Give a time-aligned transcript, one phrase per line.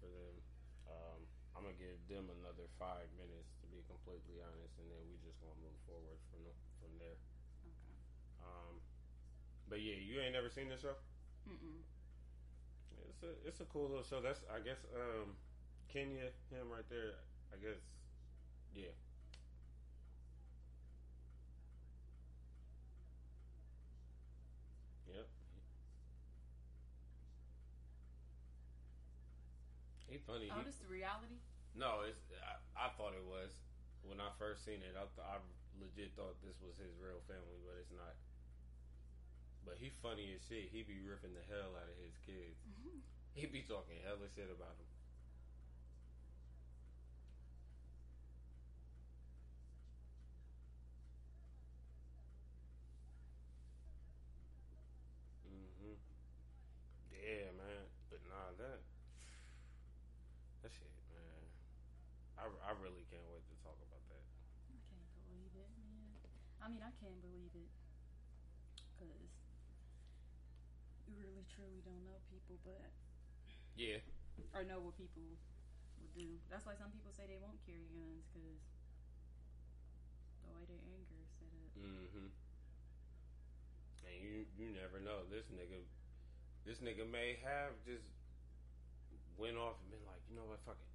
[0.00, 0.34] for them.
[0.86, 1.20] Um,
[1.56, 5.38] I'm gonna give them another five minutes to be completely honest, and then we just
[5.40, 7.18] gonna move forward from the, from there.
[7.64, 7.96] Okay.
[8.40, 8.80] Um,
[9.68, 10.96] but yeah, you ain't never seen this show.
[11.48, 11.82] Mm-mm.
[13.08, 14.20] It's a it's a cool little show.
[14.20, 15.36] That's I guess um,
[15.88, 17.16] Kenya him right there.
[17.52, 17.80] I guess
[18.74, 18.92] yeah.
[25.08, 25.26] Yep.
[30.16, 30.48] He funny.
[30.48, 31.36] Oh, He- this is reality.
[31.76, 33.52] no, it's I, I thought it was
[34.00, 34.96] when I first seen it.
[34.96, 35.36] I th- I
[35.76, 38.16] legit thought this was his real family, but it's not.
[39.68, 40.72] But he funny as shit.
[40.72, 42.56] He be ripping the hell out of his kids.
[42.64, 42.96] Mm-hmm.
[43.36, 44.88] he be talking hella shit about them.
[55.44, 55.96] hmm
[57.12, 57.84] Yeah, man.
[58.10, 58.80] But nah, that
[60.62, 61.42] that shit, man.
[62.38, 64.24] I, I really can't wait to talk about that.
[64.70, 66.20] I can't believe it, man.
[66.66, 67.70] I mean, I can't believe it
[68.98, 69.30] because
[71.06, 72.90] you really truly don't know people, but
[73.78, 74.02] Yeah.
[74.50, 76.42] or know what people would do.
[76.50, 78.58] That's why some people say they won't carry guns because
[80.42, 81.70] the way their anger is set up.
[81.78, 82.34] Mm-hmm.
[84.10, 85.22] And you you never know.
[85.30, 85.86] This nigga
[86.66, 88.10] this nigga may have just
[89.38, 90.90] went off and been like, you know what, fuck it.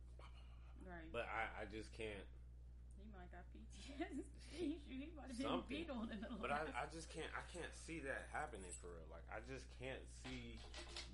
[0.84, 1.08] Right.
[1.16, 2.28] But I, I just can't
[3.22, 4.82] might got PTSD.
[4.90, 7.70] he might have been beat on in the but I, I just can't I can't
[7.86, 9.06] see that happening for real.
[9.14, 10.58] Like I just can't see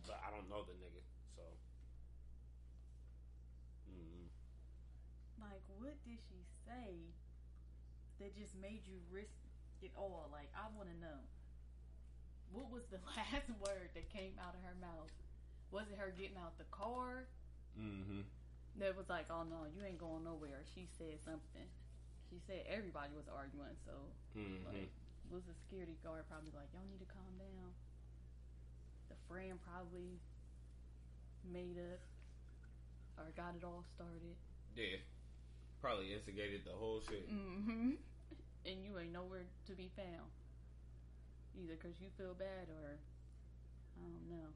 [0.08, 1.03] but I don't know the nigga,
[1.35, 1.44] so
[3.91, 4.31] mm
[5.35, 7.11] Like, what did she say
[8.23, 9.35] that just made you risk
[9.83, 10.31] it all?
[10.31, 11.22] Like, I want to know.
[12.55, 15.11] What was the last word that came out of her mouth?
[15.69, 17.28] Was it her getting out the car?
[17.75, 18.23] Mm-hmm.
[18.80, 20.63] That was like, oh no, you ain't going nowhere.
[20.73, 21.67] She said something.
[22.30, 23.94] She said everybody was arguing, so
[24.38, 24.68] Mm-hmm.
[24.69, 24.91] like,
[25.31, 27.72] was the security guard probably like, y'all need to calm down.
[29.09, 30.19] The friend probably
[31.47, 32.00] made up
[33.18, 34.35] or got it all started.
[34.75, 35.00] Yeah.
[35.81, 37.28] Probably instigated the whole shit.
[37.28, 37.96] hmm
[38.68, 40.28] And you ain't nowhere to be found.
[41.57, 43.00] Either because you feel bad or
[43.97, 44.50] I don't know.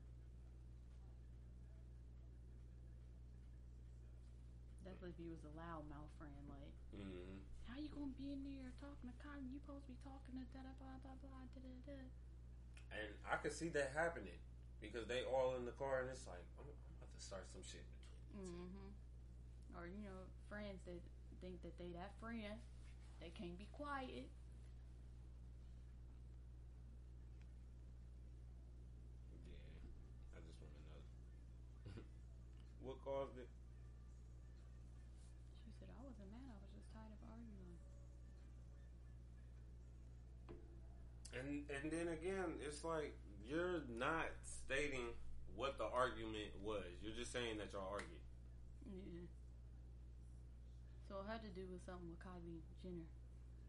[4.85, 7.39] Definitely if you was a loudmouth friend, like, Mm-hmm.
[7.71, 9.47] How you gonna be in there talking to Cotton?
[9.47, 12.03] You supposed to be talking to da da blah blah blah da da da.
[12.91, 14.35] And I could see that happening
[14.83, 17.63] because they all in the car and it's like, I'm, I'm about to start some
[17.63, 17.87] shit.
[18.35, 18.91] Mm-hmm.
[19.79, 20.99] Or you know, friends that
[21.41, 22.59] think that they that friend,
[23.23, 24.29] they can't be quiet.
[29.47, 31.01] Yeah, I just want to know
[32.85, 33.47] what caused it.
[35.65, 36.45] She said, I wasn't mad.
[36.51, 37.79] I was just tired of arguing.
[41.71, 43.15] And then again, it's like
[43.47, 45.15] you're not stating
[45.55, 46.87] what the argument was.
[46.99, 48.23] You're just saying that y'all argued.
[48.87, 49.27] Yeah.
[51.07, 53.07] So it had to do with something with Kylie Jenner.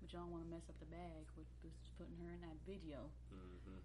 [0.03, 1.47] But y'all want to mess up the bag with
[1.95, 3.07] putting her in that video.
[3.31, 3.79] Mm-hmm.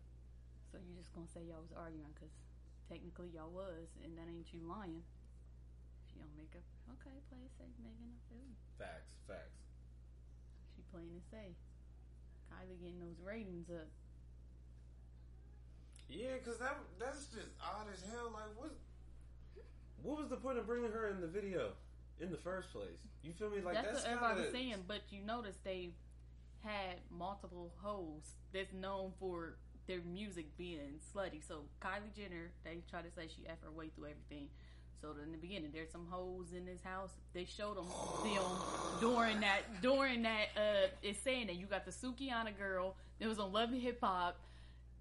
[0.74, 2.34] So you're just gonna say y'all was arguing because
[2.90, 5.06] technically y'all was, and that ain't you lying.
[6.10, 6.66] If you don't make up,
[6.98, 8.10] okay, play it safe, Megan.
[8.10, 8.58] I feel you.
[8.82, 9.62] Facts, facts.
[10.74, 11.58] She playing it safe.
[12.50, 13.90] Kylie getting those ratings up.
[16.10, 18.32] Yeah, cause that that's just odd as hell.
[18.34, 18.72] Like, what?
[20.04, 21.72] What was the point of bringing her in the video
[22.20, 23.00] in the first place?
[23.24, 23.62] You feel me?
[23.62, 24.84] Like that's, that's, what everybody's saying.
[24.88, 25.90] But you notice they
[26.64, 28.24] had multiple hoes
[28.54, 29.56] that's known for
[29.88, 31.46] their music being slutty.
[31.46, 34.50] So Kylie Jenner, they try to say she effed her way through everything.
[35.02, 37.12] So in the beginning, there's some hoes in this house.
[37.34, 37.86] They showed them
[38.24, 38.44] them
[39.00, 40.48] during that during that.
[40.56, 44.00] Uh, it's saying that you got the Sukihana girl that was on Love and Hip
[44.02, 44.40] Hop,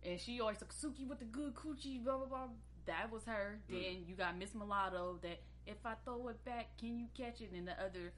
[0.06, 2.49] and she always like Suki with the good coochie, blah blah blah.
[2.87, 3.59] That was her.
[3.69, 5.19] Then you got Miss Mulatto.
[5.22, 7.51] That if I throw it back, can you catch it?
[7.53, 8.13] And the other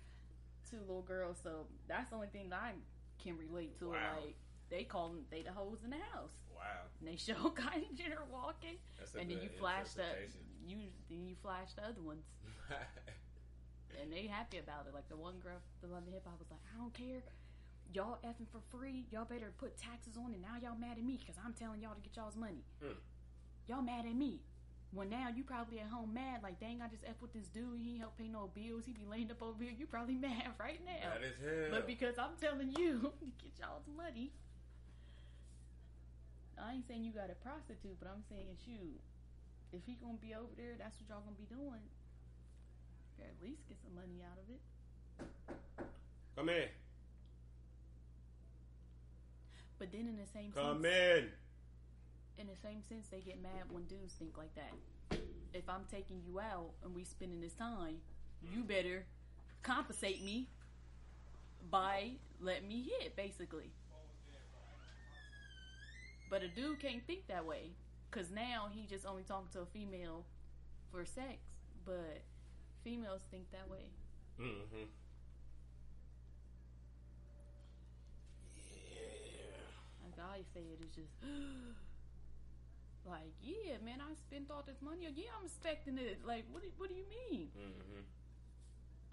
[0.70, 1.38] two little girls.
[1.42, 2.72] So that's the only thing that I
[3.22, 3.90] can relate to.
[3.90, 4.20] Wow.
[4.24, 4.36] Like
[4.70, 6.36] they call them they the hoes in the house.
[6.54, 6.90] Wow.
[7.00, 10.04] And they show Kylie Jenner walking, That's and then you flash the
[10.66, 10.76] you
[11.08, 12.24] then you flash the other ones,
[14.00, 14.94] and they happy about it.
[14.94, 17.22] Like the one girl, the London Hip Hop was like, I don't care,
[17.92, 19.06] y'all effing for free.
[19.10, 21.94] Y'all better put taxes on, and now y'all mad at me because I'm telling y'all
[21.94, 22.64] to get y'all's money.
[22.84, 22.96] Mm.
[23.68, 24.40] Y'all mad at me.
[24.92, 27.76] Well, now you probably at home mad, like dang, I just f with this dude.
[27.76, 28.88] He ain't help pay no bills.
[28.88, 29.72] He be laying up over here.
[29.76, 31.12] You probably mad right now.
[31.12, 31.68] That is hell.
[31.70, 34.32] But because I'm telling you to get y'all's money,
[36.56, 38.96] I ain't saying you got a prostitute, but I'm saying shoot,
[39.72, 41.84] if he gonna be over there, that's what y'all gonna be doing.
[43.20, 44.62] At least get some money out of it.
[46.36, 46.68] Come in.
[49.78, 51.28] But then in the same Come sense, in.
[52.38, 54.72] in the same sense, they get mad when dudes think like that.
[55.54, 57.96] If I'm taking you out and we spending this time,
[58.42, 59.04] you better
[59.62, 60.48] compensate me
[61.70, 63.70] by letting me hit, basically.
[66.30, 67.70] But a dude can't think that way,
[68.10, 70.24] cause now he just only talking to a female
[70.92, 71.38] for sex.
[71.86, 72.22] But
[72.84, 73.90] females think that way.
[74.38, 74.84] Mm-hmm.
[78.56, 80.06] Yeah.
[80.18, 81.14] Say it is just
[83.06, 85.06] like, yeah, man, I spent all this money.
[85.14, 86.26] Yeah, I'm expecting it.
[86.26, 86.66] Like, what?
[86.66, 87.54] Do, what do you mean?
[87.54, 88.02] Mm-hmm.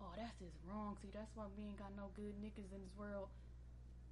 [0.01, 0.97] Oh, that's just wrong.
[1.01, 3.29] See, that's why we ain't got no good niggas in this world.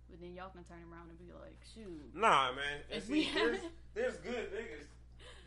[0.09, 2.13] But then y'all can turn around and be like, shoot.
[2.13, 2.85] Nah, man.
[2.93, 3.65] And If see, there's,
[3.97, 4.85] there's good niggas.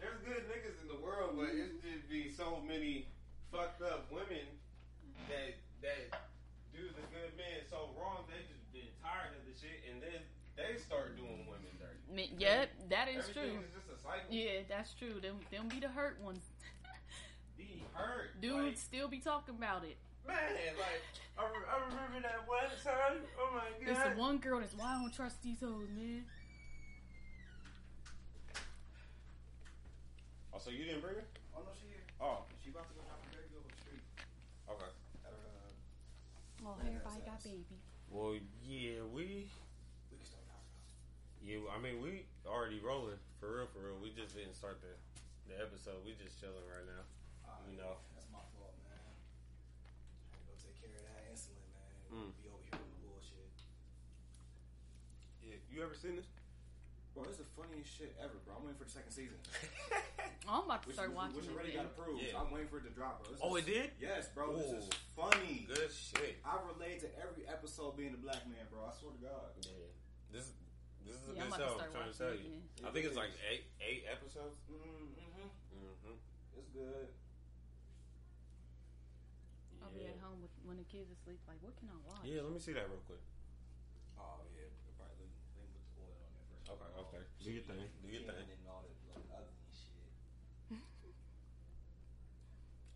[0.03, 3.07] There's good niggas in the world, but it just be so many
[3.55, 4.45] fucked up women
[5.31, 6.21] that that
[6.75, 8.27] do the good men so wrong.
[8.29, 10.21] They just been tired of the shit, and then
[10.57, 12.01] they start doing women dirty.
[12.15, 13.61] Me- Yep, that is Everything true.
[13.65, 14.29] is just a cycle.
[14.31, 15.21] Yeah, that's true.
[15.21, 16.45] Them, them be the hurt ones.
[17.57, 19.97] Be hurt, Dudes still be talking about it.
[20.27, 20.37] Man,
[20.79, 21.03] like
[21.39, 23.23] I, re- I remember that one time.
[23.39, 23.89] Oh my god.
[23.89, 26.25] It's the one girl that's why I don't trust these hoes, man.
[30.53, 31.25] Oh, so you didn't bring her?
[31.55, 32.05] Oh no, she here.
[32.21, 34.03] Oh, She about to go drop a baby over the street.
[34.69, 34.91] okay.
[35.25, 37.77] At her, uh, Oh, Yeah, everybody got baby.
[38.11, 39.47] Well, yeah, we
[40.11, 41.31] we can start talking about.
[41.47, 43.99] Yeah, I mean, we already rolling for real, for real.
[44.03, 44.91] We just didn't start the
[45.47, 46.03] the episode.
[46.03, 47.07] We just chilling right now.
[47.47, 48.03] Alright, You know.
[48.19, 48.99] that's my fault, man.
[50.35, 51.95] Had to go take care of that insulin, man.
[52.11, 52.31] Mm.
[52.43, 53.55] Be over here on the bullshit.
[55.47, 56.27] Yeah, you ever seen this?
[57.15, 58.59] Bro, this is the funniest shit ever, bro.
[58.59, 59.39] I'm waiting for the second season.
[60.51, 61.55] I'm about to Which, start which, watching which it.
[61.55, 61.87] already then.
[61.87, 62.19] got approved.
[62.27, 62.35] Yeah.
[62.35, 63.31] So I'm waiting for it to drop, bro.
[63.31, 63.89] This Oh, is- it did?
[64.03, 64.51] Yes, bro.
[64.59, 65.71] This is funny.
[65.71, 66.43] Good shit.
[66.43, 68.83] I relate to every episode being a black man, bro.
[68.83, 69.55] I swear to God.
[69.63, 69.87] Yeah,
[70.35, 70.51] this
[71.07, 71.71] this is a Yeah, I'm good show.
[71.71, 72.51] I'm start trying to tell it you.
[72.59, 72.85] again.
[72.85, 74.59] I think it's like eight eight episodes.
[74.67, 75.47] Mm-hmm.
[75.47, 76.19] Mm-hmm.
[76.59, 77.09] It's good.
[79.83, 81.39] I'll be at home with, when the kids asleep.
[81.47, 82.27] Like, what can I watch?
[82.27, 83.23] Yeah, let me see that real quick.
[84.19, 84.67] Oh yeah,
[84.99, 86.75] probably lean, lean with the oil on there first.
[86.75, 87.23] Okay, okay.
[87.39, 87.87] Do your thing.
[88.03, 88.43] Do your thing.
[88.51, 90.11] And all that like, ugly shit.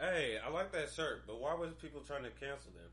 [0.03, 2.89] Hey, I like that shirt, but why was people trying to cancel them?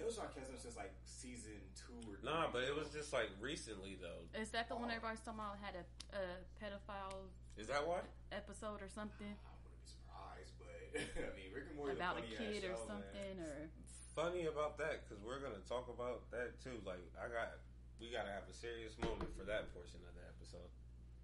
[0.00, 3.28] They was trying to since like season two or Nah, but it was just like
[3.36, 4.24] recently though.
[4.32, 4.96] Is that the one Oh.
[4.96, 5.84] everybody's talking about had a,
[6.16, 6.24] a
[6.56, 7.28] pedophile
[7.60, 10.72] Is that what episode or something I wouldn't be surprised, but
[11.28, 13.44] I mean, Rick and Morty about a funny ass kid or show, something Man.
[13.44, 13.68] or
[14.16, 16.80] Funny about that because we're gonna talk about that too.
[16.88, 17.60] Like I got,
[18.00, 20.72] we gotta have a serious moment for that portion of the episode.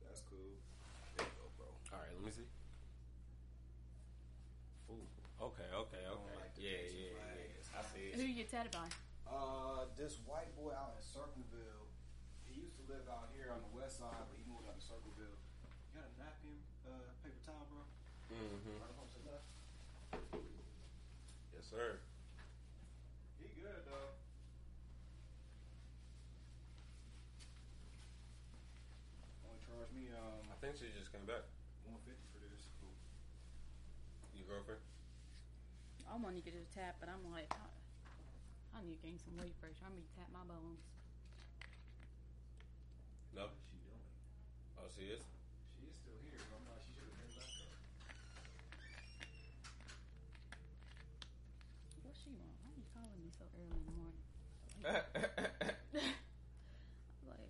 [0.04, 0.52] That's cool.
[1.16, 1.66] There you go, bro.
[1.66, 2.46] All right, let me see.
[4.92, 5.02] Ooh,
[5.50, 6.34] okay, okay, okay.
[6.38, 7.40] like the yeah, yeah, flag.
[7.40, 7.76] yeah.
[7.76, 8.32] I see who it.
[8.32, 8.88] you get tatted by?
[9.28, 11.86] Uh, this white boy out in Circleville.
[12.48, 14.84] He used to live out here on the west side, but he moved out to
[14.84, 15.36] Circleville.
[15.36, 16.56] You got a napkin,
[16.88, 17.84] uh, paper towel, bro?
[18.32, 18.80] Mm-hmm.
[18.82, 19.48] Right to left.
[21.54, 22.02] Yes, sir.
[23.38, 24.18] He good though.
[29.46, 31.46] Only charged me um I think she just came back.
[31.86, 32.66] one fifty for this.
[32.82, 32.90] Cool.
[34.34, 34.82] Your girlfriend?
[36.06, 37.66] I want to get a tap, but I'm like, I,
[38.76, 39.80] I need to gain some weight first.
[39.80, 40.84] I need to tap my bones.
[43.32, 43.48] No.
[43.48, 44.04] What is she doing?
[44.76, 45.24] Oh, she is.
[45.80, 46.36] She is still here.
[46.44, 46.76] but I'm not.
[46.84, 47.72] She should have been back up.
[52.04, 52.52] What's she want?
[52.60, 54.20] Why are you calling me so early in the morning?
[57.32, 57.48] like,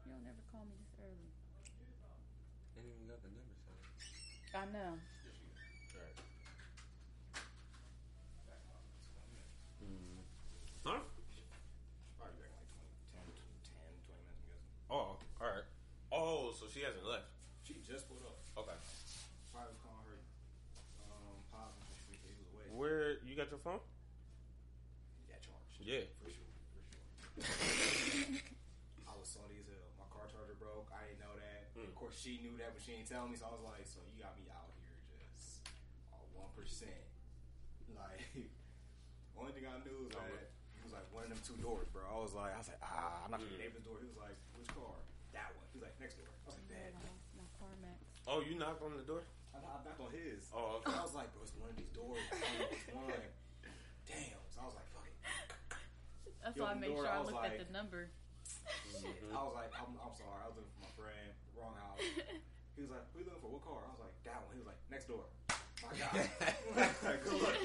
[0.00, 1.28] you don't never call me this early.
[2.76, 3.84] Ain't even got the number saved.
[4.56, 4.96] I know.
[4.96, 6.16] All right.
[8.48, 8.80] Back up.
[8.96, 9.52] It's one minute.
[9.84, 10.24] Mm.
[10.86, 11.02] Huh?
[12.16, 12.70] Probably back like
[13.12, 14.72] 20, 10, 10, 20 minutes, I'm guessing.
[14.88, 15.66] Oh, all right.
[16.14, 17.26] Oh, so she hasn't left.
[17.66, 18.38] She just pulled up.
[18.54, 18.78] Okay.
[19.50, 20.18] Probably was calling her
[21.10, 22.70] um, pop and she he was away.
[22.70, 23.82] Where you got your phone?
[25.26, 25.74] Yeah, charged.
[25.82, 26.06] Yeah.
[26.22, 26.46] For sure.
[27.34, 28.38] For sure.
[29.10, 29.90] I was salty as hell.
[29.98, 30.86] My car charger broke.
[30.94, 31.74] I didn't know that.
[31.74, 31.90] Mm.
[31.90, 33.34] Of course, she knew that, but she didn't tell me.
[33.34, 34.94] So I was like, "So you got me out here
[35.34, 35.66] just
[36.38, 37.02] one percent."
[37.98, 38.22] Like,
[39.34, 40.30] only thing I knew was that
[40.78, 42.06] it was like one of them two doors, bro.
[42.06, 43.50] I was like, I was like, ah, I'm not Mm.
[43.50, 43.98] gonna neighbor's door.
[43.98, 44.94] He was like, which car?
[45.34, 45.66] That one.
[45.74, 46.30] He was like, next door.
[46.30, 47.04] I was like, Yeah, that.
[47.36, 48.00] my, my CarMax.
[48.28, 49.22] Oh, you knocked on the door?
[49.52, 50.48] I, I knocked on his.
[50.52, 50.92] Oh, okay.
[50.94, 52.20] I was like, bro, it's one of these doors.
[52.30, 53.28] I don't know which one.
[54.08, 54.42] Damn.
[54.52, 55.16] So I was like, fuck it.
[56.40, 58.08] That's Yo, why I made door, sure I I was looked at the number.
[58.68, 60.38] I was like, I'm, I'm sorry.
[60.40, 61.28] I was looking for my friend.
[61.56, 62.00] Wrong house.
[62.78, 63.50] He was like, who you looking for?
[63.50, 63.82] What car?
[63.82, 64.54] I was like, that one.
[64.54, 65.26] He was like, next door.
[65.50, 65.98] I my
[67.10, 67.18] god.
[67.26, 67.58] Good luck.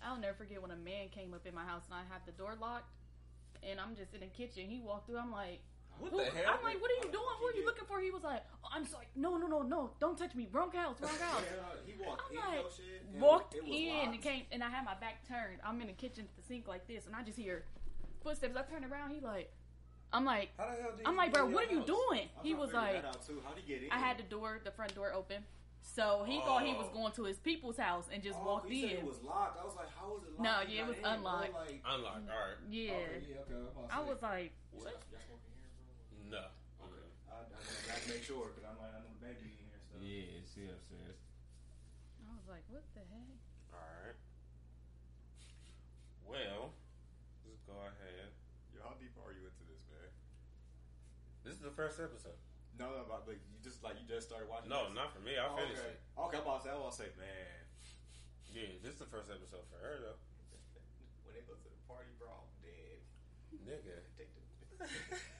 [0.00, 2.32] I'll never forget when a man came up in my house and I had the
[2.32, 2.88] door locked,
[3.60, 4.72] and I'm just in the kitchen.
[4.72, 5.20] He walked through.
[5.20, 5.60] I'm like,
[5.98, 6.54] What Who- the hell?
[6.58, 7.34] I'm like, what are you doing?
[7.40, 8.00] Who are you looking for?
[8.00, 9.06] He was like, oh, I'm sorry.
[9.16, 9.90] No, no, no, no.
[10.00, 10.48] Don't touch me.
[10.52, 10.96] Wrong house.
[11.00, 11.42] Wrong house.
[11.86, 13.20] he walked I'm in like, shit.
[13.20, 15.60] Walked it was in and came, and I had my back turned.
[15.64, 17.64] I'm in the kitchen at the sink like this, and I just hear
[18.22, 18.56] footsteps.
[18.56, 19.10] I turn around.
[19.10, 19.52] He like,
[20.12, 21.86] I'm like, How the hell did I'm like, bro, what your are you house?
[22.08, 22.28] doing?
[22.38, 23.40] I'm He was like, that out too.
[23.44, 23.90] How'd he get in?
[23.92, 25.42] I had the door, the front door open.
[25.86, 26.94] So he thought he was Oh.
[26.94, 28.96] going to his people's house and just Oh, walked you said in.
[28.98, 29.60] it was locked.
[29.60, 30.42] I was like, how was it locked?
[30.42, 31.52] No, yeah, it was unlocked.
[31.52, 32.30] Like, Unlocked.
[32.30, 32.56] All right.
[32.70, 32.92] yeah.
[32.92, 33.52] Okay, yeah, okay.
[33.52, 34.08] I'm about to I say.
[34.08, 35.02] was like, what?
[36.34, 37.30] Y'all smoking here, bro?
[37.30, 37.30] No.
[37.30, 37.30] Okay.
[37.30, 39.78] I, I, I gotta make sure because I'm like, I know the baby in here.
[39.86, 39.94] So.
[40.02, 41.18] Yeah, she upstairs.
[42.26, 43.38] I was like, what the heck?
[43.70, 44.18] All right.
[46.26, 46.74] Well,
[47.46, 48.34] let's go ahead.
[48.74, 50.10] Yo, how deep are you into this, man?
[51.46, 52.34] This is the first episode.
[52.74, 54.66] No, no, about like you just like you just started watching.
[54.72, 54.98] No, this?
[54.98, 55.38] not for me.
[55.38, 55.94] I Oh, finished okay.
[55.94, 56.02] it.
[56.18, 57.62] Okay, I'm about to say, I was say, man,
[58.50, 60.18] Yeah, this is the first episode for her though.
[61.22, 62.98] when they go to the party, bro, I'm dead.
[63.62, 64.02] Nigga.
[64.18, 65.33] Take the.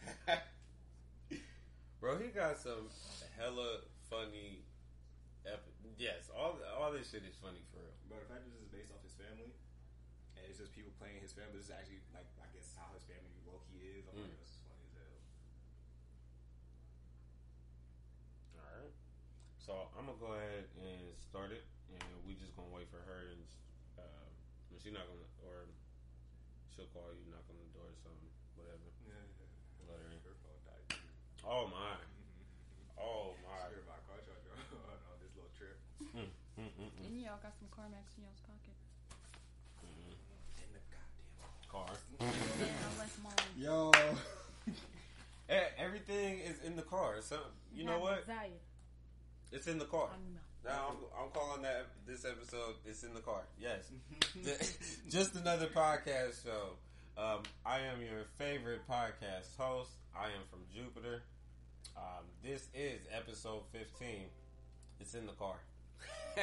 [2.05, 2.93] Bro, he got some
[3.33, 3.81] hella
[4.13, 4.61] funny.
[5.49, 7.97] Ep- yes, all all this shit is funny for real.
[8.13, 9.57] But the fact that this is based off his family,
[10.37, 13.09] and it's just people playing his family, this is actually like I guess how his
[13.09, 14.05] family low key is.
[14.05, 14.29] I'm Mm.
[14.29, 15.17] like, this is funny as hell.
[18.61, 18.93] All right.
[19.57, 23.33] So I'm gonna go ahead and start it, and we just gonna wait for her,
[23.33, 23.49] and
[23.97, 24.29] uh,
[24.69, 25.73] when she not gonna, or
[26.69, 28.29] she'll call you, knock on the door or something,
[28.61, 28.93] whatever.
[29.89, 30.21] Let her in.
[30.21, 30.85] Her phone died.
[30.93, 31.09] too.
[31.47, 31.95] Oh my.
[33.01, 33.61] Oh my.
[33.71, 34.65] Sure, my car charger on
[35.13, 35.77] on this little trip.
[36.01, 38.77] Mm, mm, mm, mm, And y'all got some Carmex in y'all's pocket.
[39.85, 40.17] mm.
[40.63, 41.93] In the goddamn Car.
[42.21, 43.49] Yeah, I left mine.
[43.57, 43.93] Yo.
[45.79, 47.17] Everything is in the car.
[47.21, 47.39] So
[47.75, 48.19] you know what?
[48.21, 48.55] Anxiety.
[49.53, 50.09] It's in the car.
[50.11, 52.77] I'm- Now I'm, I'm calling that this episode.
[52.87, 53.43] It's in the car.
[53.61, 53.91] Yes,
[55.11, 56.79] just another podcast show.
[57.19, 59.91] Um, I am your favorite podcast host.
[60.17, 61.23] I am from Jupiter.
[61.97, 64.27] Um, this is episode 15.
[65.01, 65.57] It's in the car.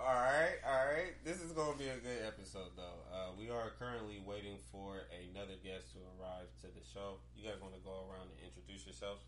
[0.00, 1.14] all right, all right.
[1.24, 3.00] This is going to be a good episode, though.
[3.12, 7.16] Uh, we are currently waiting for another guest to arrive to the show.
[7.36, 9.22] You guys want to go around and introduce yourselves?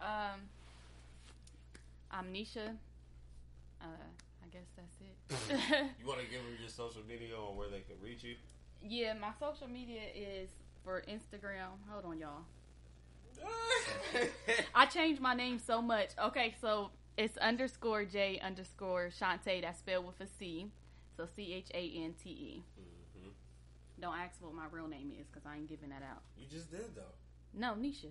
[0.00, 0.48] Um,
[2.10, 2.76] I'm Nisha.
[3.80, 3.86] Uh,
[4.44, 5.16] I guess that's it.
[6.00, 8.36] You want to give them your social media or where they can reach you?
[8.84, 10.50] yeah, my social media is
[10.84, 11.78] for Instagram.
[11.90, 12.42] Hold on, y'all.
[14.74, 16.10] I changed my name so much.
[16.22, 19.62] Okay, so it's underscore J underscore Shantae.
[19.62, 20.66] That's spelled with a C.
[21.16, 22.62] So C H A N T E.
[22.76, 23.28] hmm
[24.00, 26.22] Don't ask what my real name is because I ain't giving that out.
[26.36, 27.12] You just did though.
[27.54, 28.08] No, Nisha.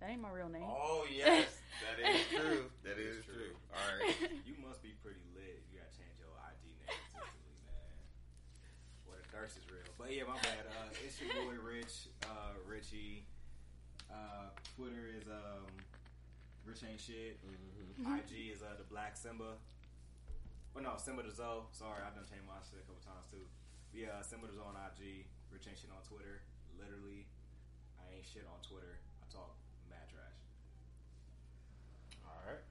[0.00, 0.64] That ain't my real name.
[0.64, 1.44] Oh yes,
[1.84, 2.64] that is true.
[2.84, 3.52] That is true.
[3.74, 4.16] All right.
[4.48, 8.00] You must be pretty lit if you gotta change your ID name intentionally, man.
[9.04, 9.89] What a thirst is real.
[10.00, 10.64] But yeah, my bad.
[10.64, 13.28] Uh, it's your boy Rich, uh, Richie.
[14.08, 15.68] Uh, Twitter is um,
[16.64, 17.36] Rich ain't shit.
[17.44, 19.60] hmm IG is uh, the Black Simba.
[20.72, 21.68] Well, no, Simba the Zoe.
[21.76, 23.44] Sorry, I've done changed my shit a couple times too.
[23.92, 25.28] But yeah, uh, Simba the Zoe on IG.
[25.52, 26.40] Rich ain't shit on Twitter.
[26.80, 27.28] Literally,
[28.00, 29.04] I ain't shit on Twitter.
[29.20, 29.52] I talk
[29.92, 30.40] mad trash.
[32.24, 32.64] All right.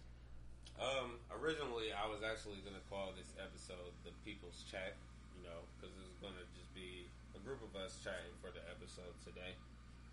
[0.81, 4.97] Um, originally, I was actually gonna call this episode the People's Chat.
[5.37, 7.07] You know, because it's gonna just be
[7.49, 9.57] group of us chatting for the episode today.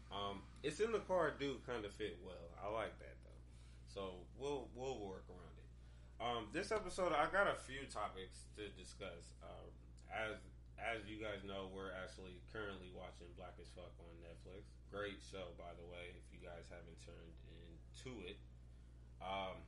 [0.09, 1.37] Um, it's in the car.
[1.37, 2.49] Do kind of fit well.
[2.57, 3.45] I like that though.
[3.93, 5.69] So we'll we'll work around it.
[6.16, 9.37] Um, this episode, I got a few topics to discuss.
[9.45, 9.69] Um,
[10.09, 10.40] as
[10.81, 14.73] as you guys know, we're actually currently watching Black as Fuck on Netflix.
[14.88, 16.16] Great show, by the way.
[16.16, 18.40] If you guys haven't turned into it,
[19.21, 19.61] um,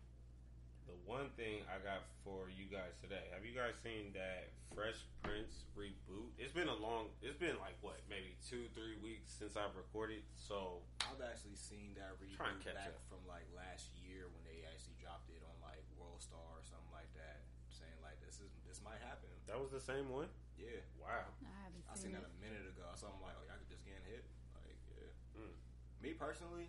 [0.88, 5.04] the one thing I got for you guys today, have you guys seen that Fresh
[5.20, 6.32] Prince reboot?
[6.40, 7.12] It's been a long.
[7.20, 10.24] It's been like what, maybe two, three weeks since I've recorded.
[10.36, 13.04] So I've actually seen that Try and reboot catch back up.
[13.12, 16.92] from like last year when they actually dropped it on like World Star or something
[16.96, 19.28] like that, saying like this is this might happen.
[19.48, 20.28] that was the same one.
[20.58, 21.22] Yeah, Wow.
[21.46, 22.24] I haven't I seen seen it.
[22.24, 22.84] that a minute ago.
[22.98, 24.26] So I'm like, oh, y'all could just get hit.
[24.58, 25.08] Like, yeah.
[25.38, 25.54] Mm.
[26.02, 26.66] Me personally,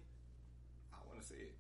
[0.94, 1.58] I want to see it.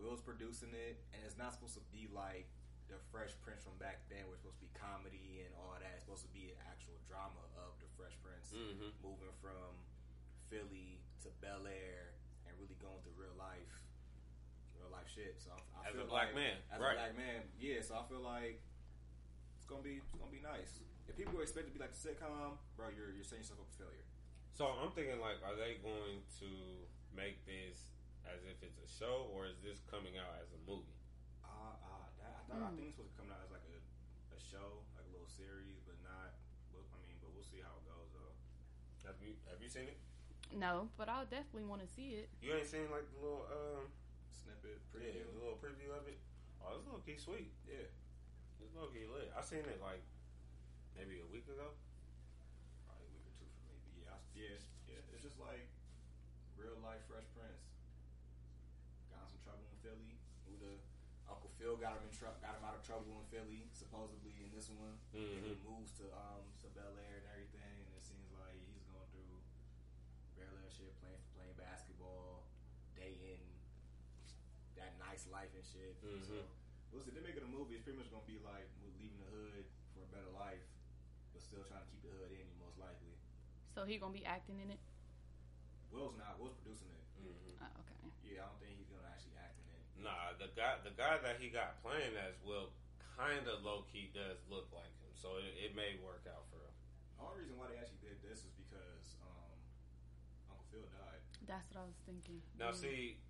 [0.00, 2.48] Will's producing it, and it's not supposed to be like
[2.88, 5.92] the Fresh Prince from back then, where it's supposed to be comedy and all that.
[5.94, 8.90] It's supposed to be an actual drama of the Fresh Prince Mm-hmm.
[9.04, 9.70] moving from
[10.50, 13.70] Philly to Bel Air and really going through real life,
[14.74, 15.38] real life shit.
[15.38, 16.96] So I, I As feel a black like, man, as right.
[16.96, 17.78] a black man, yeah.
[17.84, 18.58] So I feel like
[19.54, 20.82] it's gonna be it's gonna be nice.
[21.06, 23.86] If people expect to be like a sitcom, bro, you're you're setting yourself up for
[23.86, 24.06] failure.
[24.50, 26.50] So I'm thinking like, are they going to
[27.14, 27.89] make this
[28.30, 30.96] as if it's a show, or is this coming out as a movie?
[31.42, 32.70] Uh, uh that, I thought mm.
[32.70, 33.78] I think this was coming out as like a,
[34.34, 36.36] a show, like a little series, but not.
[36.70, 38.34] But, I mean, but we'll see how it goes though.
[39.06, 39.98] Have you have you seen it?
[40.50, 42.26] No, but I'll definitely want to see it.
[42.42, 43.86] You ain't seen like the little um,
[44.34, 46.18] snippet preview, yeah, the little preview of it.
[46.58, 47.54] Oh, it's low key sweet.
[47.66, 47.86] Yeah,
[48.58, 49.30] it's low key lit.
[49.30, 50.02] I seen it like
[50.98, 51.70] maybe a week ago,
[52.86, 54.02] probably a week or two from maybe.
[54.02, 54.58] Yeah, I, yeah,
[54.90, 55.14] yeah.
[55.14, 55.70] It's just like
[56.58, 57.69] real life Fresh Prince.
[61.60, 64.72] Phil got him in tr- got him out of trouble in Philly, supposedly in this
[64.72, 64.96] one.
[65.12, 68.80] And he moves to um to Bel Air and everything, and it seems like he's
[68.88, 69.36] going through
[70.40, 72.48] Bel Air shit, playing playing basketball,
[72.96, 73.44] dating,
[74.80, 76.00] that nice life and shit.
[76.00, 76.48] So Mhm.
[76.96, 77.12] we'll see.
[77.12, 77.76] They're making a movie.
[77.76, 80.64] It's pretty much gonna be like leaving the hood for a better life,
[81.36, 83.12] but still trying to keep the hood in you, most likely.
[83.76, 84.80] So he gonna be acting in it.
[85.92, 86.40] Will's not.
[86.40, 87.04] Will's producing it.
[87.20, 88.00] hmm Oh, okay.
[88.24, 89.39] Yeah, I don't think he's gonna actually act in it.
[90.00, 92.72] Nah, the guy the guy that he got playing as Will
[93.16, 96.56] kind of low key does look like him, so it, it may work out for
[96.64, 96.72] him.
[97.16, 99.52] The only reason why they actually did this is because um,
[100.48, 101.20] Uncle Phil died.
[101.44, 102.40] That's what I was thinking.
[102.56, 102.80] Now, Mm.
[102.80, 103.20] see,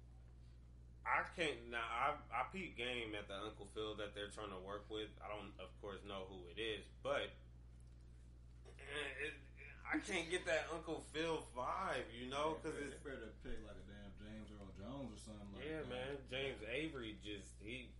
[1.03, 1.75] I can't.
[1.75, 5.11] Now, I I peep game at the Uncle Phil that they're trying to work with.
[5.19, 7.35] I don't, of course, know who it is, but
[9.27, 9.35] it,
[9.91, 13.59] I can't get that Uncle Phil vibe, you know, because they it's better to pick
[13.67, 14.10] like a damn James Earl
[14.91, 15.89] Jones or something like yeah, that.
[15.89, 16.13] man.
[16.27, 17.95] James Avery just he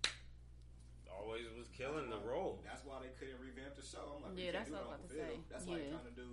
[1.07, 2.59] always was killing the role.
[2.67, 4.19] That's why they couldn't revamp the show.
[4.19, 5.31] I'm like, Yeah, we that's can't do what I was it about Uncle to Phil.
[5.31, 5.51] say.
[5.51, 6.29] That's like trying to do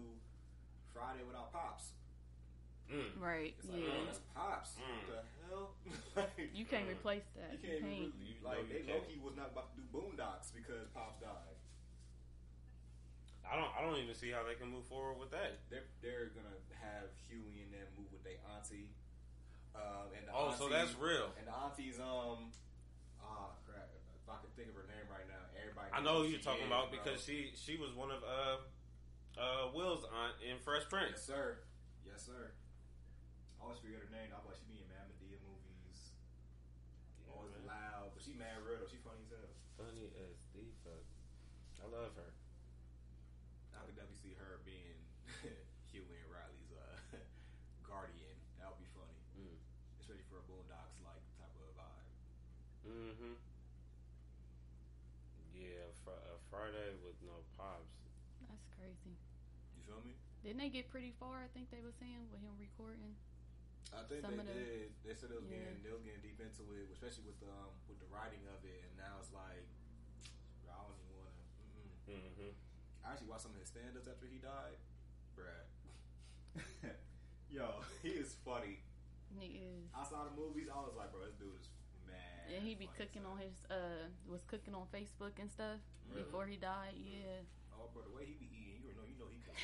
[0.94, 1.86] Friday without Pops.
[2.88, 3.20] Mm.
[3.20, 3.52] Right.
[3.60, 3.92] It's like, yeah.
[4.00, 4.72] oh, that's Pops.
[4.80, 4.88] Mm.
[4.88, 5.66] What the hell?
[6.18, 6.96] like, You can't Mm.
[6.98, 7.52] replace that.
[7.54, 9.04] you can't even You re- like know you they can't.
[9.06, 11.60] Loki was not about to do Boondocks because Pops died.
[13.48, 13.72] I don't.
[13.76, 15.64] I don't even see how they can move forward with that.
[15.72, 16.52] They're they're gonna
[16.84, 18.92] have Huey and them move with their auntie.
[19.78, 21.30] Um, and the Oh, so that's real.
[21.38, 22.50] And the auntie's um
[23.22, 23.88] ah crap.
[23.94, 25.88] If I could think of her name right now, everybody.
[25.94, 26.98] I know who you're talking is, about bro.
[27.00, 28.58] because she she was one of uh
[29.38, 31.22] uh Will's aunt in Fresh Prince.
[31.22, 31.62] Yes, sir.
[32.04, 32.52] Yes, sir.
[33.62, 34.34] I always forget her name.
[34.34, 36.14] I was like, she be in Mad Madea movies.
[37.30, 37.70] Always man.
[37.78, 38.90] loud, but she mad real though.
[38.90, 39.54] She funny as hell.
[39.78, 41.06] Funny as the fuck.
[41.78, 42.32] I love her.
[43.78, 44.98] I could definitely see her being
[45.94, 47.22] Huey and Riley's uh,
[47.86, 48.34] guardian.
[48.58, 49.54] That would be funny, Mm.
[50.02, 52.10] especially for a Boondocks like type of vibe.
[53.18, 53.34] Mm-hmm.
[55.58, 57.90] Yeah, fr- a Friday with no pops.
[58.46, 59.18] That's crazy.
[59.78, 60.14] You feel me?
[60.46, 61.42] Didn't they get pretty far?
[61.42, 63.18] I think they were saying with him recording.
[63.96, 64.94] I think Some they of the- did.
[65.02, 65.64] They said they was Yeah.
[65.66, 68.60] getting they was getting deep into it, especially with the um, with the writing of
[68.68, 69.64] it, and now it's like
[70.70, 72.12] I don't even want to.
[72.12, 72.54] Mm-hmm.
[73.08, 74.76] I actually watched some of his stand-ups after he died,
[75.34, 75.64] bruh.
[77.50, 78.84] Yo, he is funny.
[79.40, 79.88] He is.
[79.96, 81.77] Outside of movies, I was like, bro, this dude is mad.
[82.56, 85.80] And he be cooking on his uh was cooking on Facebook and stuff
[86.10, 86.24] Really?
[86.24, 86.94] before he died.
[86.96, 87.44] Yeah.
[87.76, 89.54] Oh, bro, the way he be eating, you know, you know he could.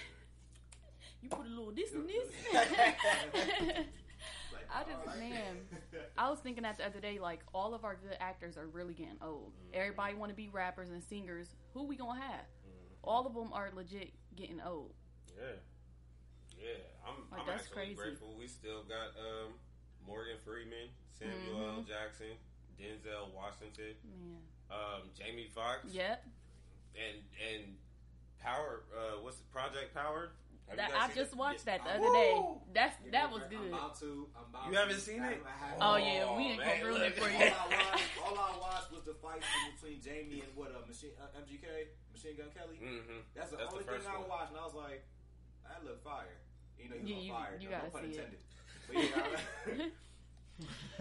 [1.24, 2.28] You put a little this and this.
[4.54, 5.20] Like, I just alright.
[5.20, 5.58] man,
[6.18, 7.20] I was thinking that the other day.
[7.20, 9.52] Like all of our good actors are really getting old.
[9.54, 9.76] Mhm.
[9.78, 11.48] Everybody want to be rappers and singers.
[11.74, 12.42] Who we gonna have?
[12.46, 13.04] Mm-hmm.
[13.04, 14.94] All of them are legit getting old.
[15.38, 15.56] Yeah.
[16.58, 16.68] Yeah.
[17.08, 17.96] I'm, Like, I'm that's actually crazy.
[17.96, 19.54] grateful we still got um,
[20.08, 21.82] Morgan Freeman, Samuel L.
[21.84, 21.88] Mhm.
[21.88, 22.36] Jackson,
[22.80, 24.38] Denzel Washington, Man.
[24.72, 26.24] um, Jamie Foxx, Yep.
[26.96, 27.78] and and
[28.40, 28.84] Power.
[28.92, 30.32] Uh, what's it, Project Power?
[30.76, 31.38] That, I just it?
[31.38, 31.96] watched that the Yeah.
[32.00, 32.34] other day.
[32.74, 33.68] That's Yeah, that bro, was I'm good.
[33.74, 34.30] about to.
[34.36, 34.78] I'm about You to.
[34.80, 35.44] haven't seen it?
[35.46, 37.38] haven't- Oh yeah, we ain't man, gonna ruin it for all, you.
[37.38, 39.44] I watched, all I watched was the fight
[39.76, 42.80] between Jamie and what uh, machine uh, MGK, Machine Gun Kelly.
[42.82, 43.20] Mm-hmm.
[43.36, 45.04] That's the That's the only thing first I watched, and I was like,
[45.68, 46.38] that look fire.
[46.80, 47.58] You know, Yeah, he's you- fire.
[47.60, 48.16] you no, gotta no pun see it.
[48.18, 48.40] intended.
[48.88, 49.90] But yeah,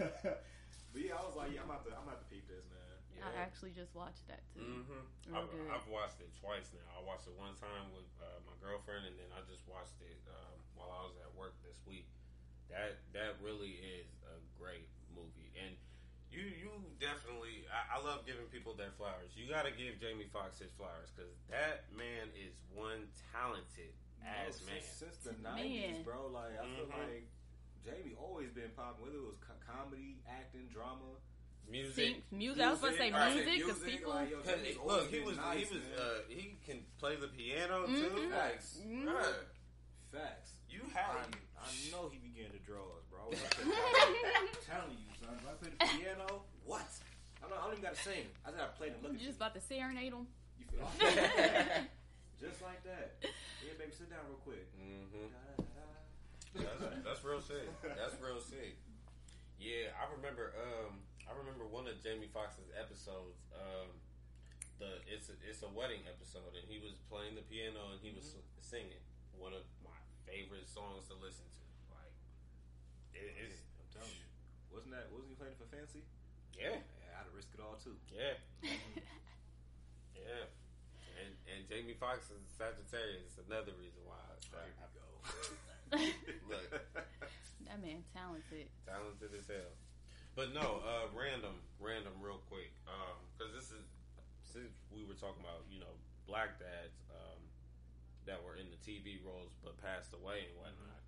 [0.03, 0.33] I,
[0.93, 2.79] but yeah, I was like, yeah, I'm about to, I'm about to peep this, man.
[3.23, 4.83] I actually just watched that too.
[4.83, 5.31] Mm-hmm.
[5.31, 5.47] I've.
[5.71, 6.83] I've watched it twice now.
[6.91, 10.19] I watched it one time with uh, my girlfriend, and then I just watched it
[10.27, 12.03] um, while I was at work this week.
[12.67, 15.71] That that really is a great movie, and
[16.35, 16.67] you you
[16.99, 17.63] definitely.
[17.71, 19.31] I, I love giving people their flowers.
[19.39, 24.59] You got to give Jamie Foxx his flowers because that man is one talented ass
[24.67, 24.83] No, man.
[24.83, 26.27] Since, since the '90s, bro.
[26.27, 26.99] Like I feel Mhm.
[27.07, 27.31] like
[27.85, 29.03] Jamie always been popping.
[29.05, 31.19] Whether it was co- comedy, acting, drama,
[31.69, 31.95] Music.
[31.95, 32.61] Sing, music.
[32.61, 34.13] I was gonna say Music, right, music because music, people.
[34.13, 37.27] like, yo, Cause it- look, he been was he was uh, he can play the
[37.31, 38.11] piano too.
[38.19, 38.29] Mhm.
[38.31, 38.79] Facts.
[38.83, 39.05] Mhm.
[39.07, 39.33] Bruh,
[40.11, 40.51] Facts.
[40.69, 43.31] you I, have I know he began to draw us, bro.
[43.31, 45.39] I'm telling you, son.
[45.39, 46.83] If I play the piano, what?
[47.39, 48.27] I don't, I don't even gotta sing.
[48.45, 49.27] I just gotta play and look You at you.
[49.31, 50.27] just about to serenade him.
[50.59, 50.83] You feel?
[52.43, 53.23] just like that.
[53.63, 54.67] Yeah, baby, sit down real quick.
[54.75, 55.31] hmm
[56.53, 57.65] That's, that's real sick.
[57.81, 58.77] That's real sick.
[59.57, 60.53] Yeah, I remember.
[60.59, 63.41] Um, I remember one of Jamie Foxx's episodes.
[63.55, 63.89] Um,
[64.81, 68.11] the it's a, it's a wedding episode, and he was playing the piano and he
[68.13, 68.59] was Mm-hmm.
[68.59, 69.03] singing
[69.37, 69.95] one of my
[70.29, 71.63] favorite songs to listen to.
[71.93, 72.13] Like
[73.17, 74.27] it, it's I'm telling you.
[74.73, 75.09] Wasn't that?
[75.13, 76.01] Wasn't he playing for Fancy?
[76.57, 77.93] yeah, Yeah, I'd risk it all too.
[78.13, 78.37] yeah,
[80.17, 80.45] yeah.
[81.23, 83.37] And and Jamie Foxx is Sagittarius.
[83.45, 84.17] Another reason why.
[84.17, 85.72] I, There you go.
[86.49, 86.67] Look.
[87.69, 88.67] that man talented.
[88.85, 89.73] talented as hell.
[90.33, 92.73] But no, uh, random, random, real quick,
[93.37, 93.85] because this is
[94.41, 95.93] since we were talking about you know
[96.25, 97.41] black dads um,
[98.25, 101.01] that were in the TV roles but passed away and whatnot.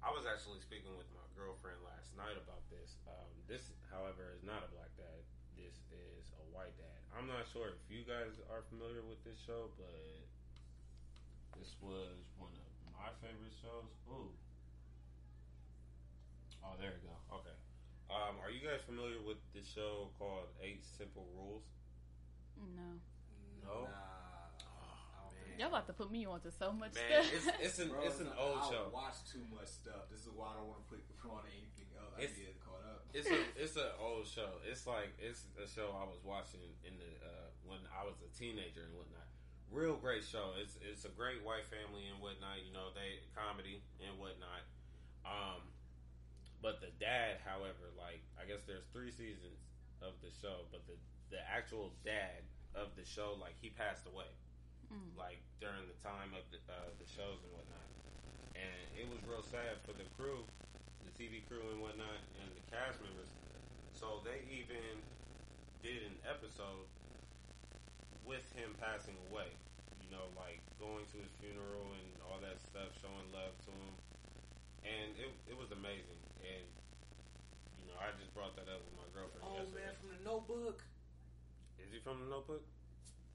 [0.00, 2.96] I was actually speaking with my girlfriend last night about this.
[3.04, 5.20] Um, this, however, is not a black dad.
[5.56, 7.00] This is a white dad.
[7.12, 9.92] I'm not sure if you guys are familiar with this show, but
[11.60, 12.69] this was one of
[13.00, 13.88] my favorite shows.
[14.12, 14.28] Ooh.
[16.60, 17.16] Oh, there we go.
[17.40, 17.56] Okay.
[18.12, 21.64] Um, are you guys familiar with the show called Eight Simple Rules?
[22.60, 23.00] No,
[23.64, 23.88] No?
[23.88, 23.88] Nah.
[23.88, 27.32] I y'all about to put me onto so much Man, stuff.
[27.32, 28.84] it's it's an Bro, it's an no, old I show.
[28.92, 30.08] watch too much stuff.
[30.12, 32.12] This is why I don't want to put on anything else.
[32.16, 33.04] I get caught up.
[33.12, 34.60] It's a it's an old show.
[34.64, 38.28] It's like it's a show I was watching in the uh, when I was a
[38.32, 39.28] teenager and whatnot.
[39.70, 40.50] Real great show.
[40.58, 42.66] It's it's a great white family and whatnot.
[42.66, 44.66] You know they comedy and whatnot.
[45.22, 45.62] Um,
[46.60, 49.62] but the dad, however, like I guess there's three seasons
[50.02, 50.98] of the show, but the
[51.30, 52.42] the actual dad
[52.74, 54.30] of the show, like he passed away,
[54.90, 55.14] Mm.
[55.14, 57.86] like during the time of the uh, the shows and whatnot,
[58.58, 60.42] and it was real sad for the crew
[61.04, 63.32] the TV crew and whatnot, and the cast members.
[63.92, 65.00] So they even
[65.80, 66.88] did an episode
[68.30, 69.50] with him passing away.
[69.98, 73.94] You know, like going to his funeral and all that stuff, showing love to him,
[74.86, 76.22] and it it was amazing.
[76.46, 76.66] And
[77.82, 79.42] you know, I just brought that up with my girlfriend.
[79.42, 79.82] Oh yesterday.
[79.82, 80.78] man, from the Notebook.
[81.82, 82.62] is he from the Notebook?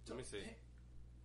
[0.07, 0.47] Let me see.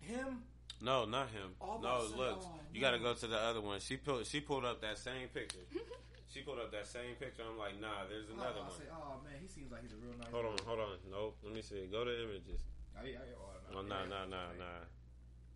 [0.03, 0.43] Him?
[0.81, 1.53] No, not him.
[1.61, 3.61] Oh, I'm no, about to say, look, oh, you got to go to the other
[3.61, 3.79] one.
[3.79, 5.63] She pulled she pulled up that same picture.
[6.33, 7.43] she pulled up that same picture.
[7.47, 8.75] I'm like, nah, there's another I one.
[8.75, 10.31] say, oh man, he seems like he's a real nice.
[10.33, 10.67] Hold on, guy.
[10.67, 10.97] hold on.
[11.07, 11.37] Nope.
[11.45, 11.87] Let me see.
[11.87, 12.59] Go to images.
[12.97, 14.09] I, I, oh, Oh, nah, yeah.
[14.09, 14.83] nah, nah, nah.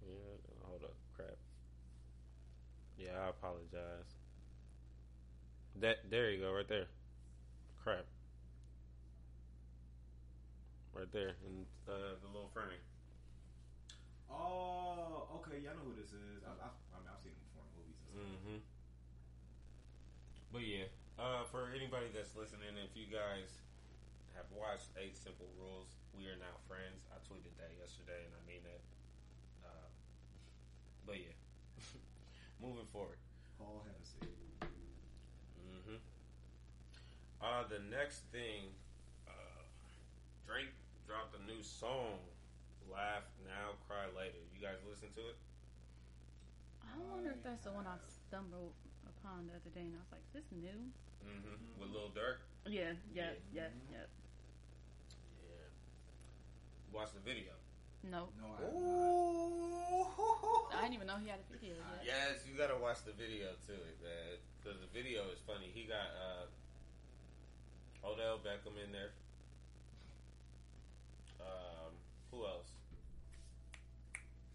[0.08, 0.96] Yeah, hold up.
[1.16, 1.36] Crap.
[2.98, 4.16] Yeah, I apologize.
[5.82, 6.88] That there you go, right there.
[7.84, 8.06] Crap.
[10.94, 12.80] Right there in uh, the little frame.
[14.32, 15.60] Oh, okay.
[15.68, 16.40] I know who this is.
[16.48, 18.24] I, I, I mean, I've seen him before in movies and stuff.
[18.32, 18.60] Mm-hmm.
[20.56, 20.88] But yeah,
[21.20, 23.60] uh, for anybody that's listening, if you guys
[24.36, 27.08] have watched Eight Simple Rules, we are now friends.
[27.12, 28.82] I tweeted that yesterday, and I mean that.
[29.64, 29.88] Uh,
[31.08, 31.36] but yeah,
[32.64, 33.20] moving forward.
[33.60, 34.28] Paul Hennessy.
[35.88, 36.00] hmm
[37.40, 38.76] Uh, the next thing,
[39.28, 39.64] uh,
[40.48, 40.76] Drake
[41.08, 42.20] dropped a new song,
[42.92, 45.38] "Laugh Now, Cry Later." You guys listen to it?
[46.84, 47.96] I wonder if that's the one I
[48.28, 48.72] stumbled
[49.08, 50.92] upon the other day, and I was like, "Is this new?"
[51.24, 51.82] Mm-hmm.
[51.82, 52.44] With Lil Durk.
[52.68, 53.70] Yeah, yeah, yeah, yeah.
[53.92, 54.06] Yeah.
[56.96, 57.52] Watch the video.
[58.08, 58.64] No, No, I.
[60.78, 62.06] I didn't even know he had a video yet.
[62.06, 64.38] Yes, you gotta watch the video too, man.
[64.62, 65.68] Because the video is funny.
[65.74, 66.46] He got uh,
[68.08, 69.12] Odell Beckham in there.
[71.42, 71.92] Um,
[72.32, 72.70] who else?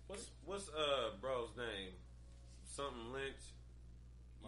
[0.06, 1.92] What's what's uh bro's name?
[2.64, 3.52] Something Lynch.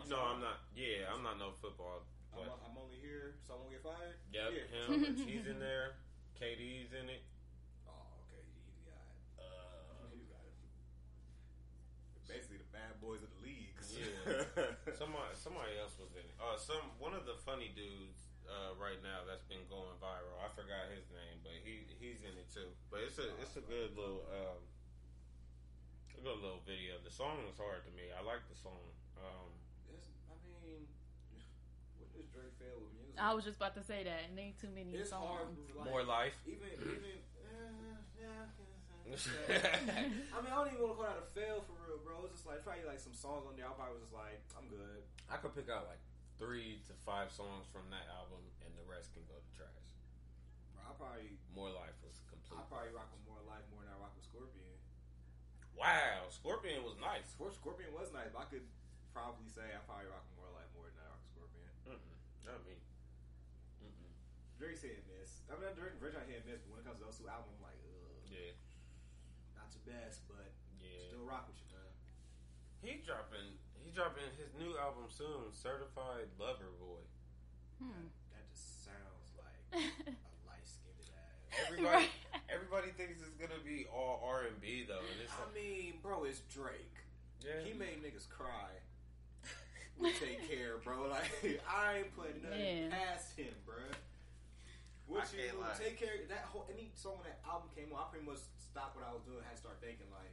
[0.04, 0.62] You know I'm not.
[0.76, 2.06] Yeah, I'm not no football.
[2.32, 3.34] I'm, But I'm only here.
[3.46, 4.16] Someone get fired.
[4.32, 4.70] yep, Yeah.
[4.96, 5.16] him.
[5.28, 5.98] He's in there.
[6.40, 7.22] KD's in it.
[7.86, 7.92] Oh,
[8.26, 8.40] okay.
[8.42, 9.20] You got it.
[9.38, 10.56] Uh, You got it.
[12.26, 13.76] Basically, the bad boys of the league.
[14.02, 14.94] Yeah.
[14.98, 16.36] somebody somebody else was in it.
[16.40, 20.36] Uh, some one of the funny dudes uh, right now that's been going viral.
[20.42, 22.70] I forgot his name, but he he's in it too.
[22.90, 24.60] But it's a it's a good little um,
[26.18, 26.98] a good little video.
[27.02, 28.10] The song was hard to me.
[28.10, 28.82] I like the song.
[29.18, 29.50] Um,
[29.94, 30.86] It's, I mean,
[31.98, 33.14] what does Drake fail with music?
[33.18, 34.26] I was just about to say that.
[34.30, 35.46] And ain't too many it's hard.
[35.46, 35.58] songs.
[35.76, 36.34] Like, more life.
[36.46, 37.22] Even even.
[39.12, 42.24] I mean, I don't even want to call that a fail for real, bro.
[42.26, 43.68] It's just like probably like some songs on there.
[43.68, 45.02] I probably was just like, I'm good.
[45.28, 46.00] I could pick out like
[46.40, 49.86] three to five songs from that album, and the rest can go to trash.
[50.72, 52.58] Bro, I probably More life was complete.
[52.58, 54.76] I probably rock with more life more than I rock with Scorpion.
[55.76, 57.26] Wow, Scorpion was nice.
[57.36, 58.64] Scorpion was nice, but I could
[59.12, 61.68] probably say I probably rock with more life more than I rock with Scorpion.
[61.88, 62.16] Mm-mm,
[62.48, 62.76] not me.
[63.84, 64.12] Mm-mm.
[64.60, 65.44] Drake's hit and miss.
[65.48, 67.28] I mean, Drake, Drake not hit and miss, but when it comes to those two
[67.28, 68.52] albums, I'm like, ugh, Yeah,
[69.56, 71.10] not your best, but yeah.
[71.12, 71.90] still rock with you, man.
[72.82, 77.02] He dropping he dropping his new album soon, Certified Lover Boy.
[77.82, 78.08] Hmm.
[78.30, 81.66] That just sounds like a light skinned ass.
[81.66, 82.10] Everybody Right.
[82.48, 85.02] everybody thinks it's gonna be all R and B though.
[85.02, 86.96] And it's I like, mean, bro, it's Drake.
[87.42, 87.62] Yeah.
[87.66, 88.70] He made niggas cry.
[89.98, 91.06] We take care, bro.
[91.10, 91.26] Like
[91.68, 92.94] I ain't putting nothing Yeah.
[92.94, 93.82] past him, bro.
[95.10, 95.60] What I you can't do?
[95.66, 95.74] lie.
[95.76, 96.14] Take care.
[96.30, 98.38] That whole any song when that album came on, I pretty much
[98.72, 99.44] stopped what I was doing.
[99.44, 100.32] I Had to start thinking like,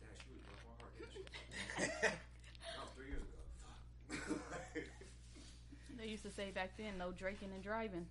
[0.00, 0.92] damn, she really broke my heart.
[0.96, 1.22] didn't she?
[2.08, 3.40] that was three years ago.
[4.08, 4.88] Fuck.
[6.00, 8.06] They used to say back then, no drinking and driving.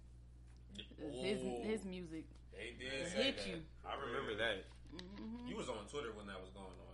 [1.00, 2.26] His his music.
[2.54, 3.48] They did It say hit that.
[3.48, 3.58] you.
[3.86, 4.66] I remember that.
[4.94, 6.94] hmm You was on Twitter when that was going on.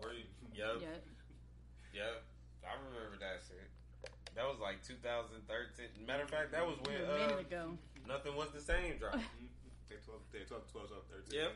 [0.00, 0.28] Were you?
[0.54, 0.80] Yep.
[0.84, 1.00] Yeah.
[1.96, 2.16] Yep.
[2.64, 3.64] I remember that shit.
[4.36, 6.04] That was like 2013.
[6.06, 7.78] Matter of fact, that was when a uh, ago.
[8.06, 9.16] nothing was the same drop.
[9.96, 11.40] Take 12, take 12, 12 up 13.
[11.40, 11.52] yep.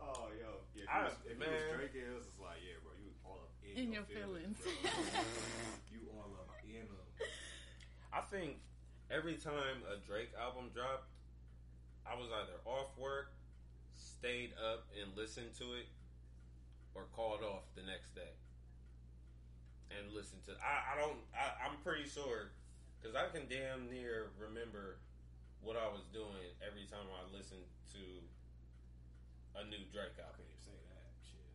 [0.00, 0.64] Oh, yo.
[0.72, 1.76] Yeah, if, I- you was, if you was man.
[1.76, 4.56] Drake, it was just like, yeah, bro, you all up in, In your, your feelings.
[4.56, 4.72] bro.
[5.92, 7.08] you all up in them.
[8.08, 8.56] I think
[9.12, 11.12] every time a Drake album dropped,
[12.08, 13.36] I was either off work,
[13.92, 15.92] stayed up and listened to it,
[16.96, 18.32] or called off the next day
[19.92, 20.56] and listened to.
[20.56, 21.20] I, I don't.
[21.36, 22.48] I, I'm pretty sure
[22.96, 24.96] because I can damn near remember
[25.62, 28.02] what I was doing every time I listened to
[29.58, 30.42] a new Drake I album.
[30.42, 31.08] couldn't even say that.
[31.22, 31.50] Shit.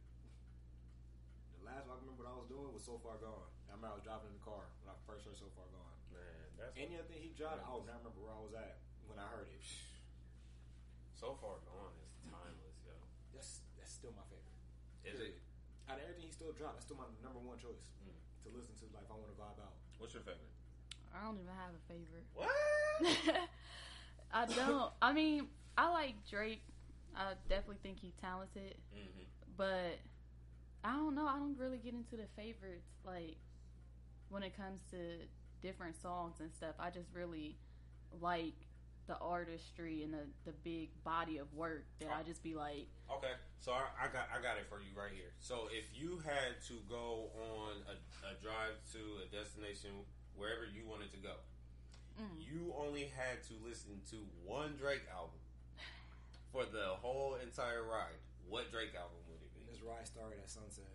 [1.59, 3.51] The last one I remember what I was doing was So Far Gone.
[3.67, 5.95] I remember I was driving in the car when I first heard So Far Gone.
[6.15, 8.79] Man, that's Any other thing he dropped, I don't remember where I was at
[9.11, 9.59] when I heard it.
[11.19, 12.93] so far gone is timeless, yo.
[13.35, 14.55] That's that's still my favorite.
[15.03, 15.35] Is it?
[15.89, 18.13] Out of everything he still dropped, that's still my number one choice Mm.
[18.45, 18.85] to listen to.
[18.95, 19.75] Like, if I want to vibe out.
[19.99, 20.51] What's your favorite?
[21.11, 22.27] I don't even have a favorite.
[22.37, 22.51] What?
[24.33, 24.91] I don't.
[25.01, 26.61] I mean, I like Drake.
[27.15, 29.23] I definitely think he's talented, hmm
[29.57, 29.97] but
[30.83, 31.25] I don't know.
[31.25, 33.37] I don't really get into the favorites like
[34.29, 34.97] when it comes to
[35.61, 36.75] different songs and stuff.
[36.79, 37.57] I just really
[38.21, 38.53] like
[39.07, 43.33] the artistry and the the big body of work that I just be like, Okay,
[43.59, 45.31] so I, I got I got it for you right here.
[45.39, 47.95] So if you had to go on a,
[48.29, 49.91] a drive to a destination
[50.35, 51.33] wherever you wanted to go,
[52.19, 55.39] mm, you only had to listen to one Drake album
[56.51, 58.17] for the whole entire ride.
[58.49, 59.71] What Drake album would it be?
[59.71, 60.85] This ride started at sunset.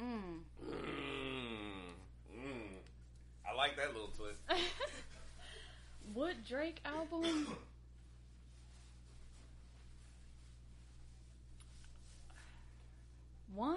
[0.00, 0.40] mm.
[0.64, 1.94] Mm,
[2.34, 2.76] mm.
[3.48, 4.40] I like that little twist.
[6.12, 7.46] what Drake album?
[13.54, 13.76] One?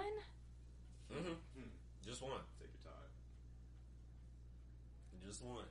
[1.10, 1.70] hmm Hmm.
[2.04, 2.40] Just one.
[2.58, 3.10] Take your time.
[5.26, 5.66] Just one.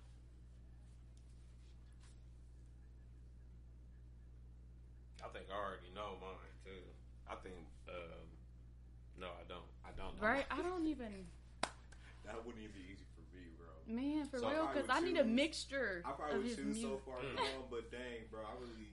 [5.23, 6.83] I think I already know mine too.
[7.29, 7.55] I think.
[7.89, 8.27] Um,
[9.19, 10.23] no, I don't.
[10.23, 10.31] I don't.
[10.31, 10.45] Know Right?
[10.51, 11.13] I don't even.
[12.25, 13.67] That wouldn't even be easy for me, bro.
[13.87, 16.55] Man, for So real, because would I need a mixture I of probably would his
[16.55, 16.83] choose music.
[16.89, 18.89] so far gone, but dang, bro, I really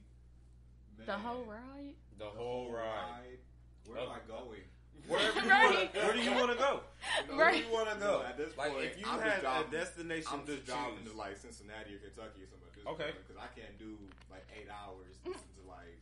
[0.98, 1.94] man, the whole ride.
[2.18, 3.40] The whole ride.
[3.86, 4.02] Where oh.
[4.04, 4.12] am Oh.
[4.12, 4.64] I going?
[5.08, 5.90] Wherever you Right.
[5.90, 6.72] wanna, where do you want to go?
[6.78, 7.62] You know, Where Right.
[7.64, 8.20] do you want to go?
[8.20, 10.66] No, at this like point, if you I'm had driving- a destination I'm to just
[10.66, 11.10] driving choose.
[11.12, 12.70] to like Cincinnati or Kentucky or something.
[12.86, 13.10] at Okay.
[13.18, 13.96] because I can't do
[14.30, 15.32] like eight hours to
[15.66, 15.98] like.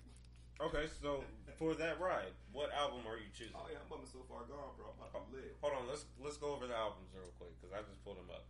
[0.60, 1.24] Okay, so
[1.60, 3.52] for that ride, what album are you choosing?
[3.52, 4.96] Oh yeah, I'm bumming so far gone, bro.
[4.96, 5.60] I'm about to lit.
[5.60, 8.32] Hold on, let's let's go over the albums real quick because I just pulled them
[8.32, 8.48] up.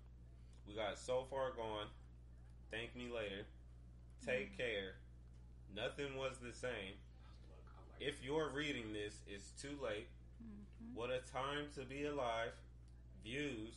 [0.63, 1.91] We got So Far Gone,
[2.71, 3.51] Thank Me Later,
[4.25, 5.03] Take Care,
[5.75, 6.95] Nothing Was the Same.
[7.51, 7.67] Look,
[7.99, 10.07] like, If you're reading this, it's too late.
[10.39, 10.95] Mhm.
[10.95, 12.55] What a time to be alive.
[13.25, 13.75] Views,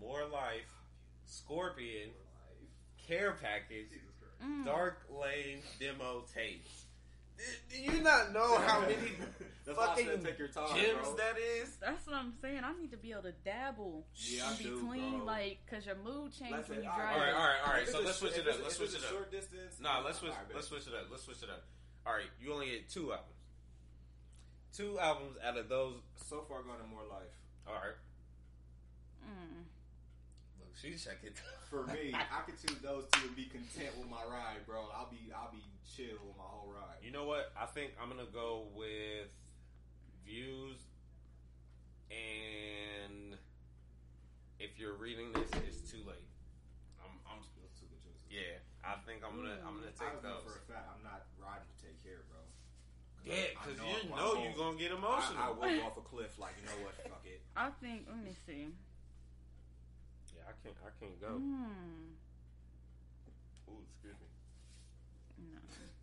[0.00, 0.74] More Life,
[1.26, 2.10] Scorpion,
[3.06, 4.42] Care Package, Jesus Christ.
[4.42, 4.64] Mm.
[4.64, 6.87] Dark Lane Demo Tapes.
[7.70, 8.94] Do you not know how many
[9.64, 11.16] That's why I fucking said take your time, gems bro.
[11.16, 11.76] that is?
[11.76, 12.60] That's what I'm saying.
[12.64, 15.26] I need to be able to dabble Yeah, in I do, between, bro.
[15.26, 16.98] like, cause your mood changes when you drive.
[17.14, 17.88] All right, all right, all right.
[17.88, 18.56] So let's switch it up.
[18.62, 19.10] Let's switch it up.
[19.10, 19.76] Short distance.
[19.78, 20.32] Nah, let's switch.
[20.32, 21.06] all right, let's switch it up.
[21.10, 21.64] Let's switch it up.
[22.06, 23.36] All right, you only get two albums.
[24.74, 25.94] Two albums out of those.
[26.28, 27.28] So far gone in more life.
[27.66, 27.96] All right.
[30.82, 31.30] Look, she's checking.
[31.70, 34.88] For me, I could choose those two and be content with my ride, bro.
[34.94, 36.96] I'll be I'll be chill with my whole ride.
[37.02, 37.52] You know what?
[37.58, 39.28] I think I'm gonna go with
[40.24, 40.80] views,
[42.08, 43.36] and
[44.58, 46.24] if you're reading this, it's too late.
[47.04, 48.24] I'm, I'm Those two good choices.
[48.32, 48.64] yeah.
[48.80, 50.48] I think I'm gonna, I'm gonna take just know those.
[50.48, 52.40] for a fact I'm not riding to take care, bro.
[53.28, 55.36] Yeah, because you I'm- know you're gonna- gonna get emotional.
[55.36, 56.32] I will go off a cliff.
[56.40, 56.96] Like you know what?
[57.04, 57.44] Fuck it.
[57.52, 58.08] I think.
[58.08, 58.72] Let me see.
[60.68, 61.40] Yeah, I can't, I can't go.
[61.40, 62.14] Mm.
[63.68, 64.26] Ooh, excuse me.
[65.38, 65.58] No.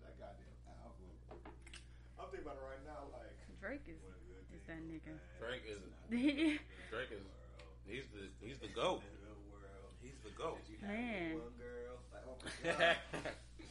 [0.00, 1.10] that goddamn album.
[2.18, 3.06] I'm thinking about it right now.
[3.12, 3.98] Like Drake is.
[4.02, 5.14] what a good Is that nigga.
[5.38, 6.58] Drake is Not Yeah.
[6.90, 7.22] Drake is
[7.84, 9.02] he's the he's the goat.
[9.02, 9.92] In the world.
[10.00, 10.60] He's the goat.
[10.68, 11.38] You have Man.
[11.38, 11.98] one girl?
[12.12, 12.96] Like, oh my god.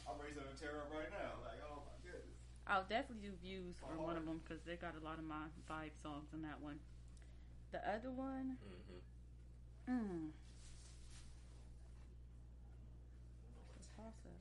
[0.06, 1.40] I'm raising a tear up right now.
[1.42, 2.38] Like, oh my goodness.
[2.66, 5.46] I'll definitely do views for one of them because they got a lot of my
[5.70, 6.78] vibe songs on that one.
[7.72, 8.98] The other one, hmm
[9.88, 10.30] mm.
[13.96, 14.36] Toss up.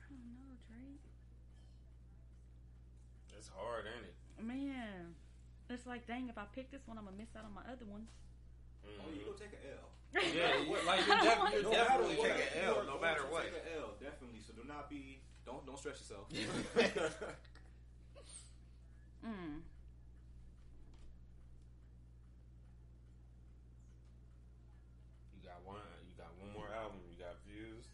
[0.00, 1.04] I don't know, Drake.
[3.36, 4.14] It's hard, ain't it?
[4.44, 5.14] Man,
[5.68, 7.84] it's like, dang, if I pick this one, I'm gonna miss out on my other
[7.86, 8.08] ones.
[8.86, 9.90] Oh, you go take an L.
[10.32, 12.98] Yeah, what- like you're, def- you're No definitely matter what, taking you L are no
[12.98, 13.42] matter what.
[13.44, 14.40] Take an L, definitely.
[14.46, 15.20] So do not be.
[15.44, 16.26] Don't don't stress yourself.
[19.26, 19.58] Mm.
[25.34, 25.82] You got one.
[26.08, 27.00] You got one more album.
[27.10, 27.84] You got views.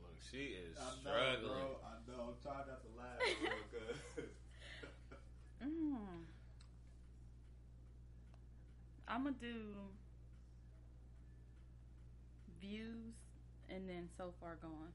[0.00, 1.48] Look, she is I know, struggling.
[1.48, 1.76] bro.
[1.84, 2.22] I know.
[2.28, 4.28] I'm trying not to laugh real good.
[5.62, 6.24] Mm.
[9.08, 9.74] I'm gonna do
[12.60, 13.14] views
[13.68, 14.92] and then so far gone.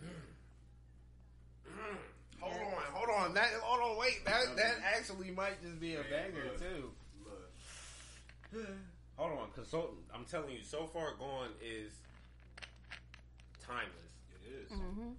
[2.40, 3.34] Hold on, hold on.
[3.34, 4.24] That hold on, wait.
[4.24, 6.60] That that actually might just be a banger look.
[6.60, 6.90] too.
[8.54, 8.68] Look,
[9.16, 11.92] Hold on, cause so I'm telling you, so far gone is
[13.66, 14.07] timeless.
[14.48, 14.72] It is.
[14.72, 15.12] Mm-hmm.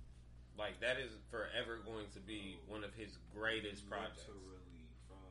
[0.57, 4.25] Like that is forever going to be one of his greatest projects.
[4.27, 5.21] Literally from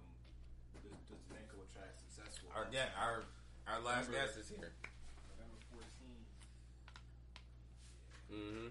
[0.87, 2.49] this, this neck track successful.
[2.57, 3.25] Our yeah, our
[3.67, 4.73] our last Remember- guest is here.
[5.37, 5.59] November
[8.31, 8.41] 14.
[8.41, 8.69] Mm-hmm.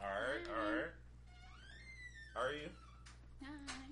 [0.00, 0.90] All right, all right.
[2.34, 2.68] Are you?
[3.44, 3.86] Hi.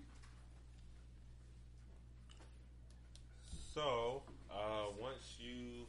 [3.75, 5.87] So, uh, once you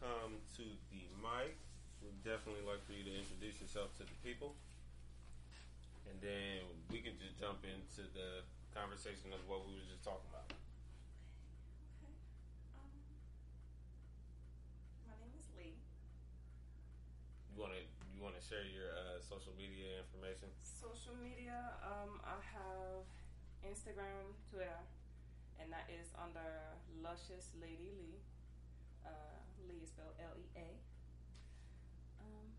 [0.00, 0.62] come to
[1.24, 1.56] mic,
[2.04, 4.52] we'd definitely like for you to introduce yourself to the people.
[6.04, 8.44] And then we can just jump into the
[8.76, 10.52] conversation of what we were just talking about.
[12.76, 12.92] Um,
[15.08, 15.80] my name is Lee.
[17.56, 17.80] You wanna
[18.12, 20.52] you wanna share your uh, social media information?
[20.60, 23.08] Social media, um, I have
[23.64, 24.84] Instagram, Twitter,
[25.56, 28.20] and that is under Luscious Lady Lee.
[29.08, 30.68] Uh, Lee is spelled L E A.
[32.20, 32.52] Um,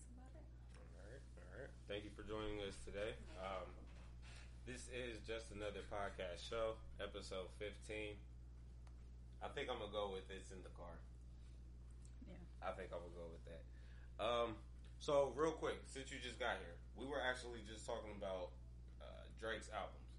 [0.00, 0.48] that's about it.
[0.80, 1.75] All right, all right.
[1.86, 3.14] Thank you for joining us today.
[3.38, 3.70] Um,
[4.66, 8.18] this is just another podcast show, episode fifteen.
[9.38, 10.98] I think I'm gonna go with it's in the car.
[12.26, 12.42] Yeah.
[12.58, 13.62] I think I'm gonna go with that.
[14.18, 14.58] Um,
[14.98, 18.50] so real quick, since you just got here, we were actually just talking about
[18.98, 20.10] uh, Drake's albums.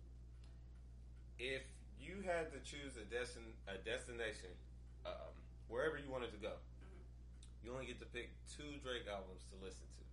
[1.35, 1.67] If
[1.99, 4.55] you had to choose a destin a destination,
[5.03, 5.35] um,
[5.67, 6.55] wherever you wanted to go,
[7.59, 10.06] you only get to pick two Drake albums to listen to.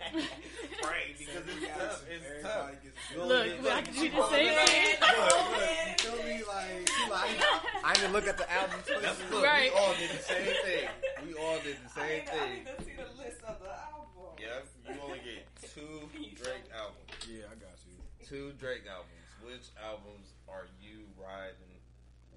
[0.00, 0.88] Everybody's taking reaction.
[0.88, 2.04] right, because it's tough.
[2.08, 2.70] It's tough.
[2.70, 4.66] Everybody gets You Look, only I can do the same man.
[4.66, 4.96] thing.
[5.00, 6.36] Look, look, you feel me?
[6.48, 7.36] Like, she like,
[7.84, 9.30] I didn't look at the album That's, twice.
[9.30, 9.70] look, Right.
[9.72, 10.88] we all did the same thing.
[11.26, 12.52] We all did the I same need, I thing.
[12.54, 14.40] need to see the list of the albums.
[14.40, 16.08] Yep, you only get two
[16.40, 17.12] Drake albums.
[17.28, 17.96] Yeah, I got you.
[18.24, 19.12] Two Drake albums.
[19.44, 21.76] Which albums are you riding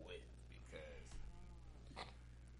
[0.03, 0.23] with?
[0.51, 1.03] Because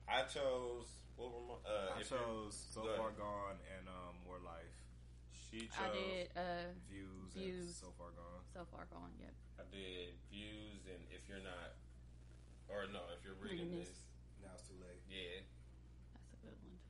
[0.08, 4.76] I chose what were my uh, I chose So Far Gone and um, More Life.
[5.54, 5.86] She chose.
[5.86, 7.66] I did uh, Views, Views.
[7.70, 8.42] and So Far Gone.
[8.50, 9.14] so far gone.
[9.22, 9.34] Yep.
[9.62, 11.78] I did views and if you're not,
[12.74, 14.42] or no, if you're reading Reading this, this.
[14.42, 14.98] Now it's too late.
[15.06, 15.46] yeah.
[16.42, 16.82] That's a good one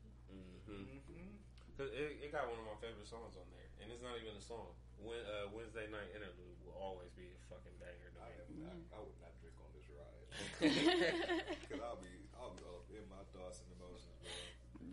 [0.63, 0.79] too.
[0.79, 0.95] Mm-hmm.
[1.11, 1.35] Mm-hmm.
[1.75, 4.31] Cause it, it got one of my favorite songs on there, and it's not even
[4.39, 4.71] a song.
[4.95, 8.63] When, uh, Wednesday night interlude will always be a fucking banger to I, me.
[8.63, 10.23] am not, I would not drink on this ride
[11.67, 14.31] because I'll be I'll be all up in my thoughts and emotions, bro.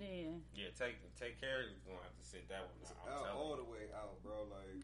[0.01, 1.61] Man, Yeah, take take care.
[1.69, 2.97] You're gonna have to sit that one out.
[3.05, 3.61] I'm Out, telling all you.
[3.61, 4.49] the way out, bro.
[4.49, 4.81] Like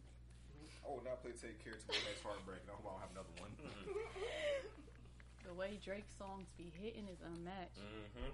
[0.85, 3.03] I will not play Take Care to my next heartbreak, and I hope I don't
[3.03, 3.53] have another one.
[5.49, 7.81] the way Drake songs be hitting is unmatched.
[7.81, 8.31] Mm-hmm.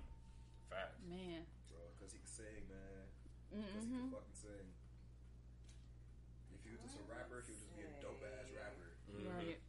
[0.68, 1.00] Facts.
[1.06, 1.46] Man.
[1.70, 3.06] bro, because he can sing, man.
[3.54, 4.10] Because he Mm-hmm.
[4.10, 4.66] can fucking sing.
[6.52, 8.90] If he was just a rapper, he would just be a dope ass rapper.
[9.08, 9.28] Mhm.
[9.32, 9.60] Right.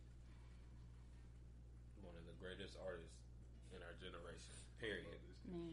[2.04, 3.22] One of the greatest artists
[3.72, 4.56] in our generation.
[4.82, 5.08] Period.
[5.48, 5.73] Man.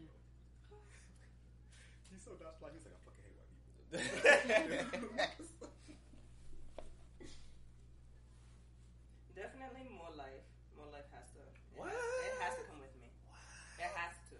[2.20, 3.48] He's so Dutch like he's like I fucking hate white
[5.40, 5.72] people.
[9.34, 10.44] Definitely More Life.
[10.76, 11.40] More Life has to.
[11.40, 11.48] It
[11.78, 11.88] What?
[11.88, 11.96] Has,
[12.28, 13.08] it has to come with me.
[13.80, 14.36] It has to.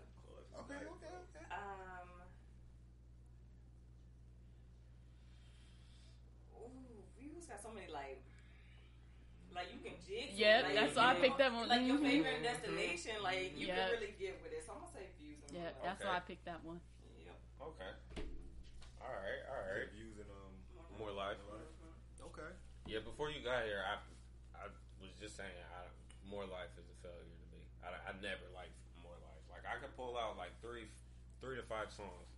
[0.66, 1.44] okay, okay, okay.
[1.48, 2.08] Um.
[6.60, 8.20] Ooh, views got so many like,
[9.54, 10.30] like you can jig.
[10.34, 11.68] to Yep, like, that's you why I picked that one.
[11.68, 12.02] Like your Mhm.
[12.04, 13.76] favorite destination, like you Yep.
[13.78, 14.64] can really get with it.
[14.66, 15.38] So I'm gonna say views.
[15.52, 16.08] Yeah, that's Life.
[16.10, 16.80] why I picked that one.
[17.60, 17.68] Yep.
[17.68, 17.92] Okay.
[19.00, 19.40] All right.
[19.52, 19.88] All right.
[19.92, 20.52] Views and um
[20.96, 21.36] More More life.
[22.20, 22.50] Okay.
[22.86, 23.00] Yeah.
[23.04, 24.00] Before you got here, I
[24.56, 24.68] I
[25.00, 25.88] was just saying, I,
[26.28, 27.60] More Life is a failure to me.
[27.84, 29.44] I, I never liked More Life.
[29.52, 30.88] Like I could pull out like three,
[31.40, 32.28] three to five songs.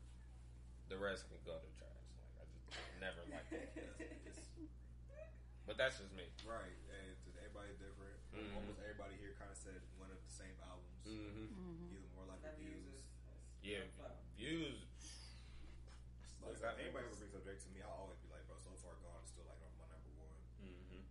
[0.90, 2.06] The rest can go to trash.
[2.18, 3.70] Like I just never liked it.
[5.62, 6.26] But that's just me.
[6.42, 8.18] Right, and everybody's different.
[8.34, 8.50] Mhm.
[8.58, 11.46] Almost everybody here kind of said one of the same albums, hmm
[11.94, 13.06] either more like That views
[13.62, 13.86] Yeah,
[14.34, 14.91] views.
[16.42, 18.58] Like if anybody was- ever brings up Drake to me, I'll always be like, bro,
[18.58, 20.38] so far gone is still like my number one.
[20.62, 21.02] hmm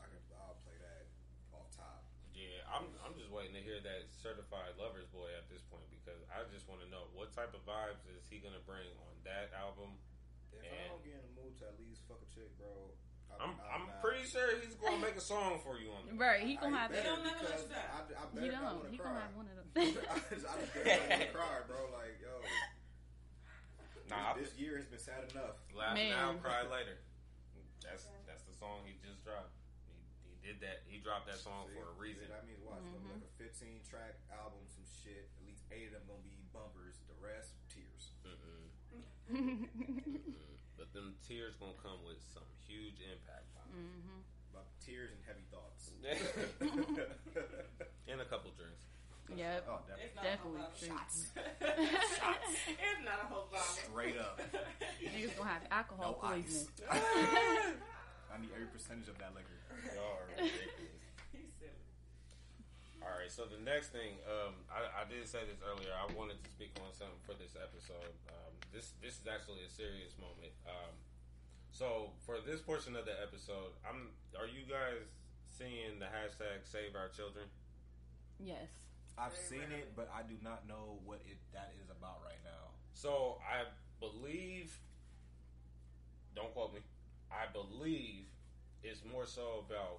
[0.00, 1.04] I can, I'll play that
[1.52, 2.04] off top.
[2.32, 2.86] Yeah, I'm.
[3.04, 6.68] I'm just waiting to hear that certified lover's boy at this point because I just
[6.70, 9.96] want to know what type of vibes is he gonna bring on that album.
[10.54, 12.68] If I don't get in the mood to at least fuck a chick, bro,
[13.42, 13.56] I'm.
[13.66, 16.14] I'm not- pretty sure he's gonna make a song for you on that.
[16.20, 17.90] Right, he gonna I- have better He don't never let you down.
[17.90, 18.86] I, I better He don't.
[18.92, 19.08] He cry.
[19.10, 19.66] gonna have one of them.
[19.74, 19.82] I
[20.30, 21.80] just, I just better not wanna cry, bro.
[21.96, 22.32] Like, yo,
[24.08, 25.56] Nah, this, this year has been sad enough.
[25.76, 26.10] Laugh Man.
[26.10, 26.96] now, cry later.
[27.84, 29.52] That's that's the song he just dropped.
[29.88, 29.96] He,
[30.28, 30.82] he did that.
[30.88, 32.28] He dropped that song See, for a reason.
[32.32, 32.80] I mean, means what?
[32.82, 33.20] It's gonna Mm-hmm.
[33.22, 35.28] like a 15 track album, some shit.
[35.38, 37.00] At least eight of them gonna be bumpers.
[37.08, 38.12] The rest, tears.
[38.24, 38.66] Mm-mm.
[39.32, 39.68] Mm-mm.
[40.76, 43.52] But them tears gonna come with some huge impact.
[43.68, 45.92] hmm But tears and heavy thoughts.
[48.08, 48.87] and a couple drinks.
[49.36, 49.68] Yep.
[49.68, 50.04] oh, definitely.
[50.08, 50.88] It's Definitely a whole true.
[50.88, 52.00] bottle.
[52.16, 52.52] Shots.
[52.64, 53.76] it's not a whole bottle.
[53.84, 54.40] Straight up.
[55.04, 56.72] Niggas gonna have alcohol No poisoning.
[58.32, 59.52] I need every percentage of that liquor.
[59.92, 61.04] Y'all are ridiculous.
[61.32, 61.76] He's silly.
[63.04, 65.92] All right, so the next thing, um, I, I did say this earlier.
[65.92, 68.14] I wanted to speak on something for this episode.
[68.32, 70.52] Um, this this is actually a serious moment.
[70.64, 70.92] Um,
[71.70, 74.12] so for this portion of the episode, I'm.
[74.40, 75.04] Are you guys
[75.44, 77.44] seeing the hashtag Save Our Children?
[78.40, 78.70] Yes.
[79.18, 79.82] I've Very seen rarely.
[79.82, 82.70] it, but I do not know what it that is about right now.
[82.94, 83.66] So I
[84.00, 84.78] believe.
[86.34, 86.80] Don't quote me.
[87.32, 88.30] I believe
[88.84, 89.98] it's more so about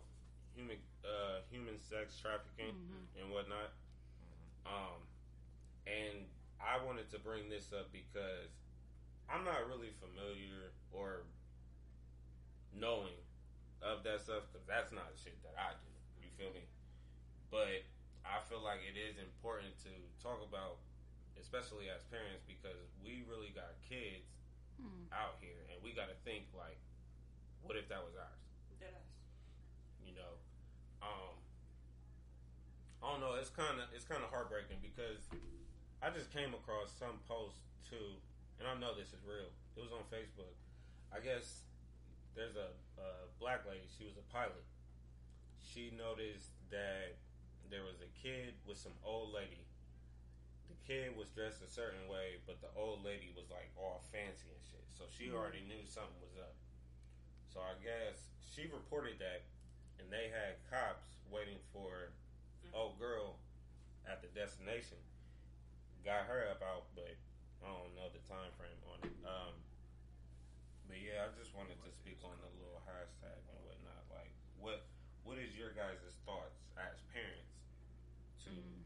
[0.55, 2.73] human uh, human sex trafficking
[3.19, 3.75] and whatnot.
[4.65, 5.03] Um,
[5.87, 6.23] and
[6.61, 8.51] I wanted to bring this up because
[9.27, 11.23] I'm not really familiar or
[12.75, 13.15] knowing
[13.81, 15.89] of that stuff because that's not shit that I do.
[16.23, 16.63] You feel me?
[17.51, 17.83] But
[18.29, 20.77] I feel like it is important to talk about,
[21.41, 24.29] especially as parents, because we really got kids
[24.79, 25.11] Mm.
[25.11, 26.79] out here, and we got to think like,
[27.65, 28.39] what if that was ours?
[28.79, 29.11] Deadass.
[30.07, 30.39] you know
[31.03, 31.35] um
[33.03, 35.27] i don't know it's kind of it's kind of heartbreaking because
[36.01, 37.59] i just came across some post
[37.89, 38.15] too
[38.59, 40.55] and i know this is real it was on facebook
[41.11, 41.63] i guess
[42.35, 43.07] there's a, a
[43.39, 44.63] black lady she was a pilot
[45.59, 47.08] she noticed that there was a
[48.21, 49.63] kid with some old lady
[50.67, 54.51] the kid was dressed a certain way but the old lady was like all fancy
[54.51, 56.53] and shit so she already knew something was up
[57.49, 59.41] so I guess she reported that,
[59.97, 62.13] and they had cops waiting for
[62.73, 63.41] old girl
[64.05, 65.01] at the destination.
[66.05, 67.17] Got her up out, but
[67.65, 69.17] I don't know the time frame on it.
[69.25, 69.53] Um,
[70.85, 74.05] but yeah, I just wanted to speak on the little hashtag and whatnot.
[74.13, 74.85] Like, what
[75.25, 77.48] what is your guys' thoughts as parents
[78.49, 78.83] to Mm.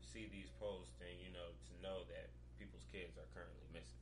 [0.00, 4.00] see these posts and you know to know that people's kids are currently missing?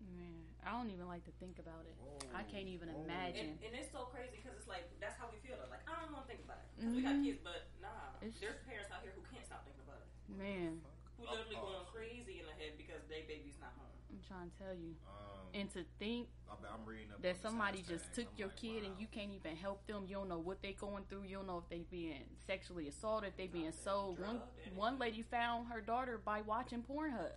[0.00, 1.96] Man, I don't even like to think about it.
[2.32, 3.02] I can't even Whoa.
[3.04, 3.58] imagine.
[3.58, 5.58] And, and it's so crazy because it's like that's how we feel.
[5.68, 7.24] Like I don't want to think about it 'Cause we got Mhm.
[7.26, 10.08] kids, but nah, It's- there's parents out here who can't stop thinking about it.
[10.30, 10.80] Man,
[11.18, 11.66] Who Oh, literally oh.
[11.82, 13.87] going crazy in the head because their baby's not home.
[14.30, 14.94] I'm trying to tell you.
[15.06, 18.56] Um, And to think I'm, I'm reading up that somebody just took I'm your like,
[18.56, 20.04] kid and you can't even help them.
[20.08, 21.22] You don't know what they're going through.
[21.24, 24.18] You don't know if they're being sexually assaulted, if they being sold.
[24.18, 27.32] One Drugged, one lady found her daughter by watching Pornhub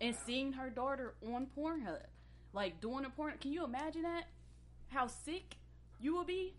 [0.00, 2.00] and seeing her daughter on Pornhub,
[2.52, 3.34] like doing a porn.
[3.40, 4.24] Can you imagine that?
[4.88, 5.56] How sick
[6.00, 6.54] you will be.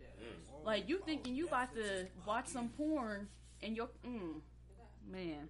[0.52, 0.62] Whoa.
[0.66, 3.28] Like you Oh, thinking you about to watch some porn
[3.62, 4.42] and you're mm,
[5.12, 5.50] man.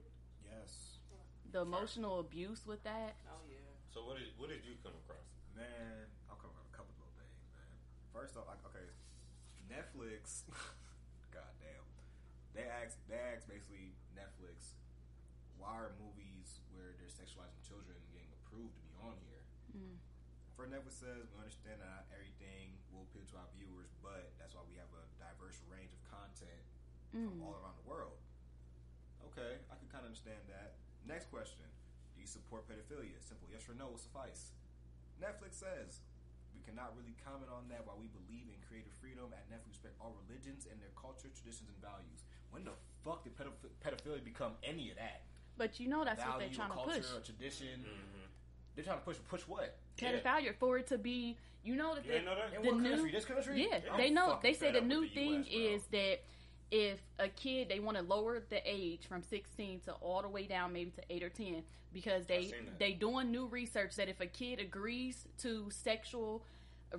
[0.49, 0.97] Yes,
[1.51, 3.15] The emotional abuse with that.
[3.95, 4.01] Yeah.
[4.01, 5.23] So what did what did you come across?
[5.55, 6.03] man.
[6.27, 7.63] I'll cover a couple little things, man.
[8.11, 8.83] First off, like, okay,
[9.71, 10.43] Netflix.
[11.35, 11.87] goddamn,
[12.51, 14.75] they asked they asked basically Netflix,
[15.55, 19.43] why are movies where they're sexualizing children getting approved to be on here?
[19.79, 19.95] Mm.
[20.59, 24.55] For Netflix says we understand that not everything will appeal to our viewers, but that's
[24.55, 26.63] why we have a diverse range of content
[27.15, 27.47] from Mm.
[27.47, 28.19] all around the world.
[29.31, 30.75] Okay, I can kind of understand that.
[31.07, 31.74] Next question: Do
[32.25, 33.21] you support pedophilia?
[33.21, 34.49] Simple yes or no will suffice.
[35.21, 36.01] Netflix says
[36.57, 39.29] we cannot really comment on that while we believe in creative freedom.
[39.29, 42.25] At Netflix, we respect all religions and their culture, traditions, and values.
[42.49, 42.73] When the
[43.05, 45.21] fuck did pedoph- pedophilia become any of that?
[45.57, 47.13] But you know that's what Value, they're trying a to culture, push.
[47.13, 47.85] a tradition.
[47.85, 48.25] Mm-hmm.
[48.73, 49.77] They're trying to push push what?
[50.01, 50.17] Yeah.
[50.17, 51.37] Pedophilia for it to be.
[51.63, 52.57] You know that You the, know that?
[52.57, 53.11] In The what new- country?
[53.13, 53.53] This country?
[53.69, 54.39] Yeah, I'm they know.
[54.41, 56.17] They say the up with new the thing US, is that
[56.71, 60.43] if a kid they want to lower the age from 16 to all the way
[60.47, 61.63] down maybe to 8 or 10
[61.93, 66.43] because they they doing new research that if a kid agrees to sexual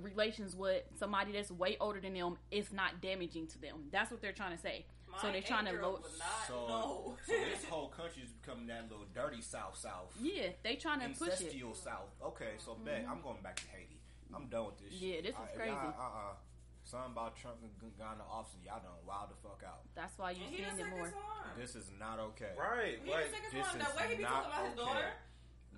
[0.01, 4.21] relations with somebody that's way older than them it's not damaging to them that's what
[4.21, 4.85] they're trying to say
[5.21, 7.17] so they're trying to eight-year-old lower not So, know.
[7.25, 10.13] so this whole country is becoming that little dirty South South.
[10.21, 12.09] yeah they trying to push it Incestual South.
[12.23, 13.99] Okay, so bet I'm going back to Haiti.
[14.35, 14.91] I'm done with this.
[14.99, 15.23] Yeah, shit.
[15.23, 15.71] this is I- crazy.
[15.71, 16.33] Uh uh.
[16.87, 19.59] Something about Trump and g- got in the office and y'all done wild the fuck
[19.67, 19.83] out.
[19.91, 21.11] that's why you And he the seeing it more.
[21.59, 22.55] This is not okay.
[22.55, 23.03] Right.
[23.03, 24.87] He Like, this is The way he be not talking about his okay.
[24.87, 25.11] daughter,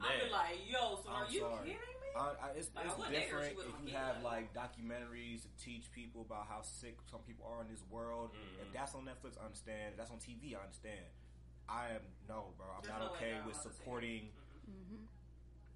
[0.06, 1.66] I'd be like, yo, so I'm are you sorry.
[1.74, 2.10] kidding me?
[2.14, 5.90] Uh, I, it's, Like, it's wouldn't different if you have like- like documentaries to teach
[5.98, 8.30] people about how sick some people are in this world.
[8.38, 8.62] Mhm.
[8.62, 9.94] If that's on Netflix, I understand.
[9.94, 11.10] If that's on TV, I understand.
[11.66, 12.70] I am no, bro.
[12.70, 14.22] I'm There's not no okay with about to see supporting
[14.70, 15.06] hmm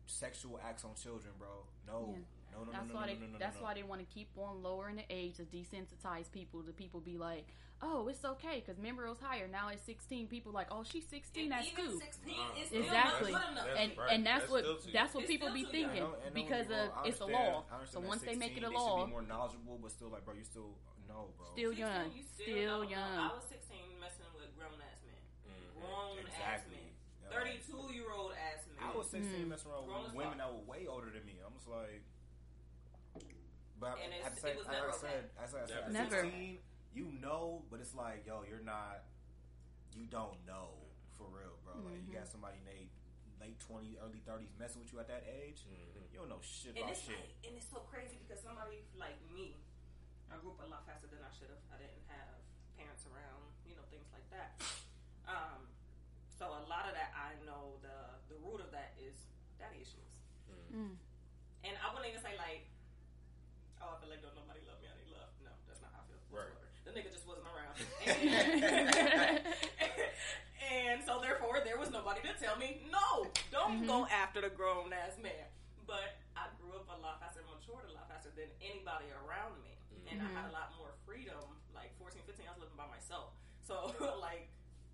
[0.05, 1.65] sexual acts on children, bro.
[1.87, 2.21] No, Yeah.
[2.53, 3.19] No, no, That's no, why no, they.
[3.19, 3.63] no, no, no, that's no.
[3.63, 6.61] why they want to keep on lowering the age to desensitize people.
[6.63, 7.45] To people be like,
[7.81, 9.47] "Oh, it's okay," because remember it was higher.
[9.47, 10.27] Now it's sixteen.
[10.27, 11.51] People like, "Oh, she's sixteen.
[11.51, 13.31] And That's even cool." 16 Uh, is still Exactly.
[13.31, 13.65] not good enough.
[13.67, 14.11] That's and right.
[14.13, 16.33] and that's, That's what that's what It's people be too thinking I know- I know
[16.33, 17.63] because of it's a law.
[17.89, 20.23] So at once they make it a law, should be more knowledgeable, but still like,
[20.25, 20.75] bro, you still
[21.07, 21.45] no, bro.
[21.51, 22.11] Still 16, young.
[22.15, 22.89] you Still don't know.
[22.95, 23.19] young.
[23.19, 25.19] I was 16 messing with grown ass men.
[25.51, 25.81] Mhm.
[25.81, 26.25] Grown ass
[26.63, 26.75] Exactly.
[26.77, 26.89] men.
[27.29, 28.77] 32 year old ass men.
[28.89, 29.47] I was 16 Mm.
[29.49, 31.39] messing around Grown with women that were way older than me.
[31.45, 32.03] I'm just like,
[33.83, 35.91] but And at the same, it was like never I said, as I said, at
[35.91, 36.23] Never.
[36.23, 36.63] 16,
[36.95, 39.03] you know, but it's like, yo, you're not,
[39.91, 40.71] you don't know
[41.19, 41.75] for real, bro.
[41.83, 42.87] Like you got somebody in they
[43.43, 45.67] late 20s, early 30s messing with you at that age.
[45.67, 45.99] Mhm.
[46.15, 47.19] You don't know shit And about it's, shit.
[47.19, 49.59] like, and it's so crazy because somebody like me,
[50.31, 51.59] I grew up a lot faster than I should have.
[51.67, 52.39] I didn't have
[52.79, 54.55] parents around, you know, things like that.
[55.27, 55.67] Um,
[56.39, 59.27] so a lot of that I know the the root of that is
[59.59, 60.07] daddy issues.
[60.73, 60.95] Mm.
[61.67, 62.65] And I wouldn't even say like,
[63.79, 65.29] oh, I feel like don't nobody love me, I need love.
[65.45, 66.17] No, that's not how I feel.
[66.33, 66.49] Right.
[66.49, 66.81] whatsoever.
[66.87, 67.77] The nigga just wasn't around.
[68.07, 69.39] And,
[70.73, 74.91] and so therefore there was nobody to tell me, no, don't go after the grown
[74.93, 75.47] ass man.
[75.87, 79.75] But I grew up a lot faster, matured a lot faster than anybody around me.
[80.11, 81.39] And I had a lot more freedom.
[81.73, 83.33] Like 14, 15, I was living by myself.
[83.63, 83.91] So
[84.23, 84.47] like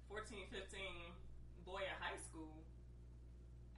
[0.09, 0.59] 14, 15,
[1.65, 2.61] boy in high school,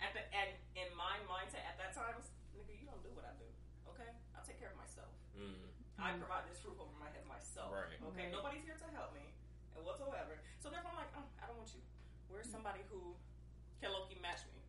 [0.02, 2.18] at the at, in my mindset at that time,
[2.58, 3.46] nigga, you don't do what I do.
[3.94, 5.12] Okay, I'll take care of myself.
[5.38, 5.70] Mhm.
[6.02, 7.70] I provide this roof over my head myself.
[7.70, 7.94] Right.
[8.02, 8.34] Okay, Right.
[8.34, 9.22] nobody's here to help me
[9.78, 10.42] and whatsoever.
[10.58, 11.70] So therefore, I'm like, oh, I don't want
[12.46, 12.52] you.
[12.52, 13.14] Somebody who
[13.82, 14.62] can low key match me?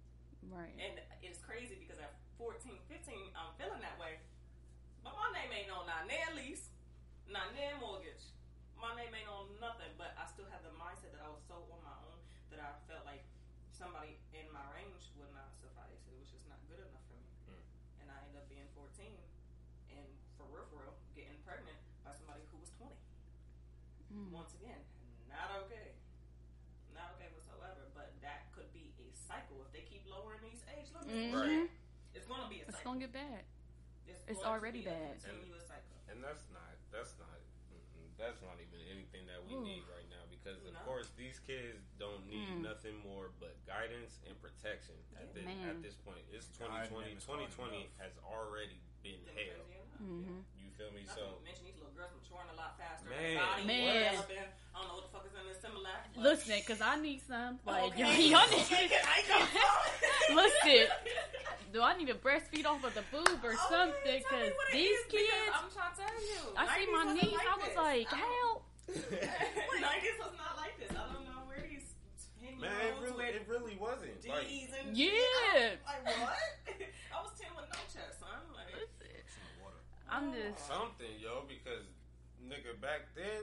[0.53, 0.75] right.
[0.77, 4.19] And it's crazy because at 14, 15, I'm feeling that way.
[5.07, 6.71] But my name ain't on not near lease,
[7.31, 8.35] not near mortgage.
[8.79, 9.91] My name ain't on nothing.
[9.95, 12.19] But I still had the mindset that I was so on my own
[12.51, 13.23] that I felt like
[13.71, 16.03] somebody in my range would not suffice.
[16.07, 17.31] It was just not good enough for me.
[17.51, 17.63] Mm.
[18.03, 18.91] And I ended up being 14
[19.95, 20.07] and
[20.39, 22.91] for real, for real, getting pregnant by somebody who was 20.
[24.13, 24.29] Mm.
[24.35, 24.83] Once again,
[25.31, 25.95] not okay.
[26.95, 27.91] Not okay whatsoever.
[27.95, 30.43] But that could be a cycle if they keep lowering
[31.07, 31.35] these age limits.
[31.35, 31.63] Mhm.
[31.63, 31.71] Right.
[32.15, 33.43] It's going to be a It's gonna get bad.
[34.07, 35.17] It's, it's already bad.
[35.23, 35.65] continuous.
[36.11, 37.29] And that's not that's not
[38.21, 39.65] that's not even anything that we Ooh.
[39.67, 40.79] need right now because of No.
[40.87, 42.61] course these kids don't need Mm.
[42.63, 45.43] nothing more but guidance and protection at Yeah.
[45.43, 46.23] this at this point.
[46.31, 47.07] It's God, 2020.
[47.09, 49.65] man, it's hard 2020 has already been Been hell.
[49.65, 49.99] crazy enough.
[49.99, 51.07] hmm You feel me?
[51.07, 53.07] Not So mention these little girls maturing a lot faster.
[53.07, 54.19] Man, Body Man.
[54.75, 56.11] I don't know what the fuck is in this Similac.
[56.11, 57.63] but- Listen, because I need some.
[57.63, 58.27] Oh, like, Okay.
[58.35, 59.39] y'all need, Okay, can I go?
[60.43, 60.91] Listen,
[61.73, 64.19] do I need to breastfeed off of the boob or Okay, something?
[64.27, 66.41] Because these is, because kids, I'm trying to tell you.
[66.59, 67.77] I see my wasn't niece, I was this.
[67.79, 68.59] like, I don't- help.
[68.93, 70.91] 90s was not like this.
[70.91, 71.95] I don't know where these
[72.43, 74.19] 10 man, it really it really wasn't.
[74.27, 74.49] Like
[74.93, 75.79] Yeah.
[75.87, 76.37] Like, what?
[77.15, 78.41] I was 10 with no chest, son.
[78.53, 79.81] Like, Listen, Some water.
[80.13, 81.89] I'm just, something, yo, because
[82.45, 83.43] nigga back then,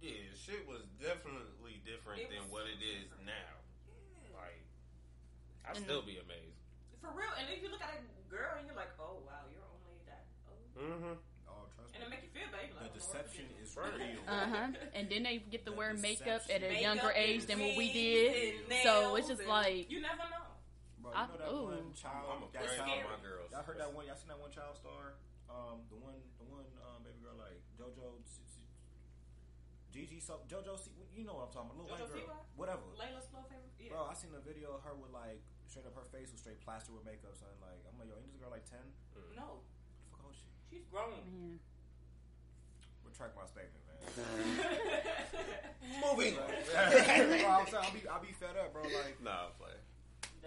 [0.00, 3.26] yeah, shit was definitely different It than what it is different.
[3.34, 3.50] now.
[4.38, 4.62] Like
[5.66, 6.54] I And- still be amazed.
[7.02, 7.32] for real.
[7.38, 10.24] And if you look at a girl and you're like, oh, wow, you're only that.
[10.46, 10.80] Oh.
[10.80, 11.14] Mm-hmm.
[11.50, 12.06] Oh, trust And me.
[12.06, 12.68] it make you feel bad.
[12.70, 14.22] You're The like, oh, deception is real.
[14.28, 14.68] uh huh.
[14.96, 16.82] And then they get to The wear makeup at a deception.
[16.82, 18.54] younger age than what we did.
[18.86, 20.46] So it's just like, You never know.
[21.02, 21.64] Bro, you I- know that ooh.
[21.74, 22.28] one child.
[22.30, 23.48] I'm a that afraid child- of my girls.
[23.52, 24.06] Y'all heard that one?
[24.06, 25.14] Y'all seen that one child star?
[25.54, 28.66] Um, the one, the one um, baby girl like JoJo, C- C-
[29.94, 31.86] Gigi, so JoJo, C- you know what I'm talking about?
[31.86, 32.58] Little JoJo white girl, Siwa?
[32.58, 32.86] whatever.
[32.98, 33.70] Layla's flow favorite?
[33.78, 33.94] Yeah.
[33.94, 35.38] Bro, I seen a video of her with like
[35.70, 37.54] straight up her face was straight plaster with makeup, son.
[37.62, 38.82] Like I'm like, yo, ain't this girl like ten?
[39.38, 39.62] No.
[39.62, 40.50] What the fuck old she?
[40.66, 41.14] She's grown.
[41.22, 41.62] man,
[43.06, 44.00] Retract my statement, man.
[46.02, 48.82] Moving Bro, I'm saying, I'll be, I'll be fed up, bro.
[48.90, 49.78] Like Nah, play.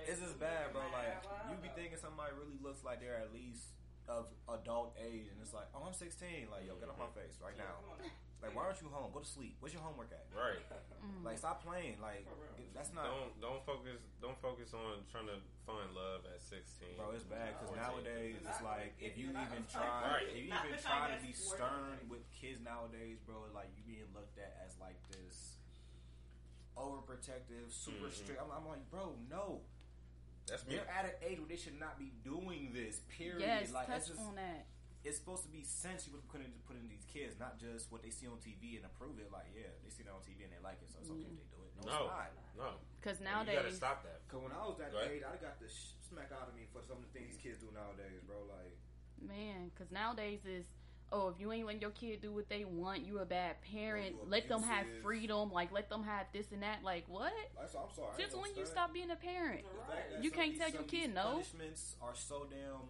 [0.04, 0.84] It's just bad, bro.
[0.92, 3.72] Like you be thinking somebody really looks like they're at least
[4.08, 6.48] of adult age, and it's like, oh, I'm 16.
[6.52, 7.84] Like, yo, get off my face right now.
[8.00, 8.08] Like
[8.40, 9.10] Like, why aren't you home?
[9.12, 9.58] Go to sleep.
[9.60, 10.26] Where's your homework at?
[10.32, 10.62] Right.
[11.24, 11.98] Like, stop playing.
[12.02, 12.24] Like,
[12.76, 13.04] that's not.
[13.08, 16.96] Don't don't focus don't focus on trying to find love at sixteen.
[17.00, 17.84] Bro, it's bad because Fourteen.
[17.84, 19.84] nowadays it's like if you even try,
[20.22, 20.28] Right.
[20.32, 23.44] if you Not even the try to time be that's stern with kids nowadays, bro,
[23.56, 25.58] like you being looked at as like this
[26.78, 28.14] overprotective, super Mhm.
[28.14, 28.40] strict.
[28.42, 29.62] I'm, I'm like, bro, no,
[30.48, 30.76] That's me.
[30.80, 33.04] they're at an age where they should not be doing this.
[33.12, 33.44] Period.
[33.44, 34.66] Yes, like touch it's just on that.
[35.04, 38.02] it's supposed to be sense you put into putting into these kids, not just what
[38.04, 39.28] they see on TV and approve it.
[39.32, 41.36] Like, yeah, they see that on TV and they like it, so it's okay if
[41.36, 41.72] they do it.
[41.84, 42.00] No, No.
[42.00, 42.32] it's not.
[42.58, 42.70] No.
[42.98, 44.26] Because you gotta stop that.
[44.28, 46.66] Cause when I was that Go age, I got the sh- smack out of me
[46.74, 48.42] for some of the things these kids do nowadays, bro.
[48.50, 48.76] Like,
[49.22, 50.66] man, because nowadays is
[51.12, 54.16] oh, if you ain't letting your kid do what they want, you a bad parent.
[54.16, 55.52] you let them have freedom.
[55.52, 56.84] Like let them have this and that.
[56.84, 57.34] Like what?
[57.58, 58.10] like so I'm sorry.
[58.14, 59.64] I Since when you stop being a parent?
[59.90, 60.24] Right.
[60.24, 61.40] You can't of tell your kid these no.
[61.40, 62.88] Punishments are so damn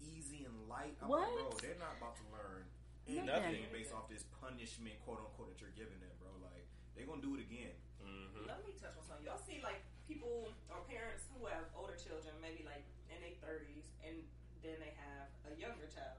[0.00, 0.96] easy and light.
[1.02, 1.28] I'm What?
[1.28, 2.64] like, bro, they're not about to learn
[3.10, 3.58] Nothing.
[3.58, 6.30] anything based off this punishment, quote unquote, that you're giving them, bro.
[6.42, 7.74] Like they're gonna do it again.
[8.00, 8.46] Mm-hmm.
[8.48, 9.26] Let me touch on something.
[9.26, 12.82] Y'all see like people or parents who have older children, maybe like
[13.12, 14.14] in their thirties, and
[14.62, 16.09] then they have a younger child who maybe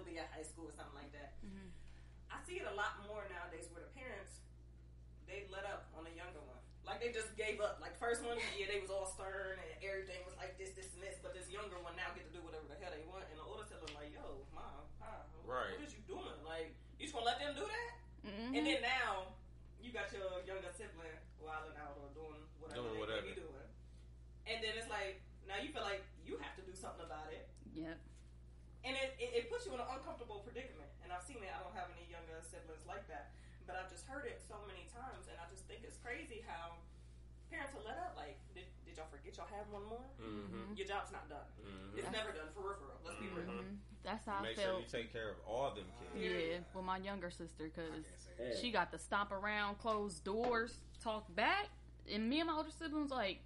[0.00, 1.36] still be at high school or something like that.
[1.44, 1.68] Mhm.
[2.32, 4.40] I see it a lot more nowadays where the parents
[5.28, 6.56] they let up on the younger one.
[6.88, 7.78] Like they just gave up.
[7.84, 11.02] Like first one, yeah, they was all stern and everything was like this, this, and
[11.04, 11.20] this.
[11.22, 13.44] But this younger one now get to do whatever the hell they want, and the
[13.44, 15.76] older sibling like, yo, mom, pa, Right.
[15.76, 16.40] what is you doing?
[16.42, 17.90] Like you just gonna let them do that?
[18.24, 18.56] Mhm.
[18.56, 19.36] And then now
[19.78, 23.22] you got your younger sibling wilding out or doing whatever Doing they whatever.
[23.28, 23.68] may be doing.
[24.48, 27.48] And then it's like now you feel like you have to do something about it.
[27.76, 28.00] Yep.
[28.84, 30.88] And it, it, it puts you in an uncomfortable predicament.
[31.04, 31.52] And I've seen it.
[31.52, 33.34] I don't have any younger siblings like that.
[33.68, 36.80] But I've just heard it so many times and I just think it's crazy how
[37.52, 38.18] parents will let up.
[38.18, 40.06] Like, did, did y'all forget y'all have one more?
[40.18, 40.74] Mm-hmm.
[40.74, 41.46] Your job's not done.
[41.62, 41.98] Mm-hmm.
[42.02, 43.00] It's never done for real, for real.
[43.06, 43.46] Let's be real.
[43.46, 43.78] Mhm.
[44.02, 46.18] That's how Make I sure you take care of all them kids.
[46.18, 48.06] Yeah, with my younger sister, because can't
[48.38, 48.58] say that.
[48.58, 51.68] she got to stomp around, close doors, talk back,
[52.10, 53.40] and me and my older siblings like.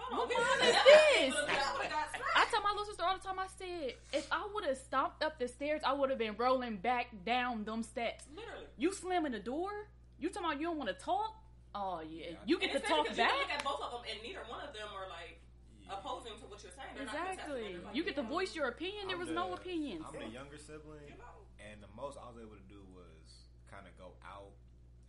[0.00, 1.34] Hold What we mom is this?
[1.34, 2.36] could've got- we got smacked.
[2.36, 3.38] I tell my little sister all the time.
[3.38, 6.76] I said, if I would have stomped up the stairs, I would have been rolling
[6.76, 8.24] back down them steps.
[8.34, 8.66] Literally.
[8.76, 9.70] You slamming the door?
[10.18, 11.36] You talking about you don't want to talk?
[11.74, 12.36] Oh yeah, Yeah.
[12.46, 13.58] you get And to it's talk funny 'cause You look back.
[13.58, 15.38] at both of them, and neither one of them are like
[15.86, 15.94] Yeah.
[15.98, 16.94] opposing to what you're saying.
[16.94, 17.62] They're Exactly.
[17.62, 19.06] contesting like, You get to voice your opinion.
[19.06, 20.04] There I'm was no the- opinions.
[20.08, 21.46] I'm the younger sibling, You know.
[21.60, 24.50] and the most I was able to do was kind of go out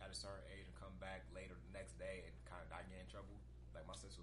[0.00, 2.88] at a certain age and come back later the next day and kind of not
[2.88, 3.34] get in trouble.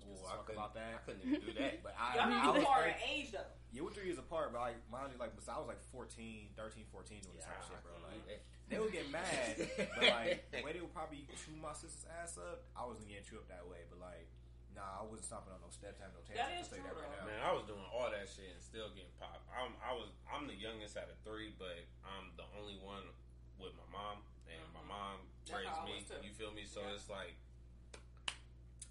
[0.10, 1.06] Like my sister was Ooh, I as fuck couldn't, about I that.
[1.06, 1.74] couldn't even do that.
[1.86, 3.52] But I, Y'all I not was too far like- in age though.
[3.70, 6.90] Yeah, we're three years apart, but like mine is like, I was like 14, 13,
[6.90, 7.94] 14 doing this type of shit, bro.
[8.02, 8.42] Like, mm-hmm.
[8.42, 9.54] I- they would get mad,
[9.98, 13.26] but like the way they would probably chew my sister's ass up, I wasn't getting
[13.26, 13.82] chewed up that way.
[13.90, 14.30] But like,
[14.78, 16.70] nah, I wasn't stopping on no steps, having no That tantrums.
[16.70, 17.26] is I'll say true, that right now.
[17.30, 19.42] Man, I was doing all that shit and still getting popped.
[19.50, 23.10] I'm, I was, I'm the youngest out of three, but I'm the only one
[23.58, 24.78] with my mom, and mm-hmm.
[24.82, 25.18] my mom
[25.50, 26.06] raised me.
[26.06, 26.22] too.
[26.22, 26.70] You feel me?
[26.70, 26.94] So Yeah.
[26.94, 27.34] it's like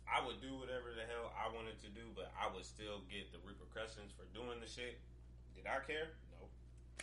[0.08, 3.28] I would do whatever the hell I wanted to do, but I would still get
[3.30, 4.98] the repercussions for doing the shit.
[5.54, 6.16] Did I care?
[6.32, 6.48] No,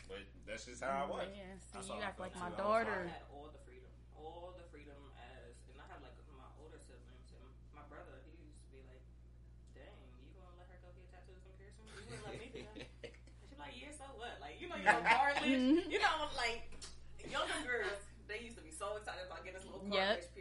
[0.10, 1.30] but that's just how I was.
[1.30, 2.58] Yeah, see, how you act like my too.
[2.58, 3.00] I daughter.
[3.06, 6.82] I had all the freedom, all the freedom as, and I have like my older
[6.82, 7.46] siblings and
[7.78, 8.26] my brother.
[8.26, 9.04] He used to be like,
[9.78, 9.94] "Dang,
[10.26, 11.86] you gonna let her go get tattoos and piercings?
[11.94, 12.90] You gonna let me do that?"
[13.46, 14.42] She's like, "Yeah, so what?
[14.42, 15.46] Like, you know, you're regardless.
[15.46, 15.86] Mhm.
[15.94, 16.74] you know, like
[17.30, 19.94] younger girls, they used to be so excited about getting this little Yep.
[19.94, 20.35] cartilage pierced.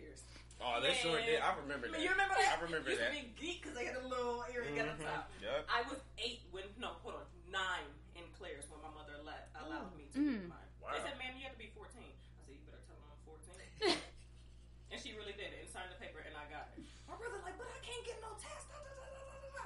[0.65, 1.45] Oh, they sure did.
[1.45, 2.01] I remember that.
[2.01, 2.57] You remember that?
[2.57, 3.13] I remember used that.
[3.13, 5.29] to be geek because they had a little area at the top.
[5.45, 5.69] Yep.
[5.69, 7.85] I was eight when no, hold on, nine
[8.17, 10.49] in Claire's when my mother let, allowed me to Mm.
[10.49, 10.71] get mine.
[10.81, 10.97] Wow.
[10.97, 13.21] They said, "Ma'am, you have to be 14." I said, "You better tell them I'm
[13.29, 14.01] 14."
[14.93, 16.81] and she really did it and signed the paper, and I got it.
[17.05, 19.49] My brother like, "But I can't get no test." Da, da, da, da, da, da,
[19.61, 19.65] da."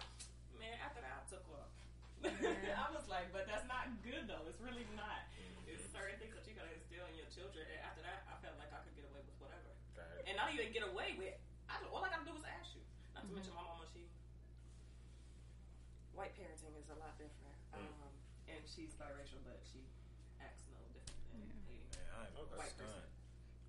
[0.59, 1.71] Man, after that, I took off.
[2.43, 2.75] Yeah.
[2.75, 4.43] I was like, "But that's not good, though.
[4.51, 5.23] It's really not.
[5.71, 8.59] It's certain things that you gotta instill in your children." And after that, I felt
[8.59, 9.71] like I could get away with whatever,
[10.49, 10.57] Right.
[10.57, 11.37] and not even get away with.
[11.69, 12.81] I, all I gotta do is ask you.
[13.13, 13.35] Not to Mhm.
[13.37, 14.09] mention my mama, she
[16.17, 17.57] white parenting is a lot different.
[17.77, 17.85] Mm.
[17.85, 18.13] Um,
[18.49, 19.85] and she's biracial, but she
[20.41, 21.53] acts no different than Yeah.
[21.53, 22.45] a Man, I ain't Okay.
[22.49, 22.89] gonna white stunt.
[22.89, 23.11] person.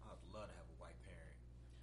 [0.07, 1.35] I'd love to have a white parent.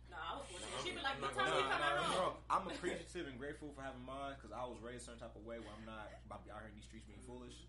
[0.09, 0.72] No, I was fortunate.
[0.72, 2.66] No, She'd be I'm- like, "What time gonna- you coming Nah, nah, home?" bro, I'm
[2.72, 5.61] appreciative and grateful for having mine because I was raised a certain type of way
[5.61, 7.66] where I'm not about to be out here in these streets being foolish.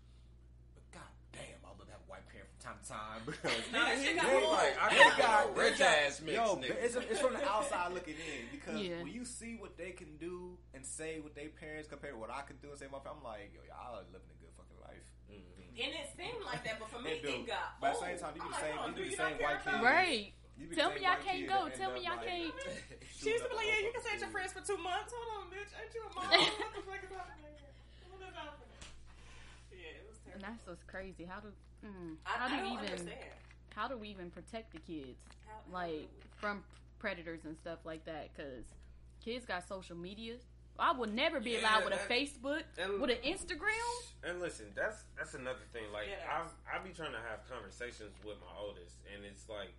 [1.38, 3.64] But god damn, I'd love to have a white parent from time to time because
[3.74, 4.42] Nah, she got They.
[4.46, 6.74] Like, I got got- a rich ass mix, Yo, nigga.
[6.82, 9.02] it's, it's from the outside looking in because Yeah.
[9.02, 12.30] when you see what they can do and say what their parents compared to what
[12.30, 14.52] I could do and say my family, I'm like, yo, y'all are living a good
[14.58, 15.06] fucking life.
[15.30, 15.78] Mhm.
[15.78, 17.30] And it seemed like that, but for me, It do.
[17.30, 19.10] it got But at the same time, you I'm be like, saying- you do be
[19.10, 19.78] you saying not white about kids.
[19.78, 20.26] me?" Right.
[20.74, 21.58] Tell me y'all can't go.
[21.70, 22.50] Tell me y'all like, can't.
[23.14, 24.74] She used to be like, "Yeah, you can shooting say it's your friends for two
[24.82, 25.14] months.
[25.14, 25.70] Hold on, bitch.
[25.70, 26.26] Ain't you a mom?
[26.26, 27.54] what the fuck is happening?
[28.10, 28.74] What is happening?"
[29.70, 31.24] Yeah, it was And that's what's crazy.
[31.24, 31.48] How do
[31.84, 33.18] mm, I, how I do don't even understand.
[33.74, 36.62] how do we even protect the kids How- how like do we- from
[37.00, 38.30] predators and stuff like that?
[38.30, 38.64] Because
[39.24, 40.36] kids got social media.
[40.78, 43.90] I would never be Yeah, allowed with a Facebook, and- with an Instagram.
[44.22, 45.90] And listen, that's that's another thing.
[45.92, 46.46] Like Yeah.
[46.70, 49.74] I I be trying to have conversations with my oldest, and it's like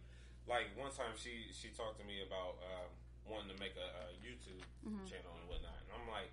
[0.45, 2.91] like one time she she talked to me about um,
[3.31, 5.05] wanting to make a, a YouTube Mm-hmm.
[5.07, 6.31] channel and whatnot, and I'm like,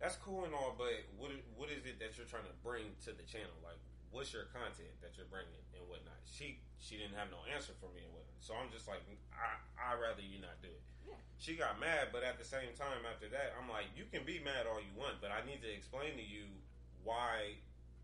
[0.00, 3.10] that's cool and all, but what what is it that you're trying to bring to
[3.12, 3.54] the channel?
[3.62, 3.78] Like,
[4.10, 6.18] what's your content that you're bringing and whatnot?
[6.26, 9.02] She she didn't have no answer for me and whatnot, so I'm just like,
[9.34, 10.82] I I rather you not do it.
[11.08, 11.18] Yeah.
[11.40, 14.38] She got mad, but at the same time, after that, I'm like, you can be
[14.44, 16.46] mad all you want, but I need to explain to you
[17.02, 17.56] why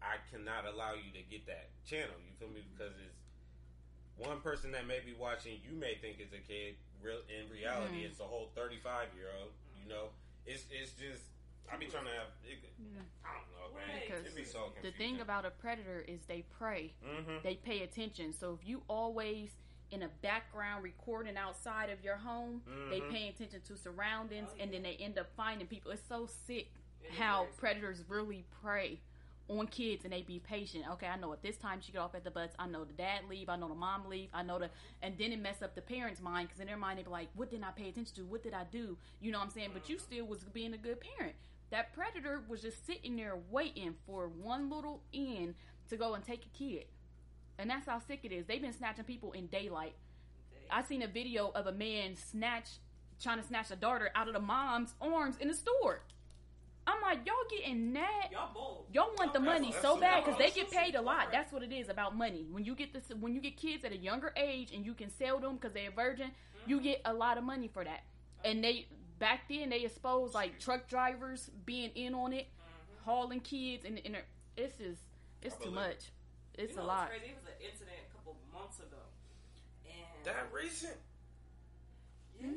[0.03, 2.16] I cannot allow you to get that channel.
[2.24, 2.64] You feel me?
[2.74, 3.20] Because it's
[4.16, 6.74] one person that may be watching, you may think is a kid.
[7.03, 8.11] Real in reality, Mhm.
[8.11, 9.53] it's a whole 35 year old.
[9.82, 10.09] You know,
[10.47, 11.22] it's it's just
[11.72, 12.28] I be trying to have.
[12.44, 12.58] It,
[13.24, 14.00] I don't know, man.
[14.06, 16.92] Because It be so the thing about a predator is they prey.
[17.02, 18.32] hmm They pay attention.
[18.32, 19.50] So if you always
[19.90, 23.10] in a background recording outside of your home, they Mhm.
[23.10, 25.90] pay attention to surroundings, Oh, and then they end up finding people.
[25.92, 26.68] It's so sick
[27.02, 28.98] It is how predators really prey
[29.46, 30.88] on kids and they be patient.
[30.92, 32.50] Okay, I know at this time she get off at the bus.
[32.58, 33.50] I know the dad leave.
[33.50, 34.30] I know the mom leave.
[34.32, 34.70] I know the
[35.02, 37.28] and then it mess up the parents' mind because in their mind they be like,
[37.34, 38.24] "What did I pay attention to?
[38.24, 39.70] What did I do?" You know what I'm saying?
[39.74, 41.36] But you still was being a good parent.
[41.70, 45.54] That predator was just sitting there waiting for one little end
[45.88, 46.84] to go and take a kid,
[47.58, 48.46] and that's how sick it is.
[48.46, 49.94] They've been snatching people in daylight.
[50.70, 52.68] I seen a video of a man snatch
[53.20, 56.02] trying to snatch a daughter out of the mom's arms in the store.
[56.86, 58.28] I'm like, y'all getting that?
[58.30, 58.86] Y'all bold.
[58.92, 61.28] Y'all want the money so bad because they get paid a lot.
[61.32, 62.46] That's what it is about money.
[62.50, 65.10] When you get this, when you get kids at a younger age and you can
[65.10, 66.30] sell them because they're a virgin,
[66.66, 66.84] you mm-hmm.
[66.84, 68.02] get a lot of money for that.
[68.44, 68.86] And they
[69.18, 72.46] back then they exposed like truck drivers being in on it,
[73.04, 74.16] hauling kids, and, and
[74.56, 75.00] it's just
[75.42, 76.10] it's too much.
[76.54, 77.08] It's you know a what's lot.
[77.10, 77.26] Crazy?
[77.30, 79.02] It was an incident a couple months ago,
[79.86, 80.96] and That recent.
[82.40, 82.48] yeah,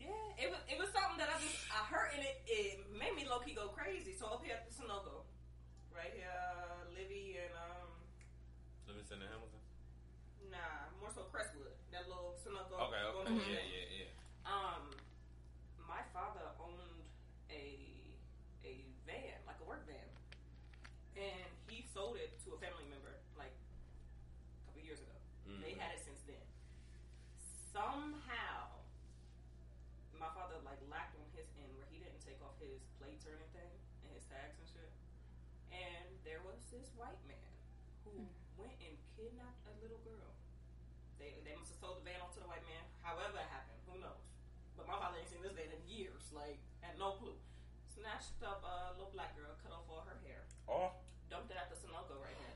[0.00, 3.14] yeah, it was it was something that I just I heard and it it made
[3.16, 4.12] me low key go crazy.
[4.16, 5.24] So up here at the Sunoco,
[5.94, 6.32] right here,
[6.92, 7.90] Livy and um
[8.88, 9.60] Livingston and Hamilton.
[10.52, 12.76] nah more so Crestwood, that little Sunoco.
[12.76, 13.00] Okay.
[13.00, 13.12] Okay.
[13.12, 13.64] going over Yeah.
[13.64, 14.04] Yeah.
[14.04, 14.10] Yeah.
[14.46, 14.92] Um,
[15.88, 17.02] my father owned
[17.50, 17.64] a
[18.62, 20.06] a van, like a work van,
[21.18, 25.14] and he sold it to a family member like a couple years ago.
[25.62, 25.82] They Mhm.
[25.82, 26.42] had it since then.
[27.74, 28.72] Somehow,
[30.16, 33.34] my father like lacked on his end where he didn't take off his plates or
[33.36, 33.68] anything
[34.06, 34.90] and his tags and shit.
[35.74, 37.52] And there was this white man
[38.06, 38.24] who
[38.56, 38.74] went
[39.26, 40.30] and kidnapped a little girl.
[41.18, 42.82] They they must have sold the van off to the white man.
[43.02, 44.22] However it happened, who knows?
[44.78, 46.30] But my father ain't seen this van in years.
[46.30, 47.34] Like, had no clue.
[47.90, 50.92] Snatched up a little black girl, cut off all her hair, Oh.
[51.32, 52.54] dumped it at the Sunoco right here.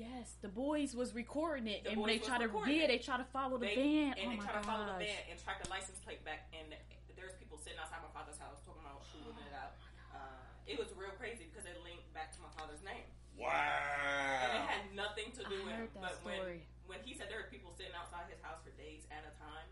[0.00, 2.96] Yes, the boys was recording it, The and they try to recording yeah, it.
[2.96, 4.16] they try to follow the They- van.
[4.16, 6.48] and oh they my try to follow the van and track the license plate back.
[6.56, 6.72] And
[7.14, 9.76] there's people sitting outside my father's house talking about shooting it out.
[10.12, 13.04] Uh, it was real crazy because it linked back to my father's name,
[13.42, 14.42] Wow.
[14.46, 16.60] and it had nothing to do I with heard that But when story.
[16.86, 19.66] when he said there were people sitting outside his house for days at a time,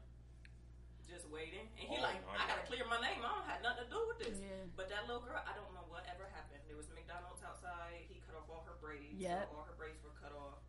[1.07, 2.71] just waiting, and he Oh like, I gotta God.
[2.71, 3.19] clear my name.
[3.23, 4.39] I don't have nothing to do with this.
[4.39, 4.67] Yeah.
[4.79, 6.63] But that little girl, I don't know whatever happened.
[6.71, 8.07] There was McDonald's outside.
[8.07, 9.19] He cut off all her braids.
[9.19, 9.51] Yep.
[9.51, 10.63] So all her braids were cut off.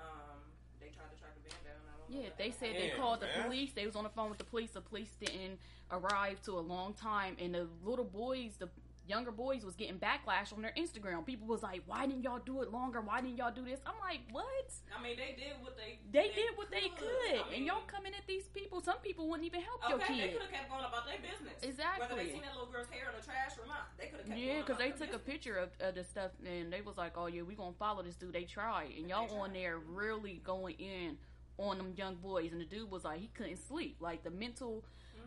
[0.00, 0.40] Um,
[0.80, 1.80] they tried to track the van down.
[1.84, 2.16] I don't know.
[2.16, 2.60] Yeah, what they happened.
[2.64, 3.44] said they Damn, called the man.
[3.44, 3.70] police.
[3.76, 4.72] They was on the phone with the police.
[4.72, 5.60] The police didn't
[5.92, 8.72] arrive to a long time, and the little boys, the
[9.06, 11.24] younger boys, was getting backlash on their Instagram.
[11.24, 13.00] People was like, "Why didn't y'all do it longer?
[13.00, 14.72] Why didn't y'all do this?" I'm like, "What?
[14.96, 17.82] I mean, they did what they They did what they could, I mean, and y'all
[17.86, 18.80] coming at these people.
[18.80, 21.18] Some people wouldn't even help your Okay, they kid." could have kept going about their
[21.18, 21.62] business.
[21.62, 22.06] Exactly.
[22.06, 24.28] Whether they seen that little girl's hair in the trash or not, they could have
[24.28, 27.12] kept Yeah, because they took a picture of, of the stuff and they was like,
[27.16, 30.40] "Oh yeah, we gonna follow this dude." They tried, and y'all They on there really
[30.44, 31.18] going in
[31.58, 34.84] on them young boys, and the dude was like, he couldn't sleep, like the mental.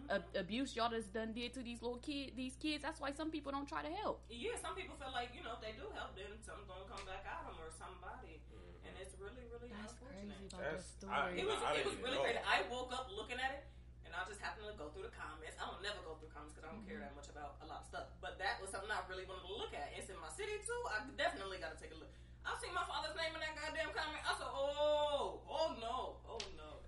[0.10, 2.82] Ab- abuse y'all just done did to these little kid, these kids.
[2.84, 4.24] That's why some people don't try to help.
[4.30, 7.03] Yeah, some people feel like you know if they do help, then something's gonna come
[7.08, 8.86] back at them or somebody, mm-hmm.
[8.88, 10.53] and it's really, really That's crazy unfortunate.
[10.53, 11.14] about That's- story.
[11.14, 12.26] I- It was I it was really know.
[12.28, 12.41] crazy.
[12.43, 13.64] I woke up looking at it,
[14.08, 15.55] and I just happened to go through the comments.
[15.60, 17.84] I don't never go through comments because I don't care that much about a lot
[17.84, 18.08] of stuff.
[18.24, 19.91] But that was something I really wanted to look at.
[19.95, 20.82] It's in my city too.
[20.93, 22.10] I definitely got to take a look.
[22.47, 24.24] I seen my father's name in that goddamn comment.
[24.24, 26.26] I said, oh, oh no, no.
[26.26, 26.26] It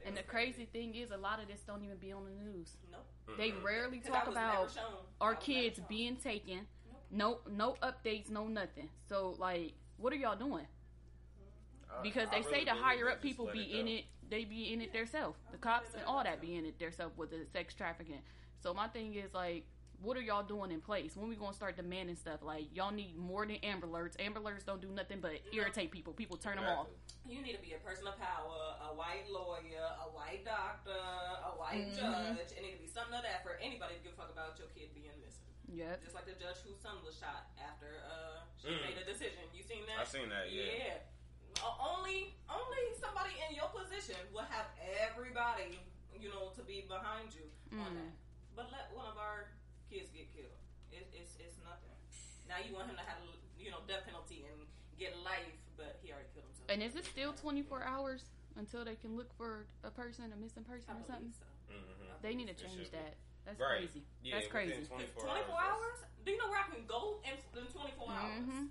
[0.10, 2.78] and the crazy thing is, a lot of this don't even be on the news.
[2.92, 3.38] Nope.
[3.38, 4.76] They rarely 'Cause I talk about our I was
[5.22, 6.68] never kids being taken.
[7.12, 7.48] Nope.
[7.48, 8.90] No, no updates, no nothing.
[9.08, 10.68] So like, what are y'all doing?
[12.04, 14.72] Because I they really say the higher up people be it in it, they be
[14.74, 15.38] in it themselves.
[15.52, 18.22] The cops and all that be in it themselves with the sex trafficking.
[18.62, 19.66] So my thing is like,
[20.02, 21.16] what are y'all doing in place?
[21.16, 22.42] When we gonna start demanding stuff?
[22.42, 24.16] Like y'all need more than Amber Alerts.
[24.20, 26.14] Amber Alerts don't do nothing but irritate people.
[26.14, 26.88] People turn them off.
[27.28, 28.58] You need to be a person of power,
[28.90, 32.00] a white lawyer, a white doctor, a white Mhm.
[32.00, 32.52] judge.
[32.56, 34.68] It need to be something of that for anybody to give a fuck about your
[34.70, 35.46] kid being missing.
[35.68, 36.02] Yep.
[36.02, 38.82] Just like the judge whose son was shot after uh, she Mm.
[38.82, 39.44] made a decision.
[39.54, 40.00] You seen that?
[40.00, 40.52] I seen that.
[40.52, 40.98] Yeah.
[41.62, 45.78] Uh, only only somebody in your position will have everybody,
[46.18, 47.96] you know, to be behind you on Mm.
[47.96, 48.14] that.
[48.56, 49.52] But let one of our
[49.90, 50.58] kids get killed.
[50.92, 51.94] It, it's it's nothing.
[52.50, 53.22] Now you want him to have
[53.62, 54.66] you know death penalty and
[54.98, 56.68] get life, but he already killed himself.
[56.74, 58.26] And is it still 24 hours
[58.58, 61.32] until they can look for a person, a missing person I or something?
[61.38, 61.46] so.
[61.70, 62.26] Mm-hmm.
[62.26, 63.14] They need to change that.
[63.46, 63.86] That's Right.
[63.86, 64.02] crazy.
[64.26, 64.84] Yeah, That's crazy.
[64.90, 65.62] 24, 24 hours.
[65.62, 66.00] hours?
[66.26, 68.44] Do you know where I can go in, in 24 hours?
[68.44, 68.66] hmm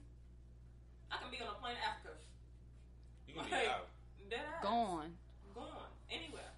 [1.11, 2.18] I can be on a plane to Africa.
[3.26, 3.89] You can be out.
[4.29, 4.62] Dead ass.
[4.62, 5.16] Gone.
[5.55, 5.89] Gone.
[6.11, 6.53] Anywhere.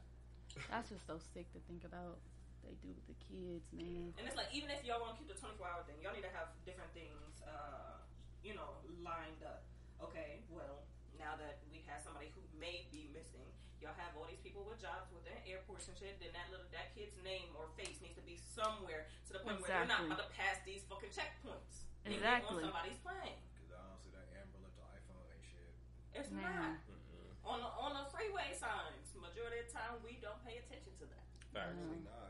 [0.68, 2.18] That's just so sick to think about.
[2.64, 4.12] They do with the kids, man.
[4.18, 6.26] And it's like, even if y'all want to keep the 24 hour thing, y'all need
[6.26, 7.98] to have different things, uh,
[8.44, 9.64] you know, lined up.
[10.00, 10.84] Okay, well,
[11.20, 13.44] now that we have somebody who may be missing,
[13.80, 16.92] y'all have all these people with jobs within airports and shit, then that little, that
[16.96, 20.12] kid's name or face needs to be somewhere to the point where they're not Exactly.
[20.12, 21.88] about to pass these fucking checkpoints.
[22.04, 22.60] and Exactly.
[22.60, 23.40] On somebody's plane.
[23.56, 25.72] Because honestly, that Amber Alert to iPhone ain't shit.
[26.16, 26.44] It's Man.
[26.44, 26.76] not.
[26.88, 27.32] Mm-mm.
[27.44, 31.04] On the, on the freeway signs, majority of the time, we don't pay attention to
[31.12, 31.24] that.
[31.52, 31.76] Facts.
[31.76, 31.92] Mm.
[31.92, 32.29] Really not,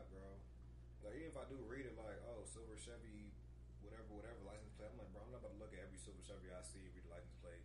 [1.11, 3.35] Like even if I do read it, like oh, silver Chevy,
[3.83, 4.87] whatever, whatever license plate.
[4.95, 7.03] I'm like, bro, I'm not about to look at every silver Chevy I see, read
[7.03, 7.59] the license plate.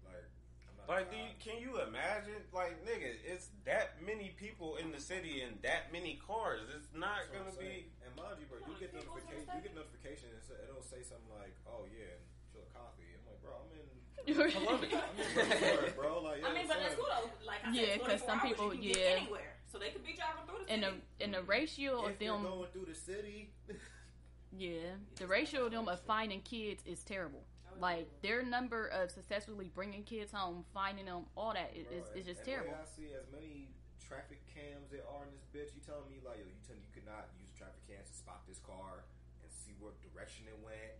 [0.00, 0.24] Like,
[0.64, 0.88] I'm not.
[0.88, 2.40] Like, do you, can you imagine?
[2.48, 6.64] Like, nigga, it's that many people in the city and that many cars.
[6.72, 7.84] It's not That's gonna be.
[7.84, 8.08] saying.
[8.08, 9.52] And mind you, bro, you get People notification.
[9.52, 12.24] You get notification, and it's- it'll say something like, "Oh yeah, and
[12.56, 13.84] fill a coffee." I'm like, bro, I'm in.
[14.56, 14.96] Columbia.
[15.04, 16.24] I'm in Pittsburgh, bro.
[16.24, 17.04] Like, I mean, but that's cool.
[17.04, 17.44] cool though.
[17.44, 19.12] Like I Yeah, because some people- you can yeah.
[19.12, 21.02] get anywhere, so they could be driving through the And the city.
[21.24, 23.50] and the ratio of If you're them, going through the city,
[24.56, 27.42] yeah, the ratio of them of finding kids is terrible.
[27.80, 32.18] Like their number of successfully bringing kids home, finding them, all that is, is, Bro,
[32.18, 32.74] is just terrible.
[32.74, 33.70] I see as many
[34.02, 35.70] traffic cams there are in this bitch.
[35.78, 38.42] You telling me like yo, you telling you could not use traffic cams to spot
[38.50, 39.06] this car
[39.46, 40.90] and see what direction it went?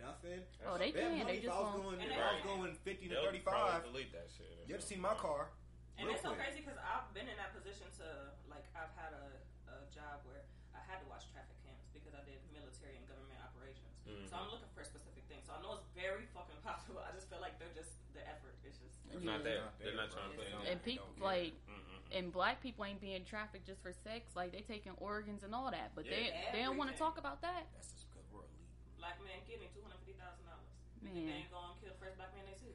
[0.00, 0.40] Nothing.
[0.64, 1.20] Oh, they Bet can.
[1.20, 3.14] money They if just I was going, And if they I was going fifty to
[3.20, 3.52] thirty-five.
[3.52, 4.48] probably delete that shit.
[4.64, 5.52] You ever to see my car.
[5.98, 8.06] And real it's so crazy because I've been in that position to
[8.50, 9.26] like I've had a,
[9.70, 10.42] a job where
[10.74, 13.92] I had to watch traffic cams because I did military and government operations.
[14.08, 14.26] Mhm.
[14.26, 15.46] So I'm looking for specific things.
[15.46, 16.98] So I know it's very fucking possible.
[17.04, 18.56] I just feel like they're just the effort.
[18.66, 19.62] It's just It's not Yeah.
[19.62, 19.64] there.
[19.78, 22.00] They're not trying to put in And people don't like Mm-mm.
[22.16, 24.32] and black people ain't being trafficked just for sex.
[24.34, 26.50] Like they taking organs and all that, but they Yeah.
[26.56, 27.68] they don't want to talk about that.
[27.76, 28.98] That's just because we're elite.
[28.98, 30.72] black man getting two hundred fifty thousand dollars.
[31.04, 32.74] Man, They ain't gonna kill the first black man they see.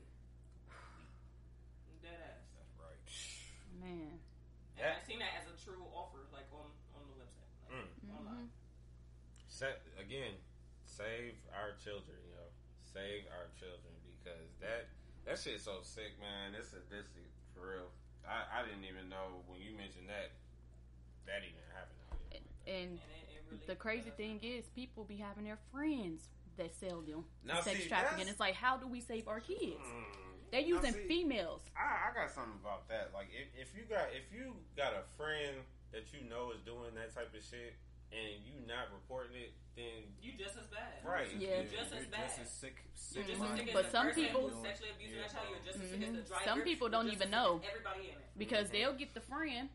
[2.03, 2.45] Dead ass.
[2.55, 3.01] That's right.
[3.87, 4.19] Man.
[4.77, 4.95] And Yeah.
[4.99, 8.17] I seen that as a true offer, like on on the website, like Mm.
[8.19, 8.49] online.
[9.47, 10.35] Sa- again,
[10.85, 12.43] save our children, yo.
[12.83, 14.87] Save our children because that
[15.25, 16.53] that shit's so sick, man.
[16.55, 17.89] It's a this is for real.
[18.27, 20.31] I, I didn't even know when you mentioned that
[21.25, 22.19] that even happened out.
[22.19, 22.71] Like that.
[22.71, 24.17] And And it, it really the crazy does.
[24.17, 26.27] thing is, people be having their friends
[26.57, 28.27] that sell them Now, sex see, trafficking.
[28.27, 29.79] It's like, how do we save our kids?
[29.83, 30.05] Mm.
[30.51, 31.61] They're using see- females.
[31.75, 33.11] I, I got something about that.
[33.13, 35.57] Like if, if you got if you got a friend
[35.91, 37.75] that you know is doing that type of shit
[38.11, 41.03] and you not reporting it, then You just as bad.
[41.03, 41.63] right, Yeah.
[41.67, 42.31] Just as You're bad.
[42.31, 42.75] just as sick.
[43.11, 45.47] You're sick just as sick as But the some people- who's sexually abusing that child.
[45.51, 46.27] You're just as sick as the mm-hmm.
[46.27, 46.47] driver.
[46.47, 47.61] Some people don't even as sick as know.
[47.67, 48.31] Everybody in it.
[48.37, 48.79] because mm-hmm.
[48.79, 49.69] they'll get the friend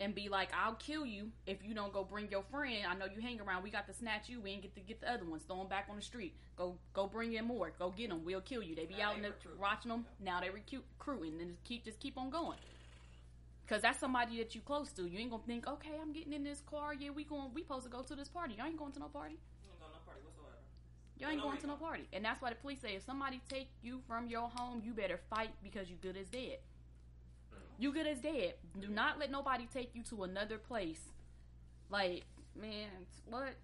[0.00, 2.84] and be like, "I'll kill you if you don't go bring your friend.
[2.88, 3.62] I know you hang around.
[3.62, 4.40] We got to snatch you.
[4.40, 5.44] We ain't get to get the other ones.
[5.46, 6.34] Throw them back on the street.
[6.56, 7.72] Go, go bring in more.
[7.78, 8.24] Go get them.
[8.24, 8.74] We'll kill you.
[8.74, 9.60] They be Now out in the recruiting.
[9.60, 10.06] watching them.
[10.20, 12.58] Now they recruit recruiting and just keep just keep on going.
[13.66, 15.06] Cause that's somebody that you close to.
[15.06, 16.92] You ain't gonna think, okay, I'm getting in this car.
[16.92, 17.50] Yeah, we going.
[17.54, 18.54] We supposed to go to this party.
[18.58, 19.38] Y'all ain't going to no party.
[19.64, 20.58] Ain't going to no party whatsoever.
[21.18, 22.06] You ain't No going to no party.
[22.12, 25.18] And that's why the police say if somebody take you from your home, you better
[25.30, 26.58] fight because you good as dead.
[27.78, 28.54] You good as dead.
[28.78, 31.00] Do not let nobody take you to another place.
[31.90, 32.90] Like, man,
[33.28, 33.54] what?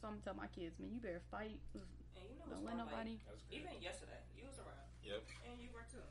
[0.00, 1.58] So I'm tell my kids, man, you better fight.
[1.74, 3.14] And you know what's Don't let wrong, nobody.
[3.22, 4.90] Like, even yesterday, you was around.
[5.06, 5.22] Yep.
[5.46, 6.02] And you were too.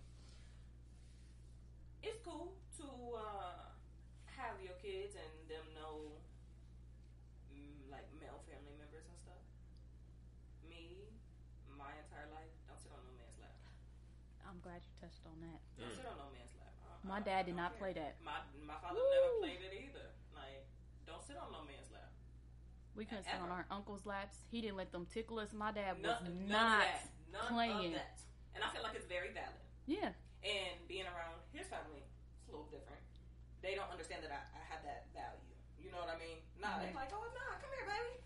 [2.02, 2.88] It's cool to
[3.20, 3.76] uh,
[4.40, 6.16] have your kids and them know,
[7.54, 9.44] mm, like, male family members and stuff.
[10.66, 11.06] Me,
[11.78, 13.54] my entire life, don't sit on no man's lap.
[14.48, 15.60] I'm glad you touched on that.
[15.78, 16.00] Don't Mm.
[16.00, 16.40] sit on no man's lap.
[16.40, 16.41] I-
[17.04, 17.80] My dad did don't care.
[17.82, 18.16] play that.
[18.24, 19.10] My my father Woo.
[19.10, 20.06] never played it either.
[20.38, 20.62] Like,
[21.10, 22.14] don't sit on no man's lap.
[22.94, 24.38] We couldn't sit on our uncle's laps.
[24.52, 25.50] He didn't let them tickle us.
[25.54, 26.86] My dad was None, not.
[27.34, 27.94] None playing.
[27.98, 28.20] that.
[28.54, 29.58] And I feel like it's very valid.
[29.88, 30.12] Yeah.
[30.44, 33.00] And being around his family, it's a little different.
[33.64, 35.56] They don't understand that I, I have that value.
[35.80, 36.44] You know what I mean?
[36.60, 37.00] Nah, they Mhm.
[37.00, 38.22] like, oh, nah, come here, baby.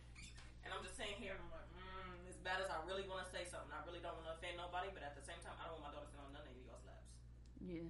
[0.65, 3.29] And I'm just sitting here, I'm like, mm, as bad as I really want to
[3.31, 5.69] say something, I really don't want to offend nobody, but at the same time, I
[5.69, 7.05] don't want my daughter sitting on none of y'all's laps.
[7.61, 7.85] Yeah.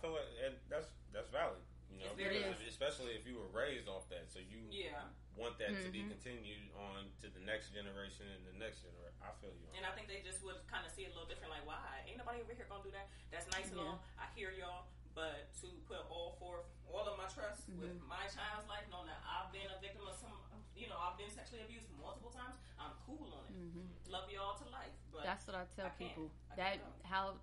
[0.00, 1.60] I feel like and that's that's valid.
[1.90, 2.70] You know, It's very because valid.
[2.70, 5.10] especially if you were raised off that, so you Yeah.
[5.36, 6.14] want that to be Mhm.
[6.14, 9.18] continued on to the next generation and the next generation.
[9.20, 9.66] I feel you.
[9.68, 11.50] on And I think they just would kind of see it a little different.
[11.50, 13.10] Like, why ain't nobody over here gonna do that?
[13.30, 14.02] That's nice and all.
[14.18, 18.06] I hear y'all, but to put all forth all of my trust with Mhm.
[18.06, 20.32] my child's life, knowing that I've been a victim of some,
[20.74, 22.54] you know, I've been sexually abused multiple times.
[22.78, 23.50] I'm cool on it.
[23.52, 26.30] hmm Love y'all to life, but That's what I tell I people.
[26.50, 27.38] I that can't how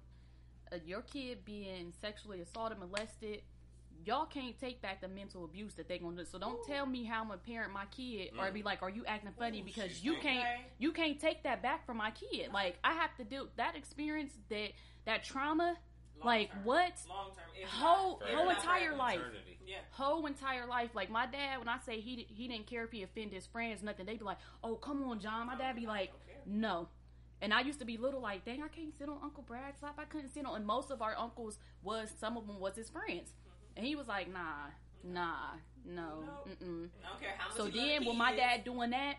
[0.71, 3.41] uh, your kid being sexually assaulted, molested,
[4.05, 6.25] y'all can't take back the mental abuse that they gonna do.
[6.25, 6.63] So don't Ooh.
[6.67, 8.53] tell me how I'm gonna parent my kid or Mm.
[8.53, 10.65] be like, "Are you acting funny?" Ooh, because you can't Okay.
[10.79, 12.51] you can't take that back from my kid.
[12.53, 14.71] Like I have to do that experience that
[15.05, 15.77] that trauma.
[16.19, 16.63] Long like term.
[16.63, 16.93] what?
[17.09, 17.67] Long term.
[17.67, 19.21] Whole- not- For entire life.
[19.65, 19.79] Yeah.
[19.91, 20.95] whole entire life.
[20.95, 23.83] Like my dad, when I say he he didn't care if he offended his friends,
[23.83, 24.05] nothing.
[24.05, 26.13] They'd be like, "Oh, come on, John." My dad be like,
[26.45, 26.87] "No."
[27.41, 29.95] And I used to be little, like, "Dang, I can't sit on Uncle Brad's lap.
[29.99, 32.89] I couldn't sit on." And most of our uncles was some of them was his
[32.89, 33.31] friends,
[33.75, 34.67] and he was like, "Nah,
[35.03, 35.51] nah,
[35.85, 36.49] no, Nope.
[36.49, 38.41] mm-mm." I don't care how much So you then, with my kids.
[38.41, 39.17] dad doing that,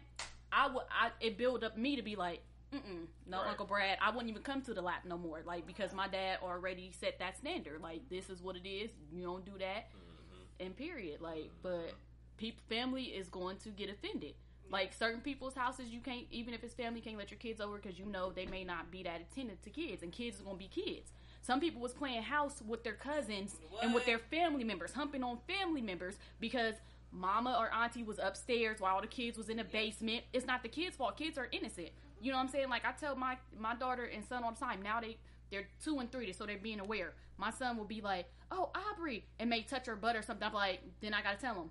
[0.51, 2.43] I would, I it built up me to be like,
[2.73, 3.51] mm no, Right.
[3.51, 6.39] Uncle Brad, I wouldn't even come to the lap no more, like because my dad
[6.43, 7.81] already set that standard.
[7.81, 8.91] Like this is what it is.
[9.13, 10.67] You don't do that, Mhm.
[10.67, 11.21] and period.
[11.21, 11.93] Like, but
[12.37, 14.35] people, family is going to get offended.
[14.71, 17.79] Like certain people's houses, you can't even if it's family, can't let your kids over
[17.79, 20.59] because you know they may not be that attentive to kids, and kids is gonna
[20.59, 21.13] be kids.
[21.41, 25.39] Some people was playing house with their cousins and with their family members, humping on
[25.47, 26.75] family members because
[27.11, 30.25] mama or auntie was upstairs while all the kids was in the basement.
[30.33, 31.17] It's not the kids' fault.
[31.17, 31.89] Kids are innocent.
[32.21, 32.69] You know what I'm saying?
[32.69, 34.83] Like I tell my my daughter and son all the time.
[34.83, 35.17] Now they
[35.51, 37.15] they're two and three, so they're being aware.
[37.39, 40.47] My son will be like, "Oh, Aubrey," and may touch her butt or something.
[40.47, 41.71] I'm like, then I gotta tell him.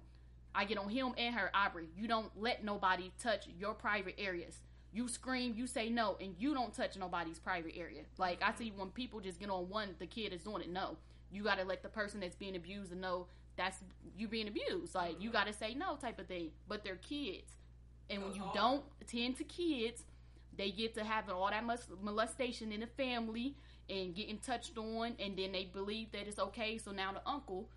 [0.58, 1.88] I get on him and her, Aubrey.
[1.96, 4.58] You don't let nobody touch your private areas.
[4.92, 8.02] You scream, you say no, and you don't touch nobody's private area.
[8.18, 10.72] Like I see when people just get on one, the kid is doing it.
[10.72, 10.98] No,
[11.32, 13.78] you got to let the person that's being abused know that's
[14.18, 14.96] you being abused.
[14.96, 16.50] Like you got to say no, type of thing.
[16.68, 17.52] But they're kids,
[18.10, 18.54] and when you uh-huh.
[18.56, 20.06] don't attend to kids,
[20.58, 21.64] they get to having all that
[22.02, 23.56] molestation in the family
[23.92, 26.80] and getting touched on, and then they believe that it's okay.
[26.80, 27.70] So now the uncle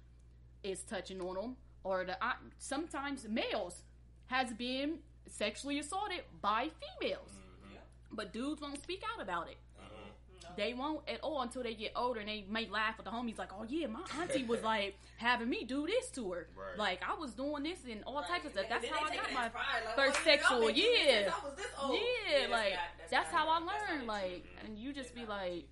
[0.63, 3.83] is touching on them, or the aunt, sometimes males
[4.27, 6.71] has been sexually assaulted by
[7.01, 7.73] females, Mhm.
[7.75, 7.81] Yeah.
[8.11, 9.59] but dudes won't speak out about it.
[9.81, 10.43] Mhm.
[10.43, 10.49] No.
[10.57, 13.39] They won't at all until they get older, and they may laugh with the homies
[13.39, 16.77] like, "Oh yeah, my auntie was like having me do this to her, Right.
[16.77, 19.43] like I was doing this and all types of stuff." That's how I got my
[19.45, 21.35] like, first oh, sexual, y'all been doing this yeah.
[21.41, 21.95] I was this old.
[21.95, 23.67] yeah, that's like not- that's, how I it.
[23.67, 24.07] That's learned.
[24.07, 25.69] Like, and you just It's be like,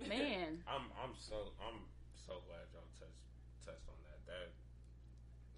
[0.06, 1.80] man, I'm I'm so I'm
[2.14, 3.20] so glad y'all touched
[3.64, 4.26] touched on that.
[4.26, 4.52] That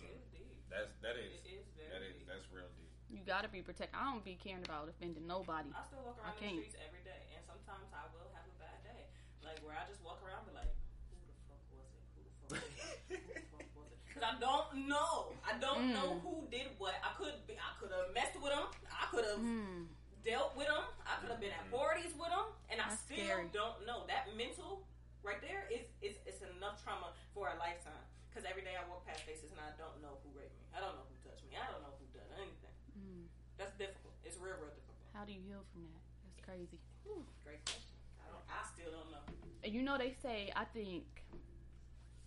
[0.07, 0.62] It is deep.
[0.73, 2.27] That's that is It is very that is deep.
[2.29, 2.89] that's real deep.
[3.12, 3.93] you gotta be protected.
[3.95, 5.68] I don't be caring about offending nobody.
[5.70, 8.79] I still walk around the streets every day, and sometimes I will have a bad
[8.83, 9.03] day,
[9.45, 10.73] like where I just walk around and be like,
[11.12, 12.03] "Who the fuck was it?
[12.16, 12.89] Who the fuck was it?
[13.12, 15.33] Who the fuck was it?" Because I don't know.
[15.41, 15.97] I don't Mm.
[15.97, 16.93] know who did what.
[17.01, 17.57] I could be.
[17.57, 18.68] I could have messed with them.
[18.93, 19.89] I could have Mm.
[20.25, 20.85] dealt with them.
[21.09, 23.49] I could have been at parties with them, and I still scary.
[23.57, 24.05] don't know.
[24.09, 24.85] That mental
[25.25, 28.05] right there is is it's enough trauma for a lifetime.
[28.29, 30.62] Because every day I walk past faces and I don't know who raped me.
[30.75, 31.55] I don't know who touched me.
[31.57, 32.75] I don't know who done anything.
[32.97, 33.25] Mm.
[33.61, 34.12] That's difficult.
[34.25, 34.99] It's real, real difficult.
[35.14, 36.03] How do you heal from that?
[36.25, 36.81] That's crazy.
[37.05, 37.93] Whew, great question.
[38.20, 39.25] I, don't, I still don't know.
[39.64, 41.05] And you know they say I think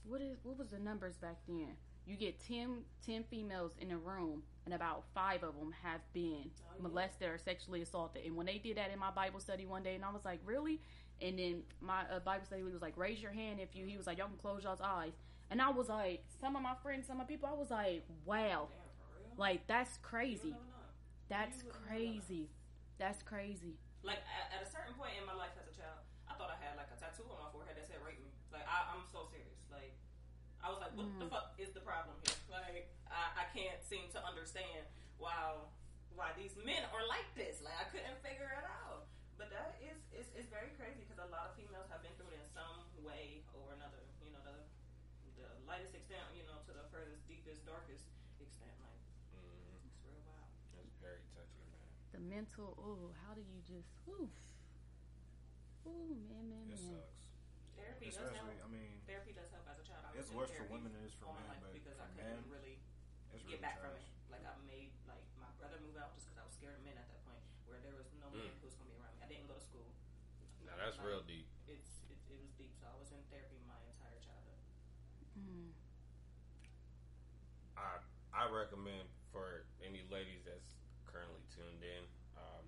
[0.06, 1.74] what is what was the numbers back then?
[2.06, 6.52] You get 10, 10 females in a room, and about five of them have been
[6.62, 6.84] Oh, yeah.
[6.84, 8.24] molested or sexually assaulted.
[8.26, 10.40] And when they did that in my Bible study one day, and I was like,
[10.46, 10.80] really?
[11.20, 13.86] And then my uh, Bible study was like, raise your hand if you.
[13.88, 15.14] He was like, y'all can close y'all's eyes.
[15.52, 18.04] And I was like, some of my friends, some of my people, I was like,
[18.26, 20.52] wow, Damn, like that's crazy.
[20.52, 20.90] would never know.
[21.30, 21.90] That's you would never know.
[21.94, 22.44] crazy.
[22.98, 23.76] That's crazy.
[24.02, 26.58] Like at, at a certain point in my life as a child, I thought I
[26.62, 29.26] had like a tattoo on my forehead that said "rape me." Like I, I'm so
[29.30, 29.66] serious.
[29.70, 29.94] Like
[30.66, 31.34] I was like, what the Mm.
[31.34, 32.38] fuck is the problem here?
[32.50, 34.86] Like I, I can't seem to understand
[35.22, 35.54] why
[36.18, 37.62] why these men are like this.
[37.62, 39.06] Like I couldn't figure it out.
[39.38, 42.32] But that is is, is very crazy because a lot of females have been through
[42.34, 44.00] it in some way or another.
[44.24, 44.58] You know the
[45.36, 45.46] the
[46.16, 48.08] lightest extent, you know, to the furthest, deepest, darkest
[48.40, 48.76] extent.
[48.80, 49.00] Like
[49.36, 49.84] Mhm.
[49.86, 50.48] it's real wild.
[50.76, 51.88] That's very touching, man.
[52.16, 54.30] The mental, oh, how do you just, ooh,
[55.88, 56.72] ooh, man, man, man.
[56.72, 57.04] It man.
[57.04, 57.28] sucks.
[57.76, 58.48] Therapy does help.
[58.48, 60.08] I mean, Therapy does help as a child.
[60.08, 62.50] I it's worse for women than it is for men, but because I couldn't men,
[62.50, 62.80] really
[63.36, 64.08] get really back from it.
[64.32, 66.96] Like I made like my brother move out just because I was scared of men
[66.96, 68.60] at that point, where there was no man Mm.
[68.64, 69.24] who was gonna be around me.
[69.24, 69.92] I didn't go to school.
[70.66, 71.48] Now that's Like, real deep.
[71.68, 72.72] It's it, it was deep.
[72.80, 74.60] So I was in therapy my entire childhood.
[75.38, 75.72] Mm.
[77.76, 78.00] I
[78.34, 82.04] I recommend for any ladies that's currently tuned in,
[82.36, 82.64] uh,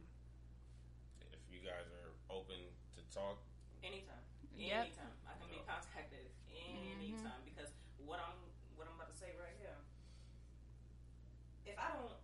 [1.67, 2.55] guys are open
[2.95, 3.41] to talk.
[3.81, 4.21] Anytime.
[4.53, 4.93] Yep.
[4.93, 5.15] Anytime.
[5.25, 7.73] I can be contacted anytime because
[8.05, 8.37] what I'm
[8.77, 9.73] what I'm about to say right here.
[11.65, 12.21] If I don't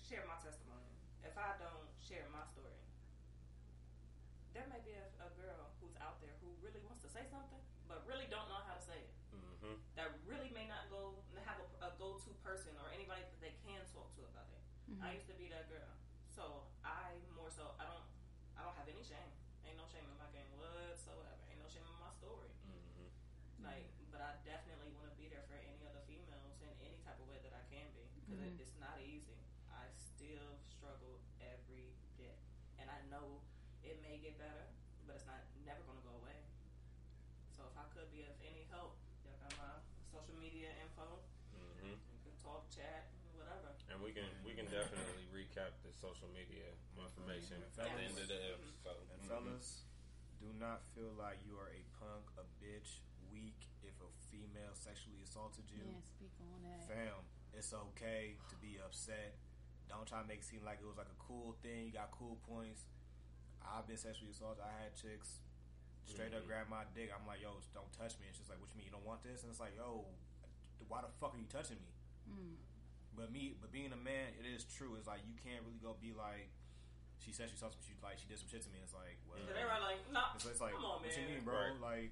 [0.00, 0.88] share my testimony,
[1.20, 2.80] if I don't share my story,
[4.56, 7.60] there may be a, a girl who's out there who really wants to say something,
[7.86, 9.12] but really don't know how to say it.
[9.36, 9.76] Mm-hmm.
[10.00, 13.54] That really may not go have a, a go to person or anybody that they
[13.68, 14.64] can talk to about it.
[15.02, 15.92] I used to be that girl,
[16.30, 18.06] so I more so I don't
[18.54, 19.35] I don't have any shame.
[19.96, 21.32] Ain't no shame in my game whatsoever.
[21.48, 22.52] Ain't no shame in my story.
[22.68, 23.08] Mm-hmm.
[23.64, 27.16] Like, but I definitely want to be there for any other females in any type
[27.16, 28.52] of way that I can be because Mhm.
[28.52, 29.36] it, it's not easy.
[29.72, 32.36] I still struggle every day,
[32.76, 33.40] and I know
[33.84, 34.68] it may get better,
[35.08, 36.36] but it's not never gonna go away.
[37.56, 39.74] So if I could be of any help, y'all got my
[40.12, 41.24] social media info.
[41.56, 41.96] Mm-hmm.
[41.96, 43.72] You can talk, chat, whatever.
[43.88, 46.68] And we can we can definitely recap the social media
[46.98, 49.06] information at the end of the episode.
[49.12, 49.28] And Mhm.
[49.28, 49.85] fellas,
[50.46, 53.02] do not feel like you are a punk, a bitch,
[53.34, 55.82] weak if a female sexually assaulted you.
[55.82, 56.86] Yeah, speak on that.
[56.86, 59.34] Fam, it's okay to be upset.
[59.90, 61.90] Don't try to make it seem like it was like a cool thing.
[61.90, 62.86] You got cool points.
[63.62, 64.62] I've been sexually assaulted.
[64.62, 65.42] I had chicks
[66.06, 67.10] straight up grab my dick.
[67.10, 68.30] I'm like, yo, don't touch me.
[68.30, 69.42] It's just like, what you mean you don't want this?
[69.42, 70.06] And it's like, yo,
[70.86, 71.90] why the fuck are you touching me?
[72.30, 72.54] Mm.
[73.18, 74.94] But me, but being a man, it is true.
[74.94, 76.54] It's like you can't really go be like,
[77.22, 78.78] she said she saw some, she like she did some shit to me.
[78.84, 81.16] It's like, well, So they were like, nah, it's, it's like, come on, man, what
[81.16, 81.20] man.
[81.22, 81.56] you mean, bro?
[81.56, 81.80] Right.
[81.82, 82.10] Like,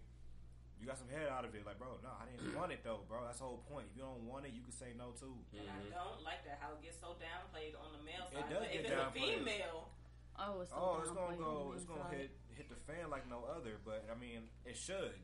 [0.80, 1.62] you got some head out of it.
[1.64, 3.22] Like, bro, no, I didn't want it though, bro.
[3.24, 3.86] That's the whole point.
[3.88, 5.32] If you don't want it, you can say no too.
[5.54, 5.94] And I Mhm.
[5.94, 8.42] don't like that how it gets so downplayed on the male side.
[8.42, 8.50] It side.
[8.50, 9.38] does but get if it's a downplayed.
[9.44, 9.80] female,
[10.36, 11.46] Oh, it's so Oh, it's gonna go.
[11.46, 12.18] on the It's gonna inside.
[12.18, 13.78] hit hit the fan like no other.
[13.86, 15.14] But I mean, it should.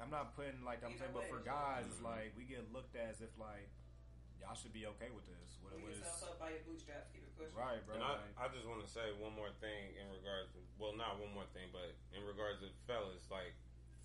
[0.00, 2.96] I'm not putting like I'm Either saying, but for guys, it's like we get looked
[2.96, 3.68] at as if like
[4.48, 5.60] y'all should be okay with this.
[5.60, 7.52] What it was, up by your bootstraps, keep it pushing.
[7.52, 8.00] right, bro?
[8.00, 10.96] And I, like, I just want to say one more thing in regards to, well,
[10.96, 13.52] not one more thing, but in regards to fellas, like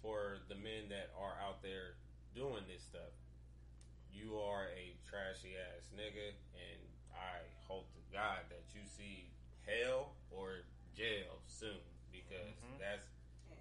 [0.03, 1.95] for the men that are out there
[2.35, 3.15] doing this stuff,
[4.11, 6.81] you are a trashy ass nigga, and
[7.15, 9.31] I hope to God that you see
[9.63, 11.79] hell or jail soon
[12.11, 12.83] because Mhm.
[12.83, 13.07] that's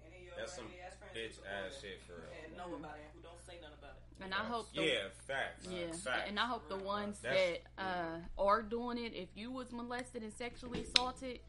[0.03, 2.35] any of your That's some ass bitch ass shit for real.
[2.43, 4.02] And know about it who don't say nothing about it.
[4.21, 4.93] And I hope the yeah,
[5.27, 6.23] facts, Yeah, facts.
[6.29, 10.23] and I hope the ones That's- that uh, are doing it, if you was molested
[10.23, 11.39] and sexually assaulted,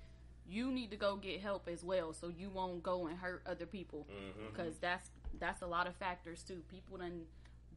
[0.47, 3.67] you need to go get help as well, so you won't go and hurt other
[3.67, 4.07] people.
[4.51, 5.11] Because that's
[5.41, 6.63] that's a lot of factors too.
[6.69, 7.23] People done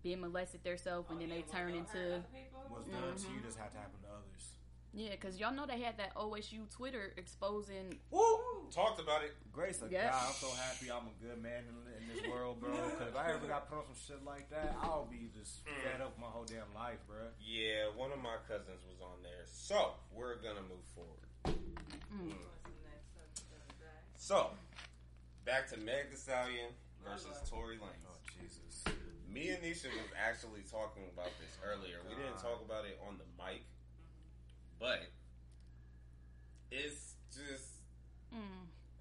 [0.04, 2.88] been molested themselves, and Oh, then yeah, they when turn into hurt other people, what's
[2.88, 3.44] done to you Mhm.
[3.44, 4.57] doesn't have to happen to others.
[4.98, 5.12] Yeah.
[5.12, 7.98] Because y'all know they had that OSU Twitter exposing.
[8.12, 8.68] Woo!
[8.72, 9.32] Talked about it.
[9.54, 10.10] Grace of Yeah.
[10.12, 12.72] God, I'm so happy I'm a good man in, in this world, bro.
[12.74, 16.02] Because if I ever got put on some shit like that, I'll be just fed
[16.02, 17.32] up my whole damn life, bro.
[17.40, 19.46] Yeah, one of my cousins was on there.
[19.48, 21.30] So, we're gonna move forward.
[21.46, 22.34] Mm.
[22.34, 24.00] What's the next subject of the day?
[24.18, 24.52] So,
[25.46, 26.76] back to Meg Thee Stallion
[27.06, 27.48] versus Right.
[27.50, 28.04] Tory Lanez.
[28.10, 28.84] Oh Jesus.
[29.32, 32.02] Me and Nisha was actually talking about this earlier.
[32.10, 33.64] We didn't talk about it on the mic,
[34.80, 35.02] but
[36.72, 37.66] it's just.
[38.34, 38.40] Mm.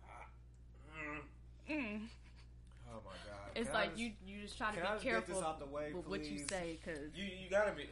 [0.05, 0.09] uh,
[0.97, 1.21] mm,
[1.73, 2.01] Mm.
[2.89, 3.51] Oh my God.
[3.57, 5.59] It's Can like just- you you just try to Can I be careful this out
[5.59, 7.89] the way, with what you say, because you you gotta be.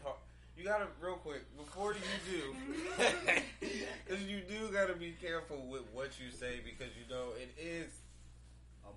[0.56, 2.00] You gotta real quick before you
[2.30, 2.54] do,
[4.06, 7.90] because you do gotta be careful with what you say because you know it is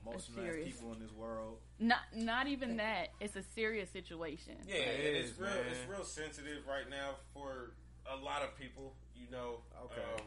[0.06, 0.68] Emotional ass serious.
[0.76, 1.58] people in this world.
[1.80, 3.08] not not even that.
[3.20, 4.54] It's a serious situation.
[4.68, 5.50] Yeah, It and is, it's real.
[5.50, 5.60] man.
[5.72, 7.72] It's real sensitive right now for
[8.12, 8.94] a lot of people.
[9.16, 10.02] You know, Okay.
[10.16, 10.26] Um,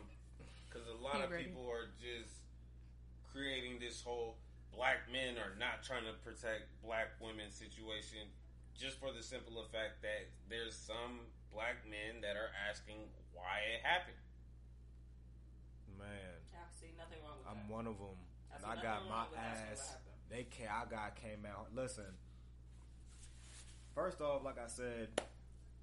[0.69, 1.45] because a lot Be of ready.
[1.51, 2.43] people are just
[3.33, 4.37] creating this whole
[4.75, 8.31] black men are not trying to protect black women situation,
[8.79, 13.83] just for the simple fact that there's some black men that are asking why it
[13.83, 14.19] happened.
[15.99, 17.71] Man, I see nothing wrong with I'm that.
[17.75, 18.19] one of them.
[18.53, 19.89] I And I got my with asking what ass.
[19.91, 20.19] happened.
[20.31, 20.69] They came.
[20.71, 21.69] I got came out.
[21.75, 22.11] Listen.
[23.95, 25.09] First off, like I said,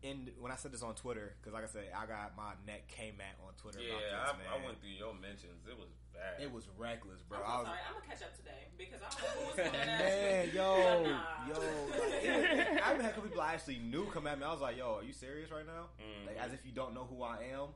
[0.03, 2.87] in when I said this on Twitter, because like I said, I got my neck
[2.87, 3.79] came at on Twitter.
[3.81, 5.65] Yeah, about this, I, I went through your mentions.
[5.67, 6.41] It was bad.
[6.43, 7.39] It was reckless, bro.
[7.39, 7.79] I'm I so was, sorry.
[7.87, 10.53] I'm gonna catch up today because I don't know who was coming man, me.
[10.53, 10.69] yo,
[11.03, 11.47] Nah.
[11.49, 11.55] yo.
[11.57, 14.45] Like, it- I even had a couple people I actually knew come at me.
[14.45, 15.89] I was like, yo, are you serious right now?
[15.97, 16.27] Mhm.
[16.27, 17.69] Like as if you don't know who I am.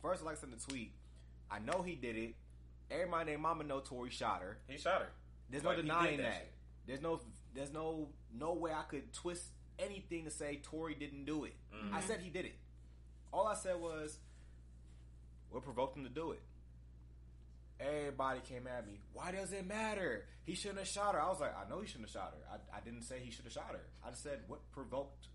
[0.00, 0.92] First, like I said in the tweet,
[1.50, 2.34] I know he did it.
[2.90, 4.58] Everybody named Mama know Tory shot her.
[4.68, 5.08] he shot her.
[5.50, 6.24] There's Like, no denying that.
[6.32, 6.50] that.
[6.86, 7.20] There's no
[7.54, 9.44] there's no no way I could twist
[9.78, 11.54] anything to say Tory didn't do it.
[11.72, 11.92] Mhm.
[11.92, 12.54] I said he did it.
[13.32, 14.18] All I said was
[15.50, 16.42] what provoked him to do it.
[17.80, 19.00] Everybody came at me.
[19.12, 20.26] Why does it matter?
[20.44, 21.20] He shouldn't have shot her.
[21.20, 22.58] I was like, I know he shouldn't have shot her.
[22.72, 23.84] I, I didn't say he should have shot her.
[24.04, 25.26] I just said what provoked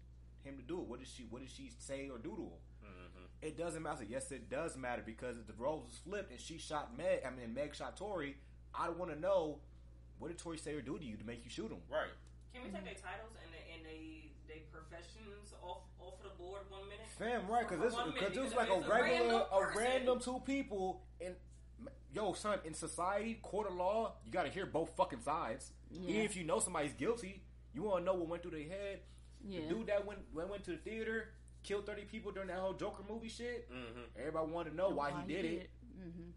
[0.44, 0.88] him to do it?
[0.88, 2.62] What did she What did she say or do to him?
[2.86, 3.26] Mm-hmm.
[3.42, 4.04] It doesn't matter.
[4.08, 7.30] Yes, it does matter because if the roles was flipped and she shot Meg, I
[7.32, 8.38] mean Meg shot Tory,
[8.74, 9.60] I want to know
[10.20, 11.82] what did Tory say or do to you to make you shoot him?
[11.90, 12.08] Right.
[12.54, 13.49] Can we take their titles and they, and they
[14.90, 17.08] they professions off off of the board one minute?
[17.18, 17.68] Fam, right?
[17.68, 19.82] Because For this because minute, this was like a regular, a person.
[19.82, 21.36] random two people in.
[22.12, 25.72] Yo, son, in society, court of law, you got to hear both fucking sides.
[25.92, 26.10] Yeah.
[26.10, 29.02] Even if you know somebody's guilty, you want to know what went through their head.
[29.48, 29.60] Yeah.
[29.62, 31.30] The dude that went went, went to the theater,
[31.64, 33.70] killed thirty people during that whole Joker movie shit.
[33.72, 34.02] Mm-hmm.
[34.20, 35.70] Everybody wanted to know why, he did it.
[36.02, 36.30] hmm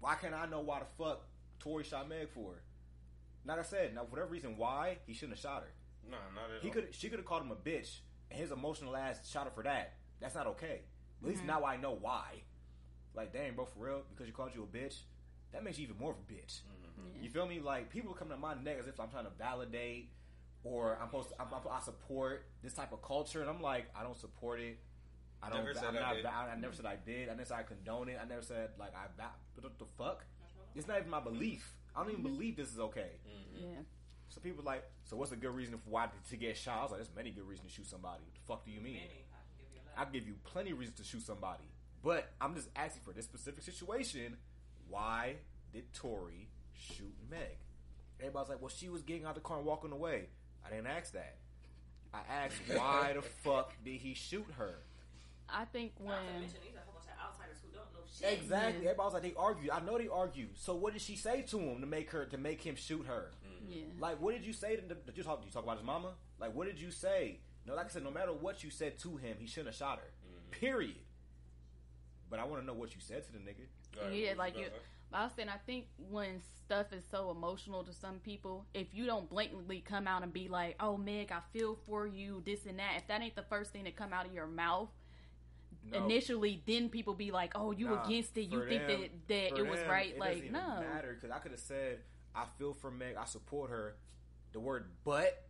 [0.00, 1.22] Why can't I know why the fuck
[1.60, 2.54] Tory shot Meg for?
[3.46, 5.70] Like I said, now for whatever reason, why he shouldn't have shot her.
[6.10, 6.74] No, not at He all.
[6.74, 9.62] could she could have called him a bitch, and his emotional ass shot her for
[9.64, 9.94] that.
[10.20, 10.80] That's not okay.
[11.22, 11.48] At least mm-hmm.
[11.48, 12.42] now I know why.
[13.14, 15.00] Like, dang, bro, for real, because you called you a bitch,
[15.52, 16.60] that makes you even more of a bitch.
[16.60, 17.22] Mm-hmm.
[17.24, 17.60] You feel me?
[17.60, 20.10] Like people come to my neck as if I'm trying to validate
[20.64, 23.86] or I'm supposed to, I'm, I'm- I support this type of culture, and I'm like,
[23.98, 24.78] I don't support it.
[25.42, 25.58] I don't.
[25.58, 26.26] Never said I'm I not, did.
[26.26, 27.28] I, I never said I did.
[27.28, 28.18] I never said I condone it.
[28.20, 29.06] I never said like I.
[29.54, 30.24] What the fuck?
[30.74, 31.74] It's not even my belief.
[31.94, 32.34] I don't even mm-hmm.
[32.34, 33.18] believe this is okay.
[33.26, 33.64] Mm-hmm.
[33.64, 33.80] Yeah.
[34.28, 36.78] So people like, so what's a good reason for why to get shot?
[36.78, 38.20] I was like, there's many good reasons to shoot somebody.
[38.24, 38.94] What the fuck do you mean?
[38.94, 40.12] Many, I can give you a I lot.
[40.12, 41.64] give you plenty of reasons to shoot somebody,
[42.04, 44.36] but I'm just asking for this specific situation.
[44.88, 45.36] Why
[45.72, 47.58] did Tory shoot Meg?
[48.20, 50.28] Everybody's like, well, she was getting out the car and walking away.
[50.66, 51.36] I didn't ask that.
[52.12, 54.76] I asked why the fuck did he shoot her?
[55.48, 57.92] I think Not to when mention these are a whole bunch of outsiders who don't
[57.94, 58.38] know shit.
[58.42, 58.86] Exactly.
[58.86, 59.70] everybody's like, they argued.
[59.70, 60.50] I know they argued.
[60.58, 63.30] So what did she say to him to make her to make him shoot her?
[63.68, 63.84] Yeah.
[64.00, 64.76] Like, what did you say?
[64.76, 65.40] To, did you talk?
[65.40, 66.12] Did you talk about his mama?
[66.40, 67.40] Like, what did you say?
[67.66, 69.98] No, like I said, no matter what you said to him, he shouldn't have shot
[69.98, 70.04] her.
[70.26, 70.50] Mm-hmm.
[70.60, 70.96] Period.
[72.30, 73.66] But I want to know what you said to the nigga.
[73.94, 74.70] Go ahead, Yeah, like you you.
[75.12, 79.06] I was saying, I think when stuff is so emotional to some people, if you
[79.06, 82.78] don't blatantly come out and be like, "Oh, Meg, I feel for you," this and
[82.78, 84.90] that, if that ain't the first thing that come out of your mouth
[85.90, 86.04] No.
[86.04, 88.50] initially, then people be like, "Oh, you Nah, against it?
[88.50, 91.38] You think them- that that it was them, right?" it like, no, matter because I
[91.38, 92.00] could have said
[92.34, 93.96] I feel for Meg, I support her.
[94.52, 95.44] The word "but"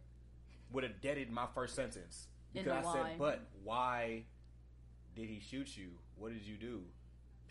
[0.72, 4.24] would have deaded my first sentence because I the said "but." Why
[5.14, 5.88] did he shoot you?
[6.16, 6.82] What did you do?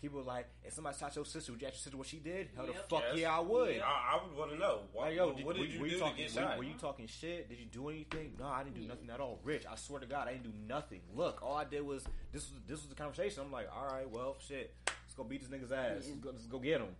[0.00, 2.18] People are like, if somebody shot your sister, would you ask your sister what she
[2.18, 2.50] did?
[2.54, 3.18] Hell, the fuck Yes.
[3.18, 3.74] yeah, I would.
[3.74, 3.84] Yep.
[3.84, 4.82] I, I would want to know.
[4.92, 6.74] What, Like, yo, what, did, were, you were do talking, to get were, were you
[6.74, 7.48] talking shit?
[7.48, 8.34] Did you do anything?
[8.38, 8.88] No, I didn't do Yeah.
[8.88, 9.40] nothing at all.
[9.42, 11.00] Rich, I swear to God, I didn't do nothing.
[11.16, 13.42] Look, all I did was this was this was the conversation.
[13.44, 15.86] I'm like, all right, well, shit, let's go beat this nigga's ass.
[15.88, 15.94] Yeah.
[15.94, 16.94] Let's, go, let's go get him.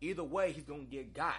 [0.00, 1.34] Either way, he's gonna get got.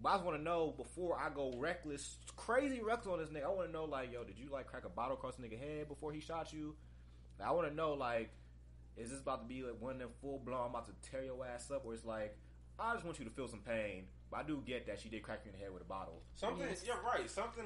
[0.00, 3.44] But I just want to know before I go reckless, crazy reckless on this nigga.
[3.44, 5.58] I want to know like, yo, did you like crack a bottle across the nigga
[5.58, 6.76] head before he shot you?
[7.38, 8.30] Like, I want to know like,
[8.96, 10.60] is this about to be like one of them full blown?
[10.64, 12.36] I'm about to tear your ass up, or it's like,
[12.78, 14.04] I just want you to feel some pain.
[14.30, 16.20] But I do get that she did crack you in the head with a bottle.
[16.36, 16.84] Something, Yes.
[16.86, 17.28] you're right.
[17.30, 17.64] Something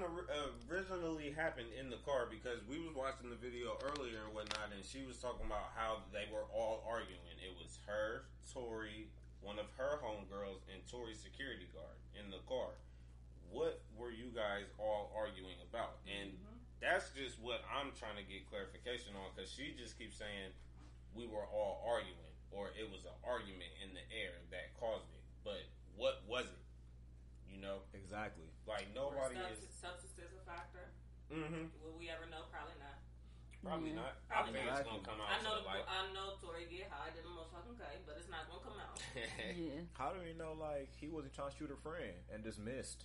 [0.70, 4.85] originally happened in the car because we was watching the video earlier and whatnot, and
[4.85, 7.19] she was talking about how they were all arguing.
[7.43, 9.10] It was her, Tory,
[9.43, 12.78] one of her homegirls, and Tory's security guard in the car.
[13.51, 15.98] What were you guys all arguing about?
[16.09, 16.32] And
[16.81, 20.55] that's just what I'm trying to get clarification on because she just keeps saying
[21.12, 25.24] we were all arguing or it was an argument in the air that caused it.
[25.44, 25.60] But
[26.01, 26.62] what was it?
[27.51, 28.48] You know, Exactly.
[28.64, 29.74] like Were nobody subs- is.
[29.77, 30.89] substances a factor?
[31.28, 31.69] Mm-hmm.
[31.85, 32.48] Will we ever know?
[32.48, 33.02] Probably not.
[33.64, 33.97] Probably Yeah.
[33.97, 34.16] not.
[34.30, 34.80] I Probably think not.
[34.80, 35.84] it's gonna come out I know the, the light.
[35.86, 38.98] I know Tory get high, did the motherfucking K, but it's not gonna come out.
[39.56, 39.80] yeah.
[39.94, 43.05] How do we know like he wasn't trying to shoot her friend and just missed?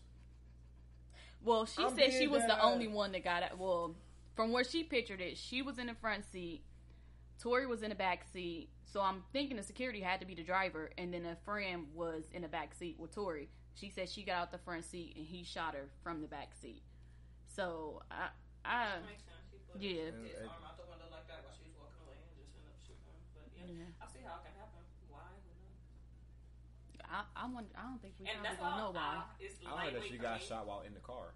[1.44, 3.52] Well, she I'm said she being was the uh, only one that got it.
[3.58, 3.96] Well,
[4.36, 6.64] from where she pictured it, she was in the front seat.
[7.40, 8.70] Tory was in the back seat.
[8.86, 12.24] So I'm thinking the security had to be the driver, and then a friend was
[12.34, 13.50] in the back seat with Tory.
[13.76, 16.50] She said she got out the front seat and he shot her from the back
[16.60, 16.82] seat.
[17.46, 18.30] So I,
[18.66, 18.88] I,
[19.78, 20.18] Makes sense.
[20.18, 20.28] Yeah.
[20.28, 22.50] his And- arm out the window like that while she was walking away and just
[22.58, 23.20] ended up shooting him.
[23.38, 24.04] But yeah, Yeah.
[24.04, 24.82] I see how it can happen.
[25.10, 25.28] Why?
[25.32, 25.54] Who?
[27.08, 28.92] I, I, wonder, I don't think we And that's gonna all.
[28.92, 29.24] know why.
[29.24, 30.46] Uh, it's I heard that she for got me.
[30.46, 31.32] shot while in the car.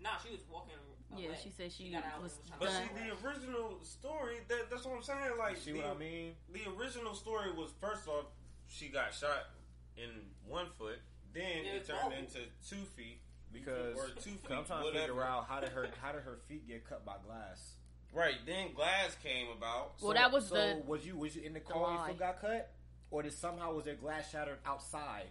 [0.00, 0.74] Nah, she was walking.
[0.78, 1.24] Away.
[1.24, 4.68] Yeah, she said she got out was and trying But see, the original story, that,
[4.70, 5.34] that's what I'm saying.
[5.38, 6.34] Like, You see the, what I mean?
[6.52, 8.26] the original story was first off,
[8.68, 9.48] she got shot
[9.96, 10.10] in
[10.46, 11.00] one foot,
[11.32, 12.18] then Yeah, it turned both.
[12.18, 13.20] into two feet.
[13.50, 16.20] Because or two feet, 'cause I'm trying to figure out how did her how did
[16.22, 17.76] her feet get cut by glass?
[18.12, 19.92] Right, then glass came about.
[20.00, 22.08] Well, that was so the- was you was you in the car when your lie.
[22.08, 22.70] foot got cut,
[23.10, 25.26] or did somehow was there glass shattered outside?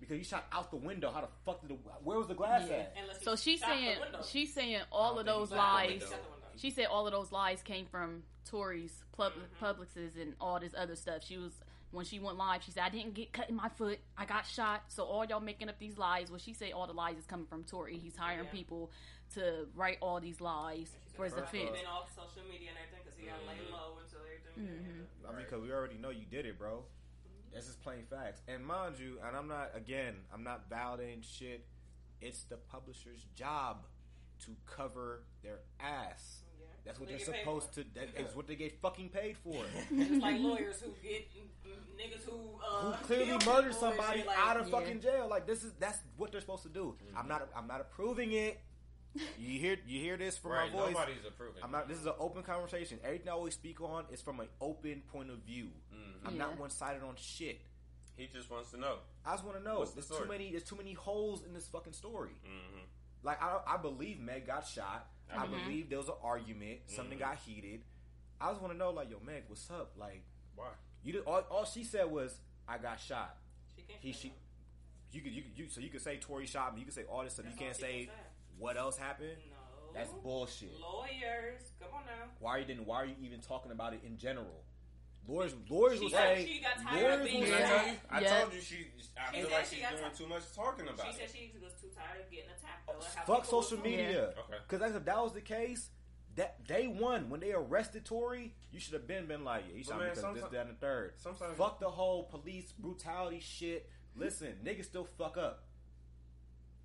[0.00, 1.10] Because you shot out the window.
[1.10, 2.76] How the fuck did the where was the glass Yeah.
[2.76, 2.96] at?
[3.00, 4.22] Unless So she's saying window.
[4.22, 5.88] she's saying all of those he shot the lies.
[5.90, 6.06] window.
[6.06, 6.48] Shot the window.
[6.56, 9.64] She said all of those lies came from Tory's pub- Mm-hmm.
[9.64, 11.24] Publixes and all this other stuff.
[11.24, 11.52] She was
[11.90, 12.62] when she went live.
[12.62, 13.98] She said I didn't get cut in my foot.
[14.18, 14.82] I got shot.
[14.88, 16.28] So all y'all making up these lies.
[16.30, 17.96] Well, she said all the lies is coming from Tory.
[17.98, 18.50] He's hiring Yeah.
[18.50, 18.90] people
[19.34, 21.52] to write all these lies for his First.
[21.52, 25.06] Been off social media and everything because he got to lay low until everything.
[25.28, 26.84] I mean, because we already know you did it, bro.
[27.52, 28.42] That's just plain facts.
[28.48, 31.64] And mind you, and I'm not again, I'm not validating shit.
[32.20, 33.86] It's the publisher's job
[34.44, 36.42] to cover their ass.
[36.58, 36.66] Yeah.
[36.84, 37.82] That's what They they're get paid supposed for.
[37.82, 37.86] to.
[37.94, 39.62] That is what they get fucking paid for.
[39.92, 41.28] It's like lawyers who get
[41.96, 44.78] niggas who uh, Who clearly kill murdered somebody like, out of Yeah.
[44.80, 45.28] fucking jail?
[45.30, 46.96] Like this is that's what they're supposed to do.
[47.16, 47.48] I'm not.
[47.56, 48.60] I'm not approving it.
[49.38, 49.76] You hear?
[49.86, 50.94] You hear this from Right, my voice?
[50.94, 51.62] nobody's approving.
[51.62, 51.88] I'm not.
[51.88, 52.98] This is an open conversation.
[53.04, 55.70] Everything I always speak on is from an open point of view.
[55.94, 56.26] Mhm.
[56.26, 57.60] I'm not one sided on shit.
[58.16, 58.98] He just wants to know.
[59.24, 59.78] I just want to know.
[59.80, 60.50] What's the There's too many.
[60.50, 62.32] There's too many holes in this fucking story.
[62.44, 62.80] hmm
[63.22, 65.08] Like I, I believe Meg got shot.
[65.32, 65.50] I Mhm.
[65.64, 66.80] believe there was an argument.
[66.90, 67.20] Something Mhm.
[67.22, 67.82] got heated.
[68.40, 69.96] I just want to know, like, yo, Meg, what's up?
[69.96, 70.22] Like,
[70.54, 70.68] Why?
[71.02, 72.38] you did, all, all she said was,
[72.68, 73.36] I got shot.
[73.74, 74.32] She can't He, she,
[75.12, 76.80] you could, you could, you, so you could say Tori shot me.
[76.80, 77.46] You could say all this stuff.
[77.46, 78.14] That's you can't she say can
[78.58, 79.36] what else happened.
[79.50, 79.56] No.
[79.94, 80.72] That's bullshit.
[80.80, 82.30] Lawyers, come on now.
[82.40, 82.86] Why are you didn't?
[82.86, 84.64] Why are you even talking about it in general?
[85.26, 86.46] Lawyers, lawyers will She said say.
[86.46, 87.96] she got tired of lawyers being will Did I say- tell?
[88.10, 88.40] I Yeah.
[88.40, 88.76] told you she.
[89.16, 91.02] I She feel said like she she's got doing ti- too much talking about it.
[91.14, 91.30] She it.
[91.30, 92.86] said she was too tired of getting attacked.
[92.86, 94.34] Though, how Fuck social media.
[94.38, 94.58] Okay.
[94.68, 95.90] Because if that was the case,
[96.34, 99.82] that day one when they arrested Tory, you should have been been like, yeah, he
[99.82, 101.14] But shot man, me because this, sometimes- that, and the third.
[101.20, 103.88] sometimes- fuck the whole police brutality shit.
[104.16, 105.64] Listen, niggas still fuck up.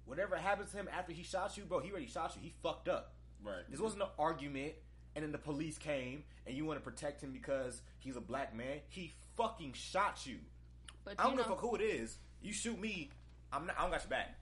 [0.10, 2.42] Whatever happens to him after he shot you, bro, he already shot you.
[2.42, 3.14] He fucked up.
[3.44, 3.62] Right.
[3.70, 4.74] This wasn't an argument,
[5.16, 8.56] and then the police came, and you want to protect him because he's a black
[8.56, 8.80] man.
[8.90, 10.38] He fucking shot you.
[11.06, 12.18] But I don't you give a know, fuck who it is.
[12.42, 13.12] You shoot me,
[13.54, 13.76] I'm not.
[13.78, 14.38] I don't got your back.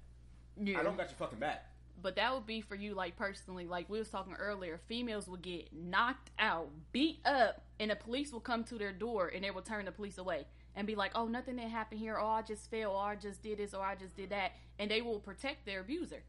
[0.61, 0.79] yeah.
[0.79, 1.65] I don't got your fucking back.
[2.01, 4.79] But that would be for you, like personally, like we was talking earlier.
[4.87, 9.31] Females would get knocked out, beat up, and the police will come to their door
[9.33, 10.45] and they will turn the police away
[10.75, 12.17] and be like, "Oh, nothing that happened here.
[12.19, 12.91] Oh, I just fell.
[12.91, 13.73] Or I just did this.
[13.73, 16.23] Or I just did that." And they will protect their abuser.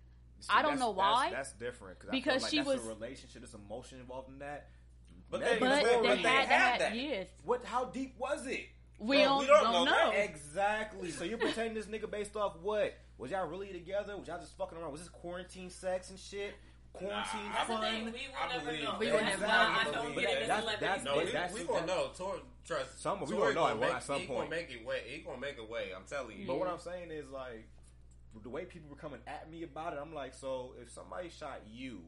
[0.48, 1.30] I don't know why.
[1.30, 3.42] That's, different cause Because I she feel like that's was- a relationship.
[3.42, 4.68] There's emotion involved in that.
[5.30, 6.96] But they- But Before they already- they had to had have that.
[6.96, 7.26] yes.
[7.44, 7.64] What?
[7.64, 8.68] How deep was it?
[8.98, 10.10] We Bro, don't, we don't don't know know.
[10.12, 11.10] Exactly.
[11.10, 12.96] So you're pretending this nigga based off what?
[13.18, 14.16] Was y'all really together?
[14.16, 14.90] Was y'all just fucking around?
[14.92, 16.54] Was this quarantine sex and shit?
[16.92, 18.04] Quarantine Nah, fun?
[18.06, 18.96] We will I never believe know.
[18.98, 19.78] We will never Nah, know.
[19.80, 20.48] I But don't that- get it.
[20.48, 22.10] that's- That's, that's- No, But we, that's- we gonna know.
[22.16, 23.00] Tor, trust.
[23.02, 24.50] Some- we Tory gonna know gonna at make, at some he point.
[24.50, 25.02] gonna make it way.
[25.06, 25.92] He gonna make a way.
[25.94, 26.46] I'm telling you.
[26.46, 27.68] But what I'm saying is like
[28.42, 29.98] the way people were coming at me about it.
[30.00, 32.00] I'm like, so if somebody shot you,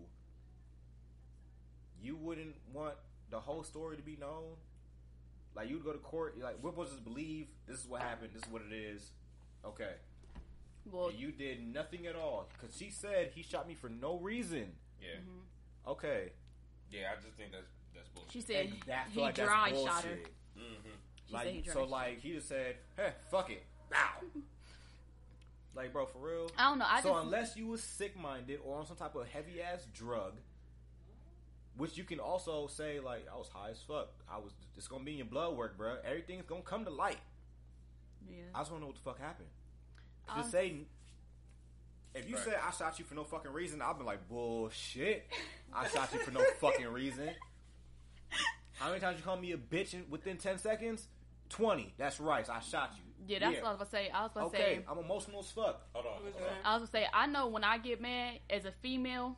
[2.03, 2.95] you wouldn't want
[3.31, 4.57] the whole story to be known.
[5.55, 8.03] Like you'd go to court, you're like we're supposed to just believe this is what
[8.03, 9.11] happened, this is what it is.
[9.65, 9.93] Okay,
[10.91, 14.17] Well, and you did nothing at all because she said he shot me for no
[14.19, 14.73] reason.
[15.03, 15.19] Yeah.
[15.87, 16.31] Okay,
[16.91, 17.13] Yeah.
[17.13, 18.33] I just think that's that's bullshit.
[18.33, 20.19] she said And that- he like that's dry shot her.
[20.59, 20.89] Mm-hmm.
[21.27, 21.91] She said he Like dry so, shot.
[21.91, 24.27] like he just said, "Hey, fuck it, bow."
[25.75, 26.51] like, bro, for real.
[26.59, 26.87] I don't know.
[26.89, 29.87] I so just unless you was sick minded or on some type of heavy ass
[29.95, 30.35] drug,
[31.77, 34.09] which you can also say like I was high as fuck.
[34.31, 34.53] I was.
[34.77, 35.97] It's gonna be in your blood work, bro.
[36.05, 37.19] Everything's gonna come to light.
[38.29, 38.37] yeah.
[38.55, 39.49] I just wanna know what the fuck happened.
[40.29, 40.77] Um, Just say.
[42.13, 42.45] If you Right.
[42.45, 45.27] said I shot you for no fucking reason, I've been like bullshit.
[45.73, 47.31] I shot you for no fucking reason.
[48.75, 51.07] How many times you call me a bitch in, within ten seconds?
[51.49, 51.93] Twenty.
[51.99, 52.49] That's right.
[52.51, 53.10] I shot you.
[53.27, 54.11] Yeah, that's what I was gonna say.
[54.11, 54.85] I was gonna Okay, say.
[54.91, 55.83] I'm emotional as fuck.
[55.93, 56.13] Hold on.
[56.25, 56.55] Who's Hold on.
[56.65, 59.37] I was gonna say, I know when I get mad as a female,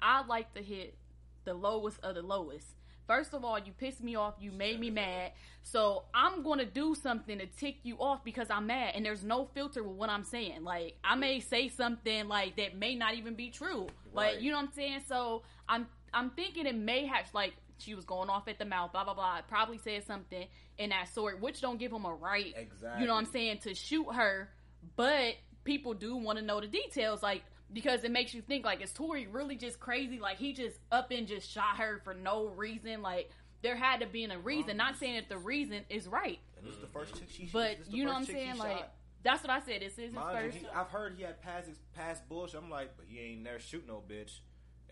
[0.00, 0.96] I like to hit
[1.44, 2.66] the lowest of the lowest.
[3.06, 5.32] First of all, you pissed me off, you made me mad,
[5.62, 9.44] so I'm gonna do something to tick you off because I'm mad, and there's no
[9.52, 10.64] filter with what I'm saying.
[10.64, 14.32] Like I may say something like that may not even be true, Right.
[14.34, 15.00] like you know what I'm saying.
[15.06, 18.92] So I'm I'm thinking it may have like she was going off at the mouth,
[18.92, 19.40] blah blah blah.
[19.48, 20.46] Probably said something
[20.78, 23.00] in that sort, which don't give him a right, Exactly.
[23.00, 24.50] you know what I'm saying, to shoot her.
[24.96, 25.34] But
[25.64, 27.42] people do want to know the details, like
[27.72, 30.18] because it makes you think like is Tory really just crazy?
[30.18, 33.02] Like he just up and just shot her for no reason?
[33.02, 33.30] Like
[33.62, 34.76] there had to be a reason.
[34.76, 37.78] Not saying that the reason is right, And this is the first chick she but
[37.78, 38.58] this is the you know what I'm saying?
[38.58, 38.92] Like shot.
[39.22, 39.80] that's what I said.
[39.80, 40.58] This is his Mind you, first.
[40.58, 42.60] he, I've heard he had past past bullshit.
[42.62, 44.40] I'm like, but he ain't never shoot no bitch.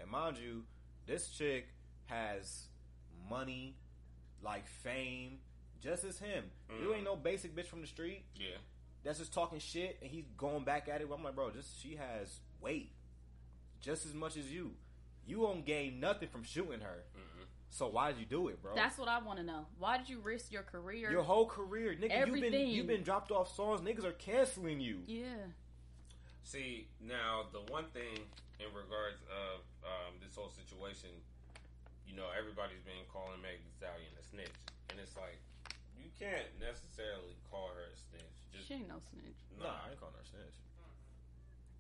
[0.00, 0.64] And mind you,
[1.06, 1.68] this chick
[2.06, 2.68] has
[3.28, 3.76] money,
[4.42, 5.38] like fame,
[5.80, 6.44] just as him.
[6.80, 6.94] You Mm.
[6.96, 8.56] ain't no basic bitch from the street Yeah.
[9.02, 11.08] that's just talking shit, and he's going back at it.
[11.12, 12.92] I'm like, bro, just she has weight,
[13.80, 14.76] just as much as you.
[15.26, 17.04] You won't gain nothing from shooting her.
[17.16, 17.42] Mm-hmm.
[17.70, 18.74] So why did you do it, bro?
[18.74, 19.66] That's what I want to know.
[19.78, 21.10] Why did you risk your career?
[21.10, 22.02] your whole career, nigga.
[22.02, 22.12] You've been
[22.44, 22.68] Everything.
[22.70, 23.80] you've been dropped off songs.
[23.80, 25.02] Niggas are canceling you.
[25.06, 25.46] yeah.
[26.44, 28.18] See, now the one thing
[28.58, 31.10] in regards of um, this whole situation,
[32.12, 34.52] you know, everybody's been calling Meg Thee Stallion a snitch,
[34.92, 35.40] and it's like
[35.96, 38.36] you can't necessarily call her a snitch.
[38.52, 39.40] Just She ain't no snitch.
[39.56, 39.88] Nah, nah.
[39.88, 40.58] I ain't calling her a snitch.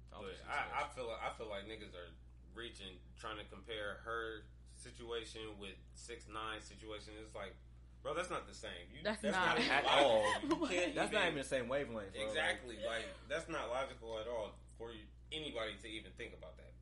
[0.08, 2.08] I But think I, I feel like, I feel like niggas are
[2.56, 7.12] reaching, trying to compare her situation with six nine situation.
[7.20, 7.52] It's like,
[8.00, 8.88] bro, that's not the same.
[8.92, 9.60] You, That's not.
[9.60, 10.24] even At all.
[10.48, 12.12] You can't That's not even the same wavelength.
[12.16, 12.24] bro.
[12.24, 16.72] exactly like that's not logical at all for you, anybody to even think about that.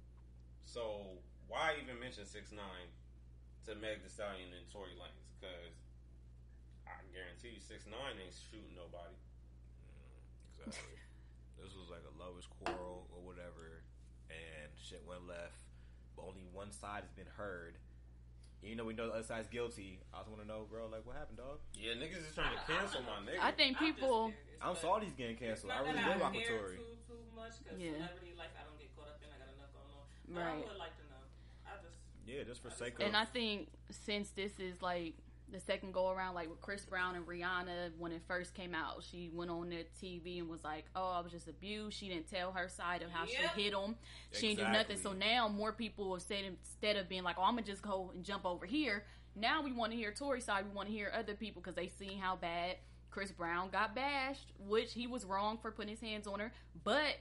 [0.65, 2.87] So why even mention six nine
[3.67, 5.29] to Meg Thee Stallion and Tory Lanez?
[5.37, 5.75] Because
[6.87, 9.17] I guarantee you, six nine ain't shooting nobody.
[9.85, 10.21] Mm,
[10.53, 10.97] exactly.
[11.61, 13.85] this was like a lovers quarrel or whatever,
[14.33, 15.61] and shit went left.
[16.17, 17.77] But only one side has been heard.
[18.61, 20.05] You know, we know the other side's guilty.
[20.13, 21.65] I just want to know, bro, like what happened, dog?
[21.73, 23.41] Yeah, niggas is trying to cancel my nigga.
[23.41, 24.37] I think people.
[24.61, 25.73] I'm sorry he's getting canceled.
[25.73, 26.77] I really that will rock with care Tory.
[26.77, 27.97] Too, too much because Yeah.
[27.97, 29.33] celebrity life I don't get caught up in.
[29.33, 30.05] I got enough going on.
[30.29, 30.61] But Right.
[30.61, 31.10] I would like to know.
[31.10, 31.10] I just
[32.37, 33.07] Yeah, just for sake of.
[33.07, 35.15] And I think since this is like
[35.53, 39.03] the second go around, like with Chris Brown and Rihanna, when it first came out,
[39.03, 42.31] she went on the TV and was like, "Oh, I was just abused." She didn't
[42.31, 43.31] tell her side of how Yep.
[43.55, 43.97] she hit him.
[44.33, 44.97] She didn't do nothing.
[44.99, 48.11] So now more people have said instead of being like, "Oh, I'm gonna just go
[48.15, 49.05] and jump over here."
[49.35, 50.65] Now we want to hear Tory's side.
[50.67, 52.77] We want to hear other people because they seen how bad
[53.11, 56.53] Chris Brown got bashed, which he was wrong for putting his hands on her,
[56.85, 57.17] but.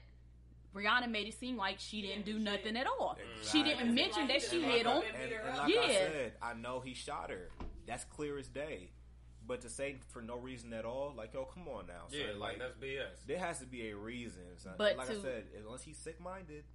[0.76, 3.18] Rihanna made it seem like she didn't do Yeah, nothing at all.
[3.20, 3.60] Exactly.
[3.60, 4.98] She didn't mention that she hit him.
[4.98, 5.58] I- Beat And, and up.
[5.68, 5.88] like I Yeah.
[5.88, 7.50] said, I know he shot her.
[7.86, 8.92] That's clear as day.
[9.48, 12.06] But to say for no reason at all, like, yo, come on now.
[12.12, 12.40] yeah, son.
[12.40, 13.26] like that's BS.
[13.26, 14.44] there has to be a reason.
[14.58, 14.76] son.
[14.78, 16.66] But like I said, unless he's sick minded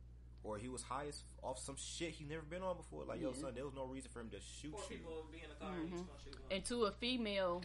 [0.43, 3.33] or he was high as, off some shit he's never been on before, like, yo,
[3.33, 4.97] son, there was no reason for him to shoot Four you.
[4.99, 6.07] people would be in the car and he's Mhm.
[6.09, 7.63] gonna shoot and to a female,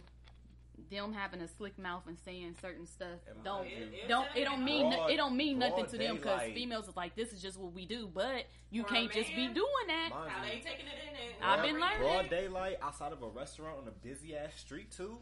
[0.90, 4.44] them having a slick mouth and saying certain stuff And don't It- it- don't it
[4.44, 6.54] don't mean Broad- it don't mean nothing to them because daylight.
[6.54, 9.86] females is like this is just what we do, but you can't just be doing
[9.88, 10.10] that.
[10.12, 11.32] How they taking it in there?
[11.42, 12.00] I've been broad- learning.
[12.00, 15.18] Broad daylight outside of a restaurant on a busy ass street too.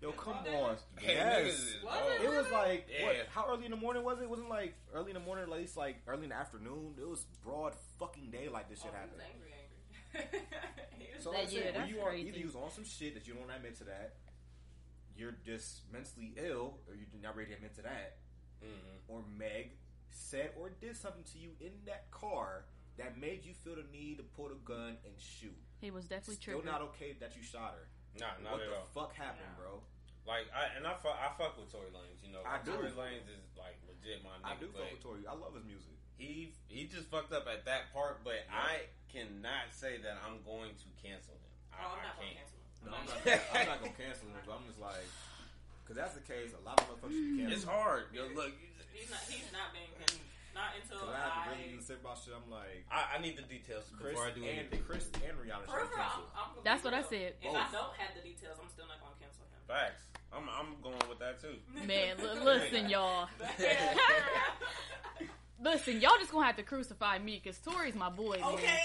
[0.00, 0.44] Yo, come Broad on.
[0.54, 0.78] daylight?
[1.00, 1.74] Hey, Yes.
[1.84, 2.22] Was it?
[2.24, 3.04] It was like Yeah.
[3.06, 3.26] what?
[3.30, 4.22] How early in the morning was it?
[4.24, 6.94] It wasn't like early in the morning, at least like early in the afternoon.
[7.00, 8.68] It was broad fucking daylight.
[8.68, 9.20] This shit oh, happened.
[9.22, 10.40] angry, angry.
[11.20, 13.14] So like I yeah, said, when that's you are either you was on some shit
[13.14, 14.14] that you don't admit to that,
[15.18, 18.18] you're just mentally ill, or you're not ready to admit to that,
[18.62, 19.00] Mhm.
[19.08, 19.76] or Meg
[20.10, 22.64] said or did something to you in that car
[22.96, 25.56] that made you feel the need to pull the gun and shoot.
[25.80, 26.64] He was definitely Still triggered.
[26.64, 27.88] not okay that you shot her.
[28.18, 29.62] Nah, not what at the fuck happened, No.
[29.62, 29.84] bro?
[30.24, 32.22] Like I and I fuck, I fuck with Tory Lanez.
[32.22, 32.72] You know, I do.
[32.72, 34.44] Tory Lanez is like legit my nigga.
[34.44, 35.26] I do but fuck with Tory.
[35.26, 35.92] I love his music.
[36.16, 40.74] he he just fucked up at that part, but I cannot say that I'm going
[40.74, 41.50] to cancel him.
[41.72, 42.38] I, Oh, I'm not gonna can't.
[42.88, 42.96] Cancel him.
[42.96, 43.24] No, I'm I'm not.
[43.28, 45.06] not- I'm not gonna cancel him, but I'm just like,
[45.84, 46.52] because that's the case.
[46.56, 48.08] A lot of motherfuckers should be It's hard.
[48.12, 48.52] Yo, look,
[48.92, 49.20] He's not.
[49.30, 50.26] He's not being canceled.
[50.56, 51.54] Not until Because I have to I.
[51.54, 52.34] really sit about shit.
[52.34, 54.82] I'm like, I, I need the details Chris before I do and anything.
[54.82, 56.34] Chris and Rihanna should For be real, I'm, canceled.
[56.34, 57.12] I'm gonna That's be what I real.
[57.14, 57.30] said.
[57.38, 57.78] If I Both.
[57.78, 59.62] don't have the details, I'm still not gonna cancel him.
[59.70, 60.02] Facts.
[60.34, 61.56] I'm I'm going with that too.
[61.86, 63.30] Man, l- listen, y'all.
[65.60, 68.36] Listen, y'all just gonna have to crucify me because Tory's my boy.
[68.40, 68.44] Man.
[68.54, 68.78] okay.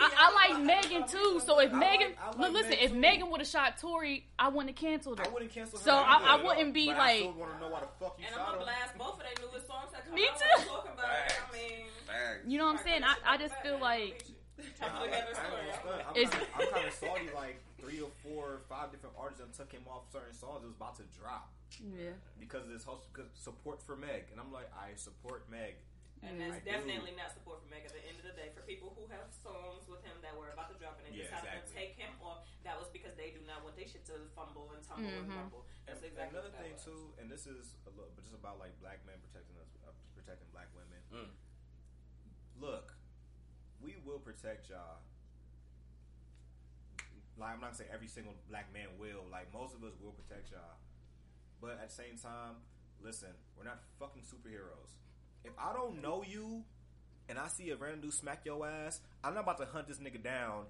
[0.00, 2.96] I, I like Megan too, so if I Megan, like- like listen, Meg if too.
[2.98, 5.26] Megan would have shot Tory, I wouldn't have canceled her.
[5.26, 5.84] I wouldn't cancel her.
[5.84, 8.16] So I- I wouldn't be but I like- still want to know why the fuck
[8.18, 10.38] you And I'm gonna blast both of their newest songs that come Me out.
[10.38, 10.44] too.
[10.48, 11.32] when they Talking about it.
[11.36, 12.40] I mean, Facts.
[12.46, 13.04] You know what I'm saying?
[13.04, 14.24] I, I just feel like
[14.78, 15.60] trying to put together a I story.
[15.68, 16.06] ain't I'm like.
[16.08, 17.28] I'm kinda- I'm kind of salty.
[17.34, 20.64] Like three or four or five different artists that took him off certain songs.
[20.64, 21.52] It was about to drop
[21.84, 25.76] yeah, because of this whole because support for Meg, and I'm like, I support Meg.
[26.22, 26.50] And Yeah.
[26.50, 28.50] that's definitely not support for Meg at the end of the day.
[28.54, 31.30] For people who have songs with him that were about to drop and they Yeah,
[31.30, 31.68] decided exactly.
[31.70, 34.72] to take him off, that was because they do not want their shit to fumble
[34.72, 35.36] and tumble and Mhm.
[35.36, 35.66] rumble.
[35.86, 36.84] That's And exactly another that thing was.
[36.84, 39.92] too, and this is a little, but just about like black men protecting us, uh,
[40.14, 41.02] protecting black women.
[41.12, 41.36] Mm.
[42.60, 42.94] Look,
[43.80, 45.02] we will protect y'all.
[47.38, 49.24] Like I'm not gonna say every single black man will.
[49.30, 50.78] Like most of us will protect y'all,
[51.60, 52.56] but at the same time,
[53.00, 54.90] listen, we're not fucking superheroes.
[55.48, 56.62] If I don't know you,
[57.28, 59.98] and I see a random dude smack your ass, I'm not about to hunt this
[59.98, 60.64] nigga down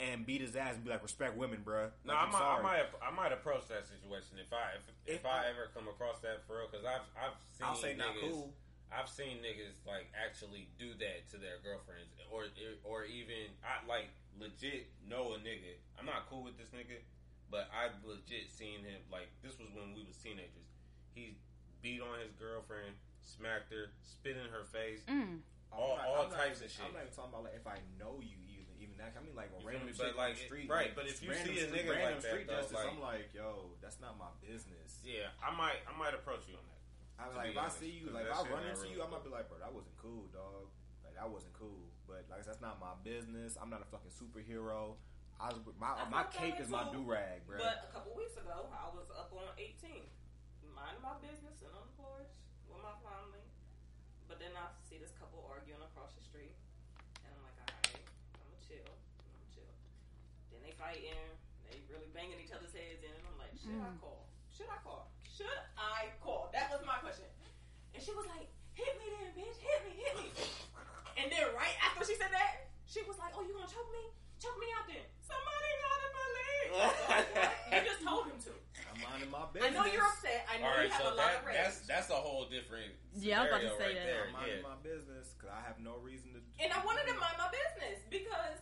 [0.00, 1.90] and beat his ass and be like, respect women, bruh.
[2.04, 5.26] No, I might, I might, I might approach that situation if I, if, if, If
[5.26, 8.16] I I- ever come across that for real, because I've, I've seen I'll say not
[8.16, 8.52] niggas, cool.
[8.90, 12.46] I've seen niggas like actually do that to their girlfriends, or,
[12.84, 15.78] or even I like legit know a nigga.
[15.98, 17.02] I'm not cool with this nigga,
[17.50, 20.68] but I legit seen him like this was when we was teenagers.
[21.14, 21.38] He
[21.82, 22.94] beat on his girlfriend,
[23.24, 25.02] smacked her, spit in her face.
[25.08, 25.40] mm.
[25.72, 26.84] all- I'm all types even, of shit.
[26.86, 29.16] I'm not even talking about like if I know you even even that.
[29.16, 29.96] I mean like a You random me?
[29.96, 31.90] chick But, like, on the street, right, like, but if you see a street- nigga
[31.96, 35.00] random like that, street though, justice, like- I'm like, yo, that's not my business.
[35.02, 36.80] Yeah, I might, I might approach you on that.
[37.14, 39.06] I'm like, be if I see you, like if I run into really you, I
[39.06, 39.14] cool.
[39.16, 40.66] might be like, bro, that wasn't cool, dog.
[41.06, 41.86] Like that wasn't cool.
[42.10, 43.54] But like that's not my business.
[43.56, 44.98] I'm not a fucking superhero.
[45.38, 47.58] I was my I my felt cape that is my do rag, bro.
[47.58, 50.10] But a couple weeks ago, I was up on 18,
[50.74, 51.93] minding my business and on the porch with
[52.84, 53.40] my family.
[54.28, 56.52] But then I see this couple arguing across the street,
[57.24, 59.72] and I'm like, all right, I'm gonna chill, I'm gonna chill.
[60.52, 61.16] Then they fighting,
[61.64, 63.88] they really banging each other's heads in, and I'm like, should mm.
[63.88, 64.28] I call?
[64.52, 65.08] Should I call?
[65.24, 66.52] Should I call?
[66.52, 67.24] That was my question.
[67.96, 70.28] And she was like, hit me then, bitch, hit me, hit me.
[71.16, 74.12] And then right after she said that, she was like, oh, you gonna choke me?
[74.36, 75.08] Choke me out then.
[75.24, 76.68] Somebody got in my leg
[79.54, 80.42] minding my I know you're upset.
[80.50, 81.56] I know All right, you have so a lot that of rage.
[81.62, 84.06] that's that's a whole different Yeah, I was about to scenario say right that.
[84.10, 84.24] there.
[84.26, 84.70] I'm minding Yeah.
[84.74, 86.40] my business because I have no reason to.
[86.58, 88.58] And I wanted to mind my business because,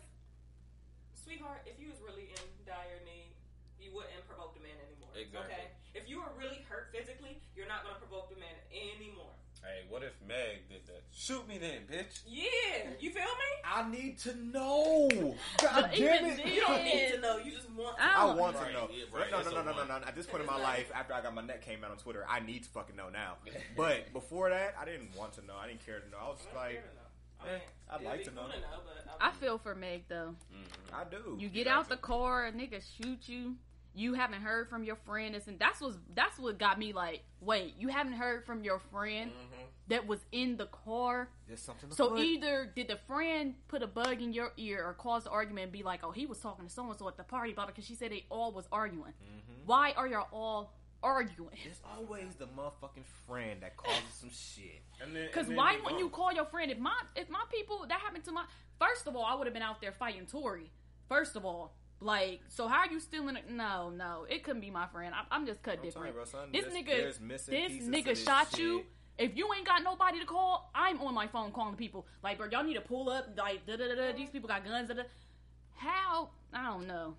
[1.17, 3.33] sweetheart, if you was really in dire need,
[3.81, 5.11] you wouldn't provoke the man anymore.
[5.17, 5.53] Exactly.
[5.53, 5.65] Okay.
[5.97, 9.35] If you were really hurt physically, you're not gonna provoke the man anymore.
[9.63, 11.03] Hey, what if Meg did that?
[11.13, 12.21] Shoot me then, bitch.
[12.27, 13.29] Yeah, you feel me?
[13.65, 15.09] I need to know.
[15.61, 16.37] God damn it!
[16.39, 17.37] then- You don't need to know.
[17.39, 17.97] You just want.
[17.97, 18.03] To.
[18.05, 18.89] I don't- want Right, to know.
[18.93, 20.05] yeah, right, no, it's no, no, no, no, no.
[20.05, 22.27] At this point in my life, after I got my neck came out on Twitter,
[22.29, 23.37] I need to fucking know now.
[23.77, 25.55] But before that, I didn't want to know.
[25.57, 26.19] I didn't care to know.
[26.21, 27.01] I was just I like, care to know.
[27.41, 27.61] I mean,
[27.91, 28.47] I'd it'd like be to know.
[28.49, 30.35] but I feel for Meg though.
[30.53, 30.95] Mm-hmm.
[30.95, 31.37] I do.
[31.39, 32.03] You get got out the to.
[32.03, 33.55] car, a nigga shoot you.
[33.95, 37.25] You haven't heard from your friend, and that's what that's what got me like.
[37.43, 39.52] Wait, you haven't heard from your friend Mm-hmm.
[39.89, 41.29] That was in the car.
[41.49, 41.89] There's something.
[41.91, 42.21] To So foot.
[42.21, 45.73] either did the friend put a bug in your ear or cause the argument and
[45.73, 47.75] be like, "Oh, he was talking to so and so at the party about it,"
[47.75, 49.13] because she said they all was arguing.
[49.13, 49.67] Mm-hmm.
[49.67, 50.73] Why are y'all all
[51.03, 51.57] arguing?
[51.65, 54.83] There's always the motherfucking friend that causes some shit.
[55.13, 58.31] Because why wouldn't you call your friend if my if my people that happened to
[58.33, 58.45] my
[58.79, 60.71] first of all I would have been out there fighting Tory.
[61.09, 63.37] First of all, like so how are you still in?
[63.37, 65.13] A, no, no, it couldn't be my friend.
[65.13, 66.07] I, I'm just cut I'm different.
[66.09, 68.61] you, bro, son, this there's- nigga, this nigga shot shit.
[68.61, 68.85] you.
[69.19, 72.07] If you ain't got nobody to call, I'm on my phone calling people.
[72.23, 73.29] Like, bro, y'all need to pull up.
[73.37, 74.13] Like, da da da da.
[74.17, 74.89] These people got guns.
[74.89, 75.03] Da, da.
[75.77, 76.31] How?
[76.53, 77.15] I don't know.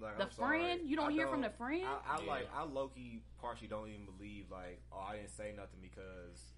[0.00, 0.58] Like, the I'm sorry.
[0.60, 0.80] friend?
[0.84, 1.84] You don't I hear from the friend?
[1.86, 2.30] I, I Yeah.
[2.30, 2.48] like.
[2.54, 6.52] I low key partially don't even believe like, oh, I didn't say nothing because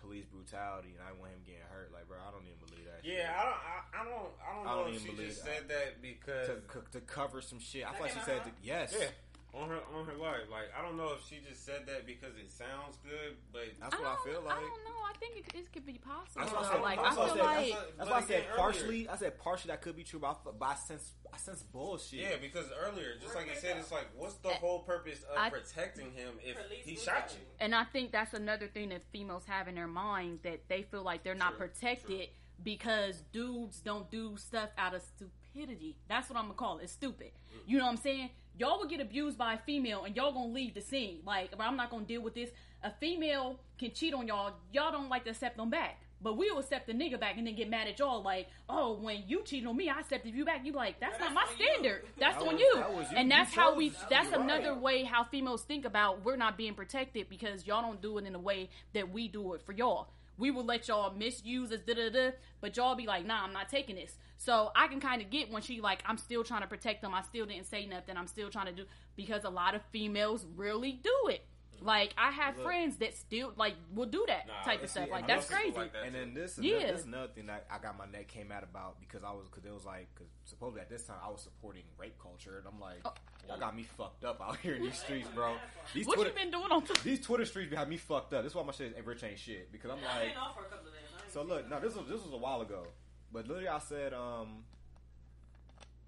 [0.00, 1.90] police brutality and I want him getting hurt.
[1.92, 3.04] Like, bro, I don't even believe that.
[3.06, 3.54] Yeah, I don't.
[3.54, 4.32] I, I don't.
[4.40, 5.56] I don't I know don't if even she believe just that.
[5.58, 6.68] said that because shit.
[6.72, 7.84] to, to cover some shit.
[7.86, 8.94] I That thought she came said out, that, yes.
[8.98, 9.06] yeah,
[9.54, 10.48] on her on her life.
[10.50, 13.94] Like I don't know if she just said that because it sounds good, but That's
[13.94, 14.98] what I, don't- feel I don't know.
[15.04, 16.40] I think it, it could be possible.
[16.40, 16.80] That's what I said.
[16.80, 17.44] Like, that's I what feel said.
[17.44, 19.08] like That's That's why I said again, earlier- partially.
[19.08, 22.20] I said partially that could be true, but I, but I sense I sense bullshit.
[22.20, 25.36] yeah, because earlier, just like you said, it's like, what's the I- whole purpose of
[25.38, 27.44] I- protecting him if he shot you?
[27.60, 31.02] And I think that's another thing that females have in their mind that they feel
[31.02, 32.28] like they're not True, protected
[32.62, 35.96] because dudes don't do stuff out of stupidity.
[36.08, 36.84] That's what I'm gonna call it.
[36.84, 37.32] It's stupid.
[37.66, 38.30] You know what I'm saying?
[38.58, 41.20] Y'all will get abused by a female and y'all gonna leave the scene.
[41.26, 42.50] Like, but I'm not gonna deal with this.
[42.82, 44.52] A female can cheat on y'all.
[44.72, 45.98] Y'all don't like to accept them back.
[46.20, 49.24] But we'll accept the nigga back and then get mad at y'all like, oh, when
[49.26, 50.64] you cheated on me, I accepted you back.
[50.64, 51.66] You like, that's Yeah, not my that's on you.
[51.72, 52.04] standard.
[52.18, 52.74] That's That on was- you.
[52.76, 53.16] that you.
[53.16, 53.88] And You that's how we.
[53.88, 54.08] that.
[54.08, 54.80] That's another right.
[54.80, 58.32] way how females think about we're not being protected because y'all don't do it in
[58.34, 60.10] the way that we do it for y'all.
[60.38, 62.30] We will let y'all misuse us, da da da,
[62.60, 64.16] but y'all be like, nah, I'm not taking this.
[64.38, 67.14] So I can kind of get when she like, I'm still trying to protect them.
[67.14, 68.16] I still didn't say nothing.
[68.16, 68.84] I'm still trying to do
[69.14, 71.46] because a lot of females really do it.
[71.84, 72.64] Like I have Look.
[72.66, 75.10] friends that still like will do that Nah, type of see, stuff.
[75.10, 75.76] Like that's crazy.
[75.76, 76.18] like that And too.
[76.20, 76.78] then this, Yeah.
[76.78, 76.92] yeah.
[76.92, 79.46] this is another thing that I got my neck came out about because I was
[79.50, 82.66] because it was like because supposedly at this time I was supporting rape culture and
[82.66, 83.12] I'm like Oh.
[83.48, 85.54] y'all got me fucked up out here in these streets, bro.
[85.94, 86.84] These What Twitter, you been doing on?
[87.04, 88.42] these Twitter streets be having me fucked up.
[88.42, 90.62] This is why my shit ain't rich ain't shit because I'm like been off for
[90.62, 91.02] a couple of days.
[91.18, 91.70] I ain't so look it.
[91.70, 92.86] no this was this was a while ago,
[93.32, 94.64] but literally I said um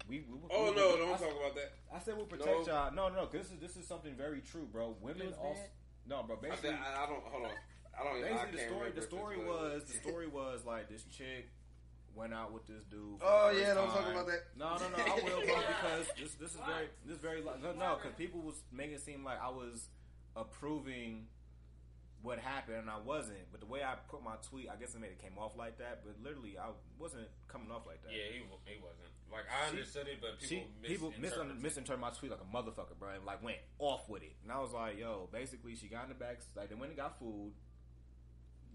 [0.07, 1.71] we, we Oh we- no, I, don't talk about that.
[1.93, 2.73] I said we'll protect No.
[2.73, 2.93] y'all.
[2.93, 4.95] No, no, because this is this is something very true, bro.
[5.01, 5.69] Women also bad?
[6.07, 6.37] no, bro.
[6.37, 7.23] I, Basically, said, I, I don't.
[7.23, 7.51] Hold on.
[7.99, 8.17] I don't.
[8.19, 11.49] even- I Basically, the can't story the story was the story was like this chick
[12.13, 13.19] went out with this dude.
[13.21, 14.43] Oh yeah, first don't talk about that.
[14.57, 15.03] No, no, no.
[15.03, 16.67] I will, bro, because this this is Why?
[16.67, 19.49] very this is very li- no no because people was making it seem like I
[19.49, 19.87] was
[20.35, 21.27] approving
[22.21, 23.45] what happened and I wasn't.
[23.51, 25.77] But the way I put my tweet, I guess it made it came off like
[25.79, 26.01] that.
[26.03, 28.11] But literally, I wasn't coming off like that.
[28.11, 29.11] Yeah, he, he wasn't.
[29.35, 30.47] Like I She- understood it, but people
[30.83, 31.13] she people
[31.59, 34.35] misinterpreted my tweet like a motherfucker, bro, and like went off with it.
[34.43, 36.97] And I was like, yo, basically, she got in the back, like they went and
[36.97, 37.51] got food,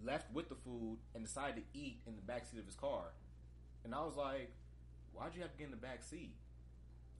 [0.04, 3.04] left with the food, and decided to eat in the back seat of his car.
[3.84, 4.52] And I was like,
[5.12, 6.34] why'd you have to get in the back seat?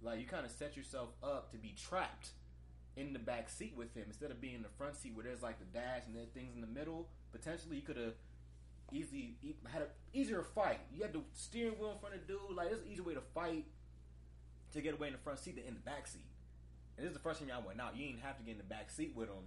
[0.02, 2.30] Like you kind of set yourself up to be trapped
[2.96, 5.42] in the back seat with him instead of being in the front seat where there's
[5.42, 7.08] like the dash and then things in the middle.
[7.32, 8.14] Potentially, you could have
[8.92, 10.80] easily e- had an easier fight.
[10.92, 12.56] You had the steering wheel in front of the dude.
[12.56, 13.66] Like, it's an easier way to fight
[14.72, 16.24] to get away in the front seat than in the back seat.
[16.96, 17.96] And this is the first time y'all went out.
[17.96, 19.44] You didn't have to get in the back seat with him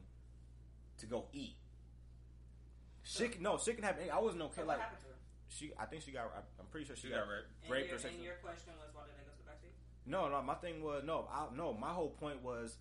[1.00, 1.56] to go eat.
[3.04, 3.98] She can, no, she can have.
[4.12, 4.62] I wasn't okay.
[4.62, 5.14] So Like what happened to her?
[5.50, 6.32] she, I think she got.
[6.36, 7.48] I- I'm pretty sure she, She got got, raped.
[7.64, 8.16] And raped your, or something.
[8.18, 9.76] and your question was why did they go to the backseat?
[10.06, 10.42] No, no.
[10.42, 11.28] My thing was no.
[11.32, 12.78] I, no, my whole point was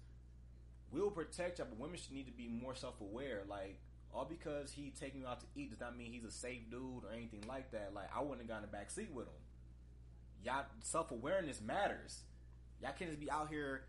[0.92, 3.42] we'll protect you, but women should need to be more self aware.
[3.48, 3.80] Like
[4.14, 7.04] all because he taking you out to eat does not mean he's a safe dude
[7.04, 7.92] or anything like that.
[7.94, 9.40] Like I wouldn't have gotten a back seat with him.
[10.44, 12.22] Y'all self awareness matters.
[12.80, 13.84] Y'all can't just be out here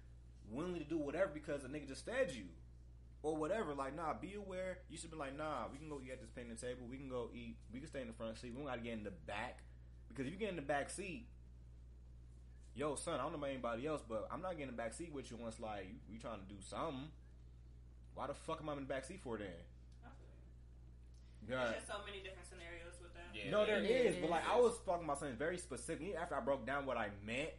[0.50, 2.46] willing to do whatever because a nigga just fed you.
[3.22, 4.14] Or whatever, like nah.
[4.14, 4.80] Be aware.
[4.90, 5.66] You should be like nah.
[5.72, 6.88] We can go eat at this picnic table.
[6.90, 7.58] We can go eat.
[7.74, 8.52] We can stay in the front seat.
[8.52, 9.60] We don't gotta get in the back
[10.10, 11.28] because if you get in the back seat,
[12.76, 14.94] yo son, I don't know about anybody else, but I'm not getting in the back
[14.94, 17.10] seat with you once like you, you trying to do something.
[18.14, 19.48] Why the fuck am I in the back seat for then?
[21.50, 21.64] Yeah.
[21.66, 23.28] There's just so many different scenarios with that.
[23.34, 23.52] Yeah.
[23.52, 24.48] No, there Yeah, is, but like.
[24.50, 26.02] I was talking about something very specific.
[26.08, 27.50] Even After I broke down what I meant,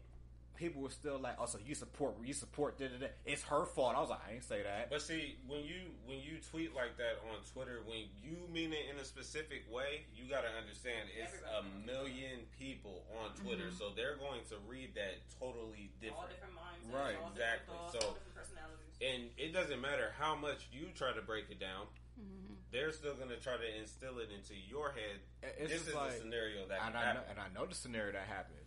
[0.57, 2.15] people were still like, "Oh, so you support?
[2.25, 2.79] You support?
[2.79, 3.07] Da, da, da.
[3.27, 6.19] It's her fault." I was like, "I ain't say that." But see, when you when
[6.23, 10.31] you tweet like that on Twitter, when you mean it in a specific way, you
[10.31, 11.87] got to understand it's a Everybody.
[11.87, 13.77] million people on Twitter, Mm-hmm.
[13.83, 16.31] so they're going to read that totally All different.
[16.31, 17.75] different minds, Right, all exactly.
[17.75, 18.95] different thoughts, So- all different personalities.
[19.03, 21.89] And it doesn't matter how much you try to break it down,
[22.21, 22.55] Mm-hmm.
[22.71, 25.21] they're still going to try to instill it into your head.
[25.59, 27.75] It's this is like- a scenario that and can I know, and I know the
[27.75, 28.59] scenario that happened,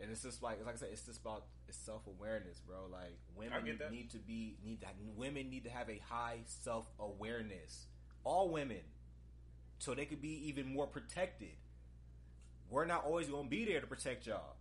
[0.00, 2.86] and it's just like, like I said, it's just about it's self awareness, bro.
[2.90, 4.86] Like women need to be need to,
[5.16, 7.86] women need to have a high self awareness.
[8.24, 8.80] All women,
[9.78, 11.56] so they could be even more protected.
[12.70, 14.56] We're not always gonna be there to protect y'all.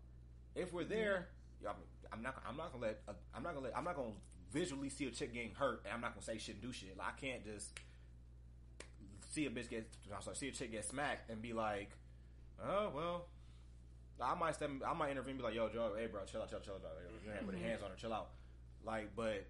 [0.56, 1.28] If we're there,
[1.62, 1.76] y'all,
[2.12, 2.36] I'm not.
[2.48, 3.02] I'm not gonna let.
[3.08, 3.78] uh, I'm not gonna let.
[3.78, 4.12] I'm not gonna
[4.52, 6.98] visually see a chick getting hurt, and I'm not gonna say shit and do shit.
[6.98, 7.72] Like I can't just
[9.34, 9.88] see a bitch get.
[10.14, 11.90] I'm sorry, see a chick get smacked and be like,
[12.64, 13.26] oh well.
[14.22, 14.70] I might step.
[14.88, 15.32] I might intervene.
[15.32, 16.82] And be like, yo, Joe, hey, bro, chill out, chill, out, chill out.
[17.26, 17.70] You can't put your mm-hmm.
[17.70, 17.96] hands on her.
[17.98, 18.30] Chill out.
[18.86, 19.48] Like, but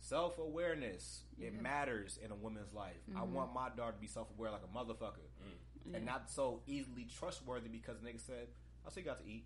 [0.00, 2.96] self awareness it matters in a woman's life.
[3.16, 3.32] I mm-hmm.
[3.32, 5.94] want my daughter to be self aware like a motherfucker, mm.
[5.94, 8.48] and not so easily trustworthy because the nigga said,
[8.86, 9.44] "I still got to eat."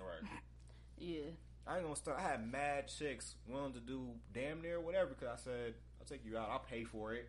[0.00, 0.30] All right.
[0.96, 1.22] Yeah.
[1.66, 2.18] I ain't gonna start.
[2.20, 6.24] I had mad chicks willing to do damn near whatever because I said, "I'll take
[6.24, 6.48] you out.
[6.48, 7.28] I'll pay for it."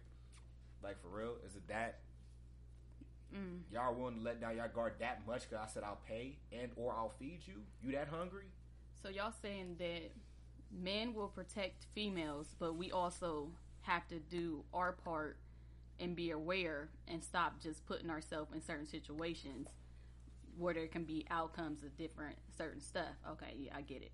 [0.86, 2.00] Like for real, is it that?
[3.36, 3.62] Mm.
[3.72, 6.38] Y'all are willing to let down y'all guard that much because I said I'll pay
[6.52, 7.56] and or I'll feed you.
[7.82, 8.46] You that hungry?
[9.02, 10.12] So y'all saying that
[10.72, 13.50] men will protect females, but we also
[13.82, 15.38] have to do our part
[16.00, 19.70] and be aware and stop just putting ourselves in certain situations
[20.58, 23.16] where there can be outcomes of different certain stuff.
[23.32, 24.12] Okay, yeah, I get it.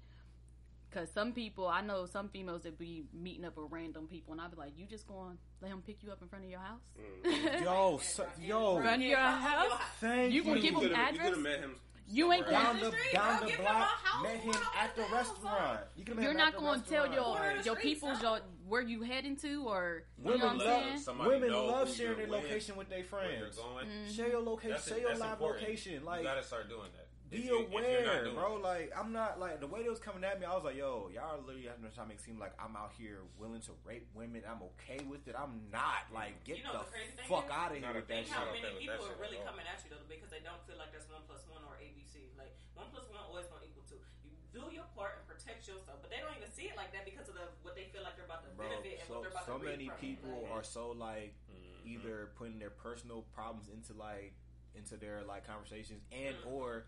[0.94, 4.42] Cause some people, I know some females that be meeting up with random people, and
[4.42, 6.52] I be like, "You just going to let him pick you up in front of
[6.52, 6.82] your house?
[7.24, 7.64] Mm.
[7.64, 9.80] Yo, so, yo, Run your house?
[10.02, 11.24] thank You gonna give him could've- you address?
[11.24, 11.76] could have met him.
[12.14, 13.88] You ain't somewhere down the the street, down the Give him block.
[14.04, 14.24] house.
[14.24, 15.80] Met him at the the hell, restaurant.
[15.96, 19.38] You can You're not going to tell your Corner your people your, where you heading
[19.38, 20.58] to, or you Women know what I'm
[20.94, 21.18] love- saying?
[21.20, 23.58] Women love sharing their location with their where you're friends.
[23.58, 24.12] Mm-hmm.
[24.12, 24.72] Share your location.
[24.72, 25.62] That's, share your live important.
[25.64, 26.04] location.
[26.04, 27.01] Like you gotta start doing that.
[27.32, 28.58] Be If you- if you're not aware, bro.
[28.60, 28.62] it.
[28.62, 30.44] Like I'm not like the way they was coming at me.
[30.46, 32.52] I was like, yo, y'all are literally having to try to make it seem like
[32.60, 34.44] I'm out here willing to rape women.
[34.44, 35.36] I'm okay with it.
[35.40, 36.12] I'm not.
[36.12, 37.52] Like, get You know the the fuck is?
[37.56, 38.60] out of here Not a with that thing Think how shit.
[38.60, 38.66] shit.
[38.68, 41.08] okay many people are really coming at you though because they don't feel like that's
[41.08, 42.36] one plus one or ABC.
[42.36, 43.96] Like one plus one always gonna equal two.
[44.28, 47.08] You do your part and protect yourself, but they don't even see it like that
[47.08, 49.24] because of the what they feel like they're about to Bro, benefit and so what
[49.24, 50.02] they're about so to reap many from it.
[50.04, 51.80] people Like, are so like Mhm.
[51.96, 54.36] either putting their personal problems into like
[54.76, 56.52] into their like conversations and Mm.
[56.52, 56.84] or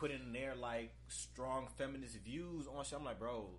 [0.00, 2.98] putting their like strong feminist views on shit.
[2.98, 3.50] I'm like, bro,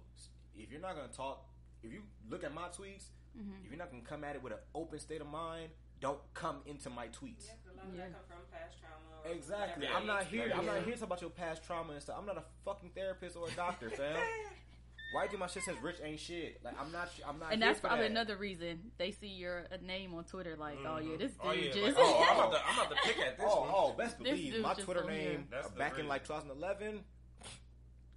[0.56, 1.46] if you're not gonna talk,
[1.84, 3.64] if you look at my tweets, Mm-hmm.
[3.64, 5.70] if you're not gonna come at it with an open state of mind,
[6.02, 7.48] don't come into my tweets.
[7.48, 8.02] Yeah, 'cause a lot of Yeah.
[8.10, 9.34] that come from past trauma.
[9.38, 9.88] Exactly.
[9.88, 10.48] I'm not here.
[10.48, 10.58] group.
[10.58, 12.18] I'm not here to talk about your past trauma and stuff.
[12.20, 14.18] I'm not a fucking therapist or a doctor, fam.
[15.14, 16.62] Why do my shit says rich ain't shit?
[16.64, 17.10] Like I'm not.
[17.28, 17.52] I'm not.
[17.54, 18.12] And that's for probably that.
[18.12, 21.66] another reason they see your name on Twitter, like, oh yeah, this dude Oh yeah,
[21.72, 21.82] just.
[21.84, 23.70] like, oh, I'm about, to, I'm about to pick at this Oh, one.
[23.74, 27.02] oh, best believe my Twitter name That's uh, the back in like 2011.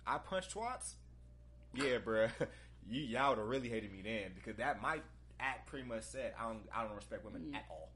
[0.06, 0.94] I punched twats.
[1.74, 2.30] Yeah, bruh.
[2.88, 5.00] you y'all would have really hated me then because that my
[5.40, 7.58] act pretty much said I don't I don't respect women Yeah.
[7.58, 7.90] at all.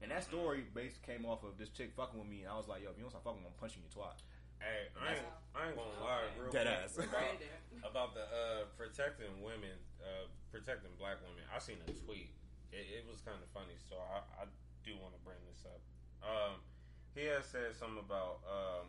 [0.00, 2.68] And that story basically came off of this chick fucking with me, and I was
[2.68, 4.18] like, "Yo, if you don't stop fucking, I'm punching your twat."
[4.64, 6.96] Hey, I ain't, I ain't gonna lie, real Dead ass.
[6.96, 7.36] about,
[7.84, 11.44] about the uh, protecting women, uh, protecting black women.
[11.52, 12.32] I seen a tweet.
[12.72, 14.44] It, it was kind of funny, so I, I
[14.82, 15.84] do want to bring this up.
[16.24, 16.64] Um,
[17.12, 18.88] he had said something about, um,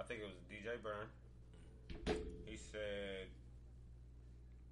[0.00, 1.06] I think it was DJ Burn.
[2.48, 3.28] He said,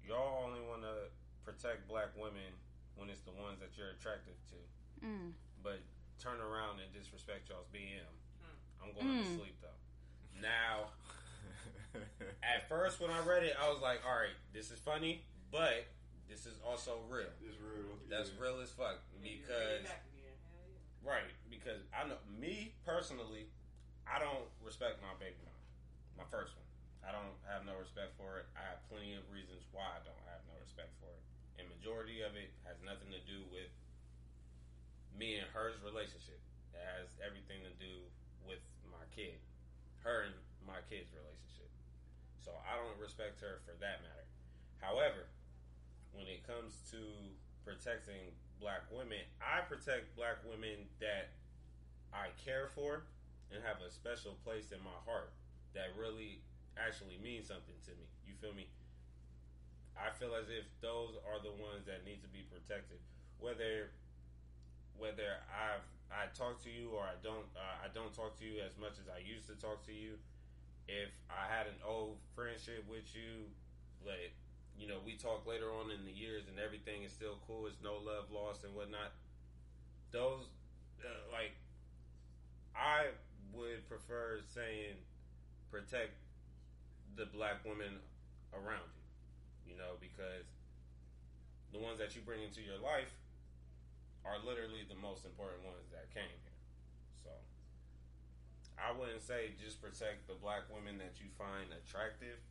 [0.01, 1.13] "Y'all only want to
[1.45, 2.57] protect black women
[2.97, 4.57] when it's the ones that you're attractive to,
[5.05, 5.29] Mm.
[5.61, 5.77] but
[6.17, 8.09] turn around and disrespect y'all's BM."
[8.93, 8.99] Hmm.
[8.99, 9.37] I'm going to Mm.
[9.39, 10.41] sleep though.
[10.41, 10.91] Now,
[12.43, 15.87] at first when I read it, I was like, "All right, this is funny, but
[16.29, 17.31] this is also real.
[17.41, 17.97] It's real.
[18.09, 18.41] That's yeah.
[18.43, 20.37] real as fuck because back again.
[20.45, 21.09] Hell yeah.
[21.09, 23.47] right because I know me personally,
[24.05, 25.57] I don't respect my baby mom,
[26.21, 26.67] my first one.
[27.07, 28.45] I don't have no respect for it.
[28.53, 31.23] I have plenty of reasons why I don't have no respect for it,
[31.57, 33.71] and majority of it has nothing to do with
[35.17, 36.37] me and her's relationship.
[36.75, 38.16] It has everything to do with my
[39.17, 39.41] kid,
[40.05, 41.73] her and my kid's relationship.
[42.37, 44.29] So I don't respect her for that matter.
[44.77, 45.25] However,
[46.13, 47.01] when it comes to
[47.65, 51.33] protecting black women, I protect black women that
[52.13, 53.09] I care for
[53.49, 55.33] and have a special place in my heart
[55.73, 56.45] that really
[56.77, 58.05] actually means something to me.
[58.29, 58.69] You feel me?
[59.97, 63.01] I feel as if those are the ones that need to be protected.
[63.41, 63.89] Whether
[64.97, 68.63] whether I've I talk to you or I don't uh, I don't talk to you
[68.63, 70.15] as much as I used to talk to you.
[70.87, 73.51] If I had an old friendship with you,
[74.05, 74.33] like
[74.77, 77.67] you know, we talk later on in the years and everything is still cool.
[77.67, 79.11] It's no love lost and whatnot.
[80.11, 80.47] Those
[81.03, 81.55] uh, like
[82.75, 83.11] I
[83.53, 85.01] would prefer saying
[85.71, 86.15] protect
[87.15, 87.99] the black women
[88.53, 89.73] around you.
[89.73, 90.47] You know, because
[91.73, 93.11] the ones that you bring into your life
[94.27, 96.59] are literally the most important ones that came here.
[97.23, 97.31] So
[98.75, 102.43] I wouldn't say just protect the black women that you find attractive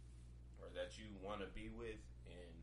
[0.56, 2.00] or that you want to be with.
[2.24, 2.54] And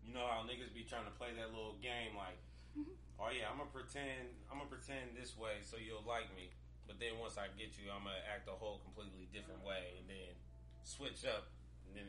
[0.00, 2.40] you know how niggas be trying to play that little game like,
[2.72, 2.96] mm-hmm.
[3.20, 6.48] oh yeah, I'm gonna pretend, I'm gonna pretend this way so you'll like me.
[6.84, 10.04] But then once I get you, I'm gonna act a whole completely different way, and
[10.04, 10.36] then
[10.84, 11.48] switch up,
[11.88, 12.04] and then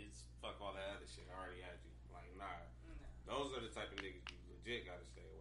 [0.00, 1.28] it's fuck all that other shit.
[1.28, 1.92] I already had you.
[2.08, 2.64] Like nah,
[3.28, 5.33] those are the type of niggas you legit gotta stay away.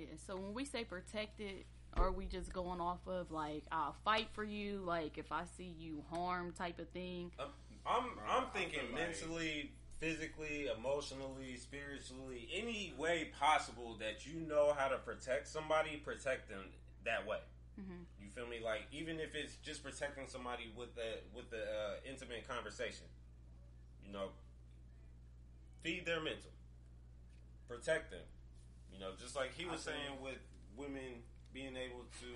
[0.00, 1.64] Yeah, so when we say protected,
[1.94, 5.74] are we just going off of like I'll fight for you, like if I see
[5.78, 7.30] you harm type of thing?
[7.38, 7.48] I'm
[7.86, 14.96] I'm, I'm thinking mentally, physically, emotionally, spiritually, any way possible that you know how to
[14.96, 16.64] protect somebody, protect them
[17.04, 17.40] that way.
[17.78, 18.04] Mhm.
[18.22, 18.60] You feel me?
[18.64, 23.06] Like even if it's just protecting somebody with the with the uh, intimate conversation,
[24.06, 24.28] you know,
[25.82, 26.52] feed their mental,
[27.68, 28.24] protect them.
[28.92, 30.38] You know, just like he was saying with
[30.76, 31.22] women
[31.52, 32.30] being able to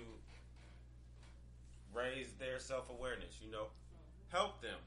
[1.93, 3.39] raise their self awareness.
[3.43, 3.67] You know,
[4.29, 4.79] help them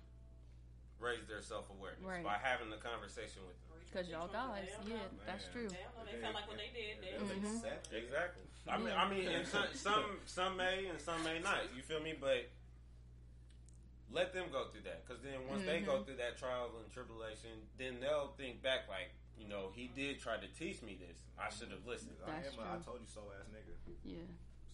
[1.00, 2.24] raise their self awareness Right.
[2.24, 3.64] by having the conversation with them.
[3.88, 5.08] Because y'all guys, They yeah, know.
[5.24, 5.68] that's true.
[5.68, 6.04] They don't.
[6.04, 7.00] They felt like what they did.
[7.00, 7.92] They They'll Mhm.
[7.92, 8.42] Exactly.
[8.68, 9.02] I mean, Yeah.
[9.02, 11.72] I mean, and some, some some may and some may not.
[11.74, 12.12] You feel me?
[12.12, 12.50] But
[14.10, 16.04] let them go through that, because then once they go Mhm.
[16.06, 20.36] through that trial and tribulation, then they'll think back like, you know, he did try
[20.36, 21.18] to teach me this.
[21.38, 22.16] I should have listened.
[22.26, 22.84] I That's am a I true.
[22.84, 23.92] told you so ass nigga.
[24.04, 24.18] Yeah.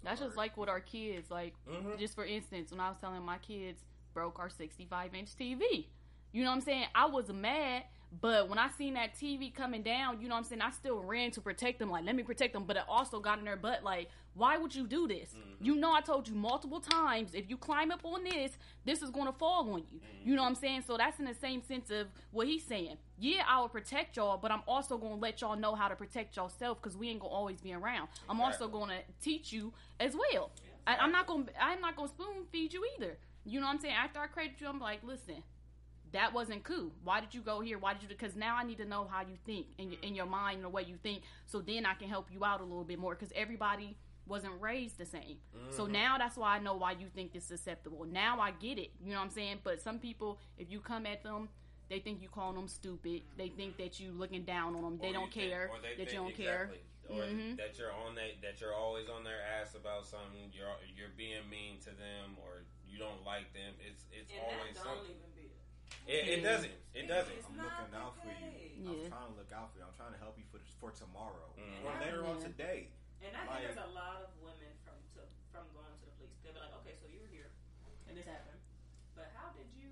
[0.03, 1.31] That's just like with our kids.
[1.31, 1.99] Like, Mhm.
[1.99, 5.89] just for instance, when I was telling my kids broke our 65 inch TV.
[6.33, 6.87] You know what I'm saying?
[6.95, 7.85] I was mad,
[8.21, 10.63] but when I seen that TV coming down, you know what I'm saying?
[10.63, 11.91] I still ran to protect them.
[11.91, 12.65] Like, let me protect them.
[12.65, 13.83] But it also got in their butt.
[13.83, 15.31] Like, why would you do this?
[15.31, 15.65] Mm-hmm.
[15.65, 18.53] You know, I told you multiple times if you climb up on this,
[18.85, 19.99] this is going to fall on you.
[19.99, 20.29] Mm-hmm.
[20.29, 20.85] You know what I'm saying?
[20.87, 22.97] So that's in the same sense of what he's saying.
[23.19, 25.97] Yeah, I will protect y'all, but I'm also going to let y'all know how to
[25.97, 28.09] protect yourself because we ain't going to always be around.
[28.29, 30.51] I'm also going to teach you as well.
[30.87, 31.47] I, I'm not going.
[31.47, 33.17] to I'm not going to spoon feed you either.
[33.47, 33.95] You know what I'm saying?
[33.95, 35.43] After I created you, I'm like, listen,
[36.15, 36.91] that wasn't cool.
[37.05, 37.79] Why did you go here?
[37.79, 38.09] Why did you?
[38.09, 40.65] Because now I need to know how you think in your, in your mind and
[40.65, 43.15] the way you think, so then I can help you out a little bit more.
[43.15, 43.97] Because everybody
[44.27, 45.37] wasn't raised the same.
[45.71, 48.07] So now that's why I know why you think this is acceptable.
[48.11, 48.91] Now I get it.
[49.05, 49.59] You know what I'm saying?
[49.65, 51.49] But some people, if you come at them.
[51.91, 53.21] They think you calling them stupid.
[53.37, 54.97] They think that you looking down on them.
[54.97, 56.73] They Or don't you think- care or they that you don't care.
[56.73, 56.81] exactly.
[57.15, 57.57] Or Mhm.
[57.59, 60.49] that you're on that that you're always on their ass about something.
[60.51, 63.75] You're you're being mean to them, or you don't like them.
[63.85, 65.17] It's it's And always that don't something.
[66.07, 66.29] Even be it.
[66.29, 66.75] It, it doesn't.
[66.95, 67.35] It doesn't.
[67.35, 68.53] It's I'm looking out for you.
[68.85, 68.91] Yeah.
[68.91, 69.85] I'm trying to look out for you.
[69.89, 71.85] I'm trying to help you for for tomorrow Mhm.
[71.85, 72.89] or later on today.
[73.25, 76.13] And I Like- think there's a lot of women from to, from going to the
[76.21, 76.37] police.
[76.45, 77.49] They'll be like, okay, so you were here,
[78.07, 78.61] and this happened,
[79.17, 79.89] but how did you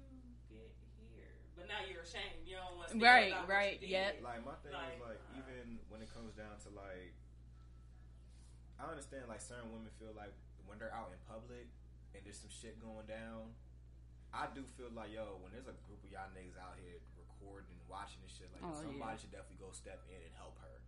[0.52, 0.68] get
[1.16, 1.32] here?
[1.56, 2.44] But now you're ashamed.
[2.44, 5.00] You don't want to speak Right, about right, What you Like my thing Like, is
[5.00, 7.14] like uh, even when it comes down to like,
[8.78, 10.34] I understand like certain women feel like
[10.66, 11.68] when they're out in public
[12.14, 13.54] and there's some shit going down.
[14.32, 17.76] I do feel like yo, when there's a group of y'all niggas out here recording
[17.76, 19.20] and watching this shit, like Oh, somebody yeah.
[19.20, 20.80] should definitely go step in and help her.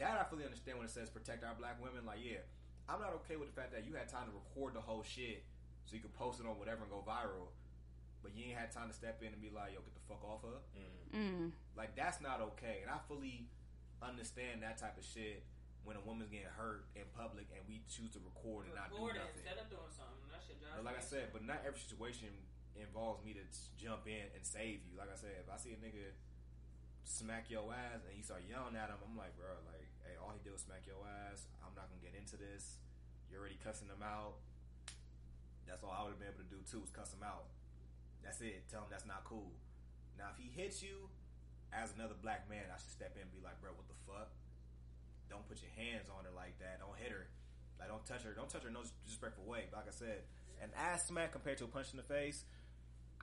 [0.00, 2.06] That I fully understand when it says protect our black women.
[2.08, 2.40] Like yeah,
[2.88, 5.44] I'm not okay with the fact that you had time to record the whole shit
[5.84, 7.52] so you could post it on whatever and go viral,
[8.24, 10.24] but you ain't had time to step in and be like yo, get the fuck
[10.24, 10.60] off her.
[11.12, 11.52] Mm.
[11.76, 13.48] Like that's not okay, and I fully
[14.00, 15.42] understand that type of shit
[15.82, 19.08] when a woman's getting hurt in public and we choose to record and not do
[19.08, 19.34] it nothing.
[19.40, 20.20] instead of doing something.
[20.30, 22.28] That shit drives But like I said, but not every situation
[22.82, 23.44] involves me to
[23.78, 24.98] jump in and save you.
[24.98, 26.14] Like I said, if I see a nigga
[27.04, 30.34] smack your ass and you start yelling at him, I'm like, bro, like, hey, all
[30.34, 31.48] he did was smack your ass.
[31.64, 32.78] I'm not gonna get into this.
[33.28, 34.40] You're already cussing him out.
[35.68, 37.52] That's all I would have been able to do too, is cuss him out.
[38.24, 38.68] That's it.
[38.72, 39.52] Tell him that's not cool.
[40.16, 41.12] Now, if he hits you,
[41.70, 44.32] as another black man, I should step in and be like, bro, what the fuck?
[45.28, 46.80] Don't put your hands on her like that.
[46.80, 47.28] Don't hit her.
[47.76, 48.32] Like, don't touch her.
[48.32, 49.68] Don't touch her in no disrespectful way.
[49.68, 50.24] But like I said,
[50.64, 52.48] an ass smack compared to a punch in the face,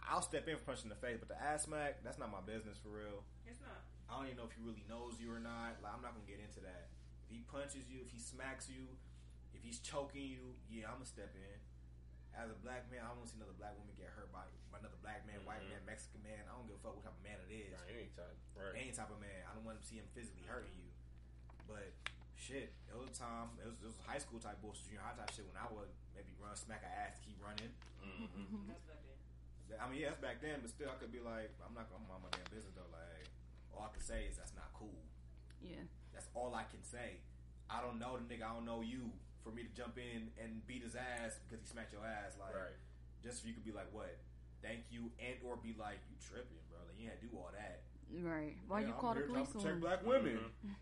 [0.05, 2.41] I'll step in for punching in the face, but the ass smack, that's not my
[2.45, 3.25] business for real.
[3.49, 3.81] It's not.
[4.05, 5.81] I don't even know if he really knows you or not.
[5.81, 6.93] Like, I'm not gonna get into that.
[7.25, 8.85] If he punches you, if he smacks you,
[9.57, 11.57] if he's choking you, yeah, I'm gonna step in.
[12.37, 14.43] As a black man, I don't want to see another black woman get hurt by,
[14.69, 15.71] by another black man, white Mhm.
[15.71, 16.43] man, Mexican man.
[16.45, 17.71] I don't give a fuck what type of man it is.
[17.73, 18.35] Right, anytime.
[18.53, 18.75] Right.
[18.75, 19.41] Any type of man.
[19.47, 20.91] I don't want to see him physically hurting you.
[21.65, 21.95] But
[22.35, 23.55] shit, it was a time.
[23.57, 25.47] It was, it was high school type bullshit, junior high type shit.
[25.47, 27.71] When I would maybe run, smack a ass, keep running.
[28.03, 28.67] Mhm.
[28.67, 29.14] That's back then.
[29.81, 32.05] I mean, yeah, that's back then, but still, I could be like, I'm not gonna
[32.07, 32.87] mind my damn business though.
[32.93, 33.27] Like,
[33.73, 35.01] all I can say is that's not cool.
[35.61, 35.83] Yeah.
[36.13, 37.19] That's all I can say.
[37.69, 38.45] I don't know the nigga.
[38.45, 39.09] I don't know you.
[39.43, 42.55] For me to jump in and beat his ass because he smacked your ass, like,
[42.55, 42.73] Right.
[43.21, 44.17] just so you could be like, what?
[44.63, 46.79] Thank you, and or be like, you tripping, bro.
[46.81, 47.81] Like, you had to do all that.
[48.09, 48.57] Right.
[48.67, 50.39] Why Yeah, you I'm call the here to police protect black women?
[50.65, 50.73] Mhm.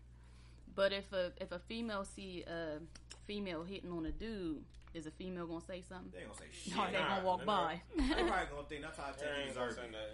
[0.74, 2.80] But if a if a female see a
[3.26, 4.64] female hitting on a dude,
[4.94, 6.10] is a female gonna say something?
[6.14, 6.76] They ain't gonna say shit.
[6.76, 7.46] No, they nah, gonna walk nigga.
[7.46, 7.82] by.
[7.98, 9.92] They probably gonna think that's how I They take you gonna deserve it.
[9.92, 10.10] that.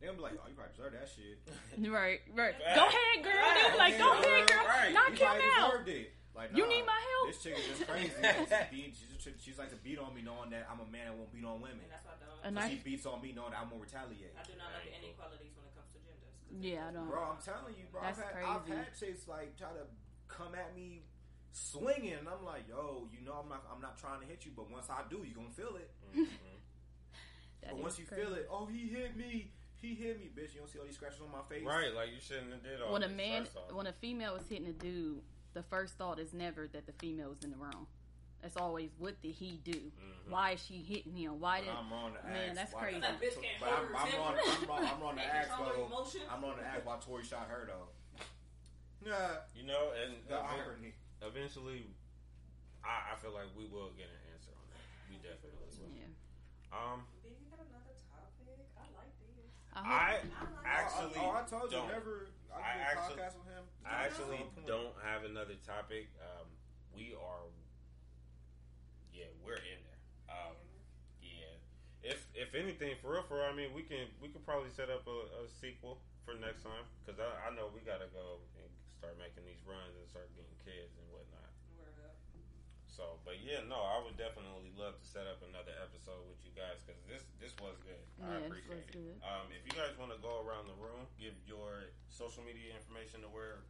[0.00, 1.36] They gonna be like, oh, you probably deserve that shit.
[1.92, 2.54] right, right.
[2.56, 2.76] Right.
[2.76, 3.48] Go ahead, girl.
[3.52, 4.64] They be like, go ahead, girl.
[4.64, 4.92] right.
[4.96, 5.88] Knock you him out.
[5.88, 6.12] it.
[6.32, 7.24] Like, You need my help.
[7.34, 8.08] This chick is just crazy.
[8.08, 11.14] she's, beat, she's, she's like to beat on me knowing that I'm a man that
[11.18, 11.84] won't beat on women.
[11.84, 12.54] And that's why I don't.
[12.54, 14.32] So she beats on me knowing that I'm gonna retaliate.
[14.38, 15.04] I do not like the Right.
[15.04, 16.32] inequalities when it comes to genders.
[16.40, 17.10] 'cause Yeah, I don't.
[17.10, 18.00] Bro, I'm telling you, bro.
[18.00, 19.84] That's I've, had, I've had chicks like try to
[20.32, 21.04] come at me
[21.52, 24.52] swinging, and I'm like, yo, you know, I'm not, I'm not trying to hit you,
[24.54, 25.90] but once I do, you're gonna feel it.
[26.16, 26.26] Mhm.
[27.62, 28.22] But once you crazy.
[28.24, 30.54] feel it, oh, he hit me, he hit me, bitch.
[30.54, 32.80] You don't see all these scratches on my face, Right, like you shouldn't have did
[32.80, 35.20] all when a man, when a female is hitting a dude,
[35.52, 37.86] the first thought is never that the female is in the wrong.
[38.42, 39.72] It's always what did he do?
[39.72, 40.30] Mhm.
[40.30, 41.38] Why is she hitting him?
[41.38, 41.74] Why But did?
[41.74, 42.54] I'm wrong to Man, ask.
[42.56, 43.00] that's why- crazy.
[43.00, 44.62] That bitch can't But hold I'm, her I'm, wrong, temper.
[44.62, 45.84] I'm, wrong, I'm wrong to Can't ask control though.
[45.86, 46.24] emotions.
[46.32, 47.88] I'm wrong to ask why Tory shot her though.
[49.04, 50.94] Yeah, You know, and the irony.
[51.22, 51.86] Eventually,
[52.84, 54.84] I, I feel like we will get an answer on that.
[55.08, 55.92] We definitely will.
[55.94, 56.10] Yeah.
[56.72, 58.46] Um, Baby, you got another topic?
[58.78, 59.50] I like this.
[59.74, 61.90] I hope, I I like actually oh, I told you don't.
[61.90, 62.26] never.
[62.50, 63.64] I, I I actually- podcast with him.
[63.86, 64.66] I actually Point.
[64.66, 66.10] don't have another topic.
[66.22, 66.46] Um,
[66.94, 67.46] we are,
[69.14, 70.00] yeah, we're in there.
[70.30, 70.54] Um,
[71.22, 71.58] yeah,
[72.02, 74.90] if if anything, for real, for real, I mean, we can we could probably set
[74.90, 78.70] up a, a sequel for next time because I, I know we gotta go and
[78.94, 81.09] start making these runs and start getting kids and whatnot.
[81.09, 81.09] Word up.
[83.00, 86.52] So, but yeah, no, I would definitely love to set up another episode with you
[86.52, 87.96] guys because this this was good.
[88.20, 88.92] I Yeah, this appreciate it.
[88.92, 89.16] good.
[89.24, 93.24] Um, if you guys want to go around the room, give your social media information
[93.24, 93.64] to where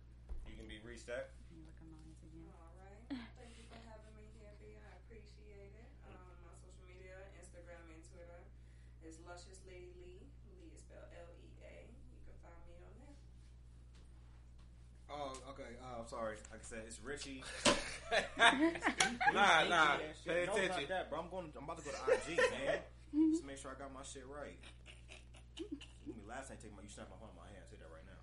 [0.51, 1.31] you can be reached at.
[1.55, 2.51] Recognize again.
[2.59, 3.07] All right.
[3.39, 4.74] Thank you for having me here, B.
[4.82, 5.86] I appreciate it.
[6.11, 8.43] Um, my social media, Instagram and Twitter
[9.07, 10.27] is Luscious Lady Lee.
[10.51, 11.86] Lee is spelled L E A.
[11.86, 13.15] You can find me on there.
[15.20, 15.76] Oh, okay.
[15.76, 16.36] Uh, I'm sorry.
[16.51, 17.44] Like I said, it's Richie.
[19.36, 20.88] nah, nah, Shit, pay no, attention.
[20.88, 21.20] Not that, bro.
[21.20, 21.52] I'm going.
[21.52, 22.80] I'm about to go to IG, man.
[23.32, 24.56] Just make sure I got my shit right.
[25.60, 27.68] Let me last time take my you snapped my phone in my hand.
[27.68, 28.20] Say that right now.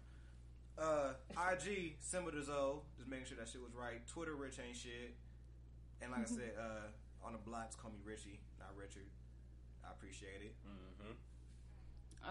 [0.82, 2.82] Uh, IG Simbaderzo.
[2.98, 4.02] Just making sure that shit was right.
[4.10, 5.14] Twitter Rich ain't shit.
[6.02, 6.90] And like I said, uh,
[7.22, 9.06] on the blocks call me Richie, not Richard.
[9.86, 10.54] I appreciate it.
[10.66, 11.14] Mm-hmm.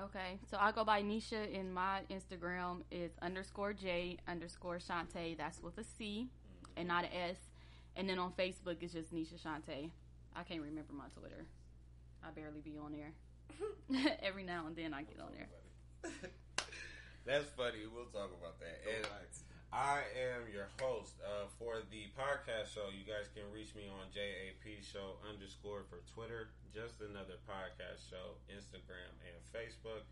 [0.05, 5.39] Okay, so I go by Nisha in my Instagram is underscore J underscore Chantae.
[5.39, 6.29] That's with a C
[6.77, 7.37] and not an S.
[7.97, 9.91] And then on Facebook it's just Nisha Chantae.
[10.35, 11.47] I can't remember my Twitter.
[12.23, 14.13] I barely be on there.
[14.23, 16.13] Every now and then I get on there.
[17.25, 17.89] That's funny.
[17.91, 18.81] We'll talk about that.
[18.87, 19.07] And
[19.77, 22.89] I am your host uh, for the podcast show.
[22.89, 26.49] You guys can reach me on JAP Show underscore for Twitter.
[26.73, 30.09] Just another podcast show, Instagram and Facebook.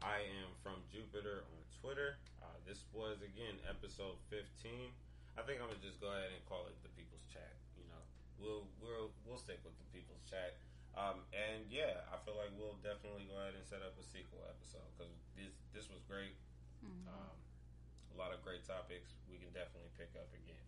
[0.00, 2.16] I am from Jupiter on Twitter.
[2.40, 4.72] Uh, this was again episode 15.
[5.36, 7.60] I think I'm gonna just go ahead and call it the People's Chat.
[7.76, 8.00] You know,
[8.40, 10.56] we'll we'll we'll stick with the People's Chat.
[10.96, 14.40] Um, and yeah, I feel like we'll definitely go ahead and set up a sequel
[14.48, 16.40] episode because this this was great.
[17.12, 17.43] Um,
[18.14, 19.18] a lot of great topics.
[19.26, 20.64] We can definitely pick up again.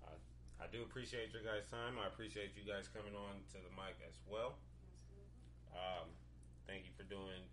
[0.00, 0.16] Uh,
[0.56, 2.00] I do appreciate your guys' time.
[2.00, 4.56] I appreciate you guys coming on to the mic as well.
[5.76, 6.08] Um,
[6.64, 7.44] thank you for doing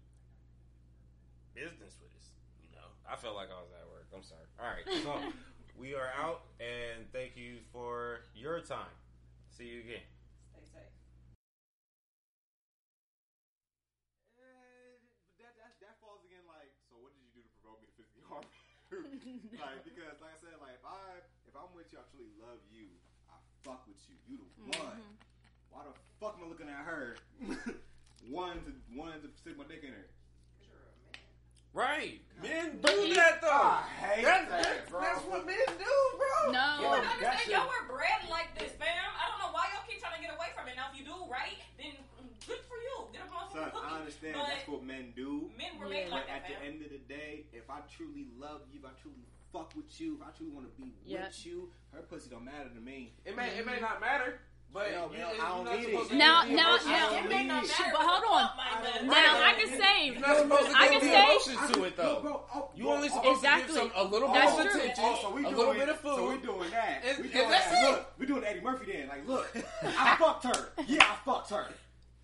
[1.52, 2.32] business with us.
[2.64, 4.08] You know, I felt like I was at work.
[4.16, 4.48] I'm sorry.
[4.56, 5.12] All right, so
[5.76, 8.96] we are out, and thank you for your time.
[9.52, 10.08] See you again.
[10.56, 10.94] Stay safe.
[15.44, 17.96] that, that, that falls again like so what did you do to provoke me to
[18.00, 18.48] physically harm
[19.34, 21.02] you like because like i said like if i
[21.50, 22.86] if i'm with you i truly love you
[23.30, 23.36] i
[23.66, 24.86] fuck with you you the mm-hmm.
[24.86, 25.02] one
[25.74, 27.18] why the fuck am i looking at her
[28.30, 30.08] one to one to stick my dick in her
[30.62, 31.18] Because you're a man.
[31.74, 33.50] Right, men do that though.
[33.50, 35.02] I hate That's, that, that's, bro.
[35.02, 36.54] that's what men do, bro.
[36.54, 36.68] No.
[36.78, 37.50] You don't understand.
[37.50, 39.10] Y'all were bred like this, fam.
[39.18, 40.78] I don't know why y'all keep trying to get away from it.
[40.78, 43.10] Now, if you do right, then mm, good for you.
[43.10, 43.96] Get up on Son, some cookie.
[43.96, 45.52] understand But- that's what men do.
[45.58, 45.92] Men were Yeah.
[45.92, 48.80] made But like that, at the end of the day, if I truly love you,
[48.80, 49.18] if I truly
[49.52, 51.26] fuck with you, if I truly want to be Yeah.
[51.28, 53.14] with you, her pussy don't matter to me.
[53.26, 54.40] It may it may not matter,
[54.72, 56.12] but Yo, you, I don't need it.
[56.14, 58.48] Now- now- now- It may not matter, But hold on.
[58.48, 59.06] fuck might matter.
[59.06, 61.24] Now I can say You're not supposed to I give can say-
[61.54, 62.20] emotions to it though.
[62.22, 63.76] Bro, oh, You only oh, supposed Exactly.
[63.76, 65.90] to give some a little bit of attention, Oh, so we a doing, little bit
[65.90, 66.16] of food.
[66.16, 66.42] So we food.
[66.46, 67.04] doing that.
[67.06, 67.84] And- we and doing that's that.
[67.84, 67.92] it.
[67.92, 69.08] Look, we doing Eddie Murphy then.
[69.08, 70.74] Like, look, I fucked her.
[70.88, 71.72] Yeah, I fucked her.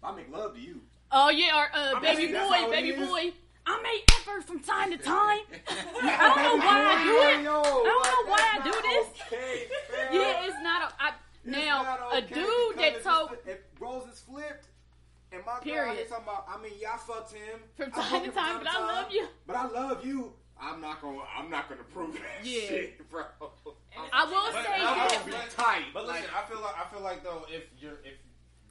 [0.02, 0.82] I make love to you.
[1.12, 3.34] Oh yeah, or uh, I baby mean, that's boy, baby boy.
[3.66, 5.40] I make effort from time to time.
[6.02, 7.40] I don't know why I do it.
[7.40, 9.22] I don't know why I do this.
[9.28, 9.68] Okay.
[10.12, 10.94] Yeah, it's not a.
[11.04, 11.10] I,
[11.46, 14.68] It's now not a dude because that if told if roles is flipped,
[15.32, 15.96] and my girl Period.
[15.98, 18.60] here talking about, I mean, y'all fucked him from I time to him from time,
[18.64, 19.28] but I love you.
[19.46, 20.34] But I love you.
[20.62, 21.20] I'm not gonna.
[21.38, 22.60] I'm not gonna prove that Yeah.
[22.68, 23.24] shit, bro.
[24.14, 25.18] I will But- say but- this.
[25.18, 25.84] I'm gonna be tight.
[25.94, 28.14] But listen, Like, I feel like I feel like though if you're if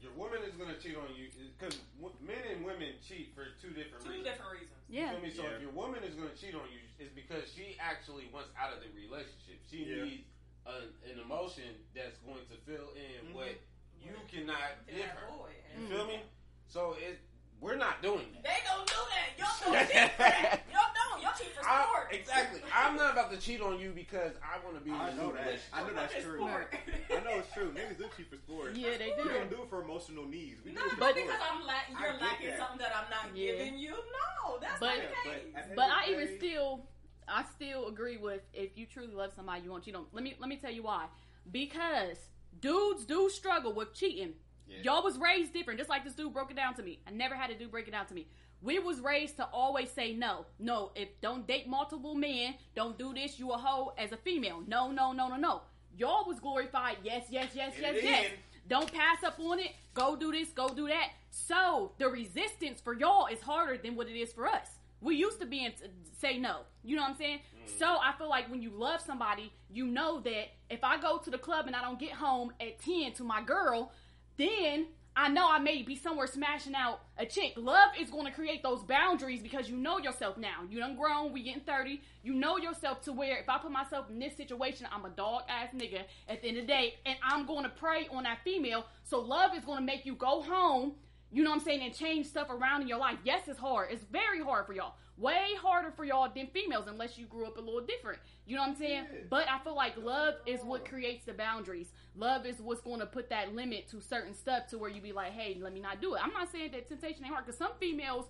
[0.00, 1.76] your woman is gonna cheat on you, because
[2.22, 4.24] men and women cheat for two different Two reasons.
[4.30, 4.78] different reasons.
[4.88, 5.00] Yeah.
[5.00, 5.10] You Yeah.
[5.12, 5.30] feel me?
[5.34, 5.56] So Yeah.
[5.56, 8.82] if your woman is gonna cheat on you, it's because she actually wants out of
[8.82, 9.58] the relationship.
[9.70, 10.04] She Yeah.
[10.04, 10.26] needs
[10.66, 13.34] an, an emotion that's going to fill in Mhm.
[13.34, 13.54] what
[14.00, 15.26] you cannot To give that her.
[15.36, 15.54] boy.
[15.74, 15.88] You Mm.
[15.88, 16.22] feel me?
[16.68, 17.18] So it
[17.60, 18.44] we're not doing that.
[18.44, 19.28] They gonna do that.
[19.38, 20.60] Y'all don't cheat for that.
[20.72, 21.22] Y'all don't.
[21.22, 22.08] Y'all cheat for I- sport.
[22.12, 22.60] exactly.
[22.74, 24.90] I'm not about to cheat on you because I want to be.
[24.90, 25.40] I in a know that.
[25.44, 25.72] relationship.
[25.72, 26.44] I know that's true.
[26.46, 27.70] I know it's true.
[27.72, 28.74] Niggas do cheat for sport.
[28.76, 29.26] Yeah, they do.
[29.28, 29.56] We don't do.
[29.56, 30.64] do it for emotional needs.
[30.64, 32.58] We do Not it for But- because I'm la- you're lacking that.
[32.58, 33.52] something that I'm not Yeah.
[33.52, 33.90] giving you.
[33.90, 35.42] No, that's But- not the case.
[35.56, 36.86] at the end But I the even still,
[37.26, 40.06] I still agree with if you truly love somebody, you won't cheat on.
[40.12, 41.06] Let me let me tell you why.
[41.50, 42.16] Because
[42.60, 44.34] dudes do struggle with cheating.
[44.68, 44.78] Yeah.
[44.82, 47.00] Y'all was raised different, just like this dude broke it down to me.
[47.06, 48.26] I never had a dude break it down to me.
[48.60, 50.90] We was raised to always say no, no.
[50.96, 53.38] If don't date multiple men, don't do this.
[53.38, 54.62] You a hoe as a female.
[54.66, 55.62] No, no, no, no, no.
[55.96, 56.96] Y'all was glorified.
[57.02, 58.26] Yes, yes, yes, yes, it yes.
[58.68, 59.72] Don't pass up on it.
[59.94, 60.48] Go do this.
[60.50, 61.10] Go do that.
[61.30, 64.68] So the resistance for y'all is harder than what it is for us.
[65.00, 65.72] We used to be in
[66.20, 66.60] say no.
[66.82, 67.38] You know what I'm saying?
[67.38, 67.78] Mm.
[67.78, 71.30] So I feel like when you love somebody, you know that if I go to
[71.30, 73.92] the club and I don't get home at 10 to my girl,
[74.38, 74.86] then
[75.20, 77.54] I know I may be somewhere smashing out a chick.
[77.56, 80.62] Love is going to create those boundaries because you know yourself now.
[80.70, 82.00] You done grown, we getting 30.
[82.22, 85.42] You know yourself to where if I put myself in this situation, I'm a dog
[85.48, 88.38] ass nigga at the end of the day, and I'm going to prey on that
[88.44, 88.86] female.
[89.02, 90.92] So love is going to make you go home,
[91.30, 93.18] you know what I'm saying, and change stuff around in your life.
[93.24, 93.88] Yes, it's hard.
[93.90, 94.94] It's very hard for y'all.
[95.16, 98.20] Way harder for y'all than females unless you grew up a little different.
[98.46, 99.04] You know what I'm saying?
[99.12, 99.18] Yeah.
[99.28, 101.88] But I feel like love is what creates the boundaries.
[102.16, 105.12] Love is what's going to put that limit to certain stuff to where you be
[105.12, 106.20] like, hey, let me not do it.
[106.22, 108.26] I'm not saying that temptation ain't hard because some females,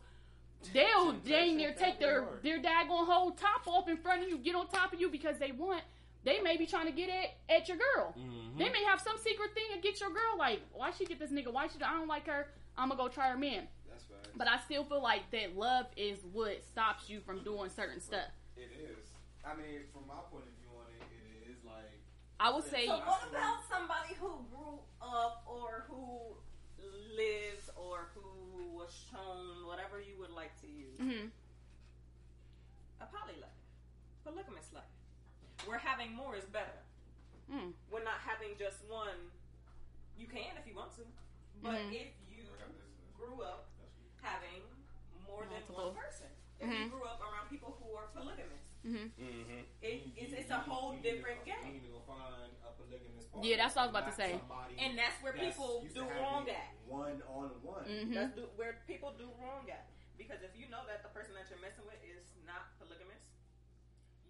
[0.72, 2.42] they'll dang near take their hard.
[2.42, 5.38] their daggone whole top off in front of you, get on top of you because
[5.38, 5.82] they want.
[6.24, 8.14] They may be trying to get at, at your girl.
[8.18, 8.58] Mhm.
[8.58, 10.36] They may have some secret thing to get your girl.
[10.38, 11.52] Like, why she get this nigga?
[11.52, 11.82] Why she?
[11.82, 12.48] I don't like her.
[12.78, 13.66] I'm gonna go try her man.
[13.90, 14.28] That's facts.
[14.36, 18.30] But I still feel like that love is what stops you from doing certain stuff.
[18.56, 19.10] It is.
[19.44, 21.90] I mean, from my point of view on it, it is like
[22.38, 26.36] I would say, So what about somebody who grew up or who
[27.18, 31.30] lives or who was shown whatever you would like to use mhm,
[33.00, 33.58] a poly life,
[34.24, 34.94] polygamous life,
[35.66, 36.78] where having more is better.
[37.50, 39.18] mm, We're not having just one.
[40.18, 41.02] You can if you want to,
[41.62, 41.92] but Mhm.
[41.94, 42.27] if you
[43.38, 43.70] grew up
[44.18, 44.62] having
[45.26, 45.94] more than Multiple.
[45.94, 46.26] one person,
[46.58, 46.90] if you Mhm.
[46.90, 49.12] grew up around people who are polygamous, mhm.
[49.14, 49.64] Mhm.
[49.80, 51.62] it, it's, it's a whole different game.
[51.72, 53.48] need to go find a polygamous partner.
[53.48, 54.40] Yeah, that's what I was about to say.
[54.78, 56.74] And that's where that's people do wrong at.
[56.86, 58.10] one on one.
[58.10, 59.86] That's do, where people do wrong at.
[60.16, 63.22] Because if you know that the person that you're messing with is not polygamous,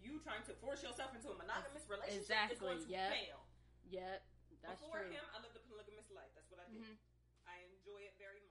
[0.03, 3.09] you trying to force yourself into a monogamous relationship Exactly, is going to yep.
[3.11, 3.41] fail.
[3.89, 4.21] Yep,
[4.61, 5.11] that's Before true.
[5.11, 6.29] him, I lived a polygamous life.
[6.37, 6.83] That's what I did.
[6.85, 6.97] Mhm.
[7.49, 8.45] I enjoy it very